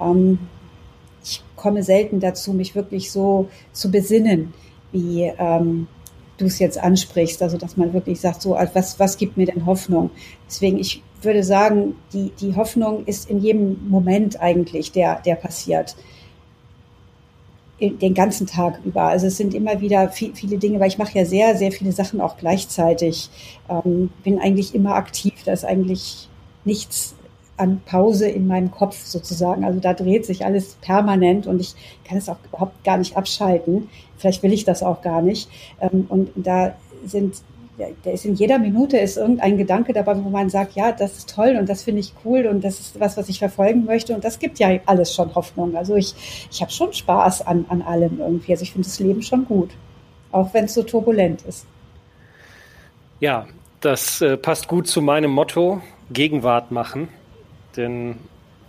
Ähm, 0.00 0.38
ich 1.24 1.42
komme 1.56 1.82
selten 1.82 2.20
dazu, 2.20 2.52
mich 2.52 2.74
wirklich 2.76 3.10
so 3.10 3.48
zu 3.72 3.90
besinnen, 3.90 4.54
wie 4.92 5.32
ähm, 5.38 5.88
du 6.38 6.46
es 6.46 6.58
jetzt 6.58 6.78
ansprichst. 6.78 7.42
Also 7.42 7.56
dass 7.56 7.76
man 7.76 7.92
wirklich 7.92 8.20
sagt, 8.20 8.42
so 8.42 8.56
was, 8.72 9.00
was 9.00 9.16
gibt 9.16 9.36
mir 9.36 9.46
denn 9.46 9.66
Hoffnung? 9.66 10.10
Deswegen, 10.48 10.78
ich 10.78 11.02
würde 11.22 11.42
sagen, 11.42 11.96
die, 12.12 12.30
die 12.40 12.56
Hoffnung 12.56 13.04
ist 13.06 13.30
in 13.30 13.40
jedem 13.40 13.88
Moment 13.88 14.40
eigentlich, 14.40 14.92
der, 14.92 15.20
der 15.24 15.34
passiert. 15.34 15.96
Den 17.80 18.14
ganzen 18.14 18.46
Tag 18.46 18.80
über. 18.84 19.02
Also 19.02 19.26
es 19.26 19.36
sind 19.36 19.52
immer 19.52 19.80
wieder 19.80 20.08
viel, 20.08 20.34
viele 20.34 20.56
Dinge, 20.56 20.80
weil 20.80 20.88
ich 20.88 20.96
mache 20.96 21.18
ja 21.18 21.26
sehr, 21.26 21.56
sehr 21.56 21.72
viele 21.72 21.92
Sachen 21.92 22.22
auch 22.22 22.38
gleichzeitig. 22.38 23.28
Ähm, 23.68 24.10
bin 24.24 24.38
eigentlich 24.38 24.74
immer 24.74 24.94
aktiv. 24.94 25.34
Da 25.44 25.52
ist 25.52 25.64
eigentlich 25.64 26.28
nichts 26.64 27.14
an 27.58 27.80
Pause 27.84 28.28
in 28.28 28.46
meinem 28.46 28.70
Kopf 28.70 29.04
sozusagen. 29.04 29.64
Also 29.64 29.80
da 29.80 29.92
dreht 29.94 30.24
sich 30.24 30.44
alles 30.44 30.76
permanent 30.80 31.46
und 31.46 31.60
ich 31.60 31.74
kann 32.04 32.18
es 32.18 32.28
auch 32.28 32.36
überhaupt 32.48 32.82
gar 32.84 32.96
nicht 32.96 33.16
abschalten. 33.16 33.88
Vielleicht 34.16 34.42
will 34.42 34.52
ich 34.52 34.64
das 34.64 34.82
auch 34.82 35.02
gar 35.02 35.20
nicht. 35.22 35.48
Ähm, 35.80 36.06
und 36.08 36.30
da 36.34 36.76
sind 37.04 37.42
da 37.78 38.10
ist 38.10 38.24
in 38.24 38.34
jeder 38.34 38.58
Minute 38.58 38.96
ist 38.96 39.16
irgendein 39.16 39.58
Gedanke 39.58 39.92
dabei, 39.92 40.16
wo 40.16 40.30
man 40.30 40.48
sagt, 40.48 40.74
ja, 40.74 40.92
das 40.92 41.18
ist 41.18 41.34
toll 41.34 41.56
und 41.58 41.68
das 41.68 41.82
finde 41.82 42.00
ich 42.00 42.12
cool 42.24 42.46
und 42.46 42.64
das 42.64 42.80
ist 42.80 43.00
was, 43.00 43.16
was 43.16 43.28
ich 43.28 43.38
verfolgen 43.38 43.84
möchte 43.84 44.14
und 44.14 44.24
das 44.24 44.38
gibt 44.38 44.58
ja 44.58 44.78
alles 44.86 45.14
schon 45.14 45.34
Hoffnung. 45.34 45.76
Also 45.76 45.94
ich, 45.96 46.14
ich 46.50 46.62
habe 46.62 46.72
schon 46.72 46.92
Spaß 46.92 47.46
an, 47.46 47.66
an 47.68 47.82
allem 47.82 48.18
irgendwie. 48.18 48.52
Also 48.52 48.62
ich 48.62 48.72
finde 48.72 48.88
das 48.88 48.98
Leben 48.98 49.22
schon 49.22 49.44
gut, 49.44 49.70
auch 50.32 50.54
wenn 50.54 50.64
es 50.64 50.74
so 50.74 50.82
turbulent 50.82 51.42
ist. 51.42 51.66
Ja, 53.20 53.46
das 53.80 54.20
äh, 54.22 54.36
passt 54.36 54.68
gut 54.68 54.88
zu 54.88 55.02
meinem 55.02 55.30
Motto, 55.30 55.82
Gegenwart 56.10 56.70
machen. 56.70 57.08
Denn 57.76 58.16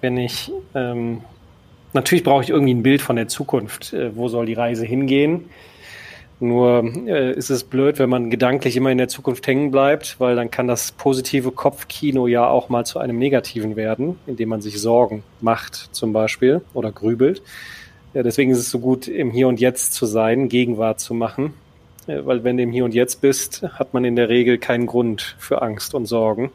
wenn 0.02 0.18
ich, 0.18 0.52
ähm, 0.76 1.22
natürlich 1.94 2.24
brauche 2.24 2.44
ich 2.44 2.50
irgendwie 2.50 2.74
ein 2.74 2.84
Bild 2.84 3.02
von 3.02 3.16
der 3.16 3.28
Zukunft. 3.28 3.94
Äh, 3.94 4.16
wo 4.16 4.28
soll 4.28 4.46
die 4.46 4.54
Reise 4.54 4.86
hingehen? 4.86 5.50
Nur 6.40 6.84
äh, 7.08 7.34
ist 7.34 7.50
es 7.50 7.64
blöd, 7.64 7.98
wenn 7.98 8.10
man 8.10 8.30
gedanklich 8.30 8.78
immer 8.78 8.92
in 8.92 9.00
der 9.00 9.08
Zukunft 9.08 9.48
hängen 9.48 9.72
bleibt, 9.72 10.20
weil 10.20 10.36
dann 10.36 10.52
kann 10.52 10.68
das 10.68 10.92
positive 10.92 11.52
Kopfkino 11.52 12.28
ja 12.28 12.48
auch 12.48 12.70
mal 12.70 12.86
zu 12.86 13.00
einem 13.00 13.18
negativen 13.18 13.76
werden, 13.76 14.20
indem 14.28 14.50
man 14.50 14.62
sich 14.62 14.80
Sorgen 14.80 15.24
macht 15.42 15.90
zum 15.94 16.14
Beispiel 16.14 16.62
oder 16.76 16.92
grübelt. 16.92 17.42
Ja, 18.14 18.22
deswegen 18.22 18.52
ist 18.52 18.60
es 18.60 18.70
so 18.70 18.80
gut, 18.80 19.08
im 19.08 19.32
Hier 19.32 19.48
und 19.48 19.60
Jetzt 19.60 19.94
zu 19.94 20.06
sein, 20.06 20.48
Gegenwart 20.48 21.00
zu 21.00 21.16
machen. 21.16 21.54
Ja, 22.06 22.24
weil 22.26 22.44
wenn 22.44 22.58
du 22.58 22.64
im 22.64 22.72
Hier 22.72 22.86
und 22.86 22.94
Jetzt 22.94 23.20
bist, 23.22 23.64
hat 23.64 23.96
man 23.96 24.06
in 24.06 24.16
der 24.16 24.30
Regel 24.30 24.60
keinen 24.60 24.86
Grund 24.86 25.36
für 25.40 25.64
Angst 25.64 25.96
und 25.96 26.06
Sorgen, 26.06 26.52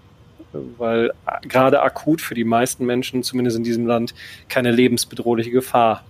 weil 0.78 1.10
gerade 1.42 1.82
akut 1.82 2.20
für 2.20 2.34
die 2.34 2.44
meisten 2.44 2.86
Menschen, 2.86 3.24
zumindest 3.24 3.56
in 3.56 3.64
diesem 3.64 3.86
Land, 3.86 4.14
keine 4.48 4.70
lebensbedrohliche 4.70 5.50
Gefahr 5.50 6.04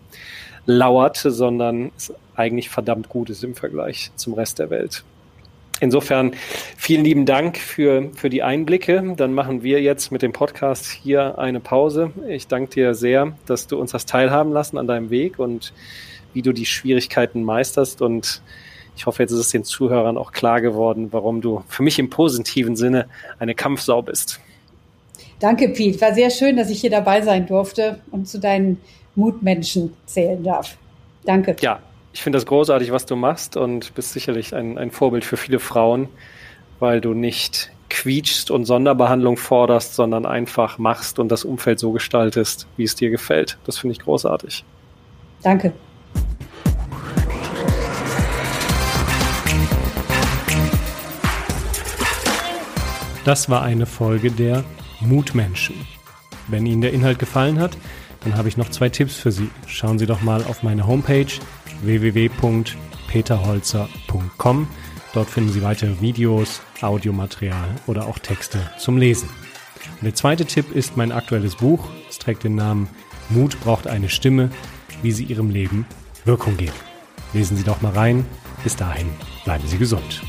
lauert, 0.67 1.17
sondern 1.17 1.91
es 1.97 2.13
eigentlich 2.35 2.71
verdammt 2.71 3.09
gut 3.09 3.31
ist 3.31 3.45
im 3.45 3.55
Vergleich 3.55 4.11
zum 4.17 4.35
Rest 4.35 4.59
der 4.59 4.71
Welt. 4.71 5.05
Insofern 5.81 6.33
vielen 6.77 7.05
lieben 7.05 7.27
Dank 7.27 7.59
für, 7.59 8.11
für 8.15 8.31
die 8.31 8.45
Einblicke. 8.45 9.15
Dann 9.17 9.35
machen 9.35 9.65
wir 9.65 9.83
jetzt 9.83 10.13
mit 10.13 10.23
dem 10.23 10.33
Podcast 10.33 10.87
hier 10.87 11.39
eine 11.41 11.59
Pause. 11.59 12.13
Ich 12.29 12.47
danke 12.47 12.71
dir 12.71 12.95
sehr, 12.95 13.33
dass 13.47 13.67
du 13.67 13.81
uns 13.81 13.91
das 13.91 14.07
teilhaben 14.07 14.53
lassen 14.53 14.79
an 14.79 14.87
deinem 14.87 15.11
Weg 15.11 15.41
und 15.41 15.73
wie 16.35 16.43
du 16.43 16.53
die 16.53 16.67
Schwierigkeiten 16.67 17.43
meisterst. 17.43 18.01
Und 18.01 18.43
ich 18.97 19.07
hoffe, 19.07 19.25
jetzt 19.25 19.33
ist 19.33 19.39
es 19.39 19.51
den 19.51 19.65
Zuhörern 19.65 20.17
auch 20.17 20.31
klar 20.31 20.61
geworden, 20.61 21.09
warum 21.11 21.41
du 21.41 21.65
für 21.67 21.83
mich 21.83 21.99
im 21.99 22.11
positiven 22.11 22.77
Sinne 22.77 23.09
eine 23.41 23.57
Kampfsau 23.57 24.03
bist. 24.03 24.39
Danke, 25.41 25.71
Pete. 25.71 26.01
War 26.01 26.15
sehr 26.15 26.31
schön, 26.31 26.57
dass 26.57 26.71
ich 26.71 26.81
hier 26.81 26.91
dabei 26.91 27.23
sein 27.23 27.49
durfte 27.49 27.99
und 28.13 28.29
zu 28.29 28.39
deinen 28.39 28.81
Mutmenschen 29.15 29.95
zählen 30.07 30.43
darf. 30.43 30.77
Danke. 31.25 31.57
Ja, 31.61 31.81
ich 32.13 32.23
finde 32.23 32.39
das 32.39 32.47
großartig, 32.47 32.93
was 32.93 33.07
du 33.07 33.17
machst 33.17 33.57
und 33.57 33.95
bist 33.95 34.13
sicherlich 34.13 34.55
ein, 34.55 34.79
ein 34.79 34.91
Vorbild 34.91 35.25
für 35.25 35.37
viele 35.37 35.59
Frauen, 35.59 36.09
weil 36.79 37.01
du 37.01 37.15
nicht 37.15 37.71
quietschst 37.89 38.51
und 38.51 38.65
Sonderbehandlung 38.65 39.37
forderst, 39.37 39.95
sondern 39.95 40.25
einfach 40.25 40.79
machst 40.79 41.19
und 41.19 41.29
das 41.29 41.45
Umfeld 41.45 41.79
so 41.79 41.93
gestaltest, 41.93 42.67
wie 42.77 42.85
es 42.85 42.95
dir 42.95 43.11
gefällt. 43.11 43.59
Das 43.65 43.79
finde 43.79 43.93
ich 43.93 44.01
großartig. 44.01 44.65
Danke. 45.43 45.73
Das 53.25 53.49
war 53.49 53.63
eine 53.63 53.87
Folge 53.87 54.33
der 54.33 54.65
Mutmenschen. 55.01 55.77
Wenn 56.49 56.67
Ihnen 56.67 56.81
der 56.81 56.93
Inhalt 56.93 57.21
gefallen 57.21 57.61
hat, 57.61 57.77
dann 58.25 58.37
habe 58.37 58.49
ich 58.49 58.57
noch 58.57 58.71
zwei 58.71 58.89
Tipps 58.89 59.17
für 59.17 59.33
Sie. 59.33 59.51
Schauen 59.67 59.99
Sie 59.99 60.07
doch 60.07 60.23
mal 60.23 60.45
auf 60.45 60.63
meine 60.63 60.87
Homepage 60.87 61.27
www.peterholzer.com. 61.83 64.69
Dort 65.15 65.29
finden 65.29 65.53
Sie 65.53 65.63
weitere 65.63 66.01
Videos, 66.01 66.63
Audiomaterial 66.81 67.69
oder 67.87 68.07
auch 68.07 68.19
Texte 68.19 68.59
zum 68.79 68.97
Lesen. 68.97 69.29
Und 70.01 70.05
der 70.05 70.15
zweite 70.15 70.47
Tipp 70.47 70.75
ist 70.75 70.97
mein 70.97 71.13
aktuelles 71.13 71.57
Buch. 71.57 71.91
Es 72.09 72.19
trägt 72.19 72.45
den 72.45 72.55
Namen 72.55 72.89
Mut 73.29 73.61
braucht 73.61 73.87
eine 73.87 74.09
Stimme, 74.09 74.51
wie 75.03 75.13
Sie 75.13 75.25
Ihrem 75.25 75.51
Leben 75.51 75.85
Wirkung 76.25 76.57
geben. 76.57 76.73
Lesen 77.33 77.57
Sie 77.57 77.65
doch 77.65 77.83
mal 77.83 77.93
rein. 77.93 78.25
Bis 78.63 78.77
dahin 78.77 79.09
bleiben 79.45 79.67
Sie 79.67 79.79
gesund. 79.79 80.23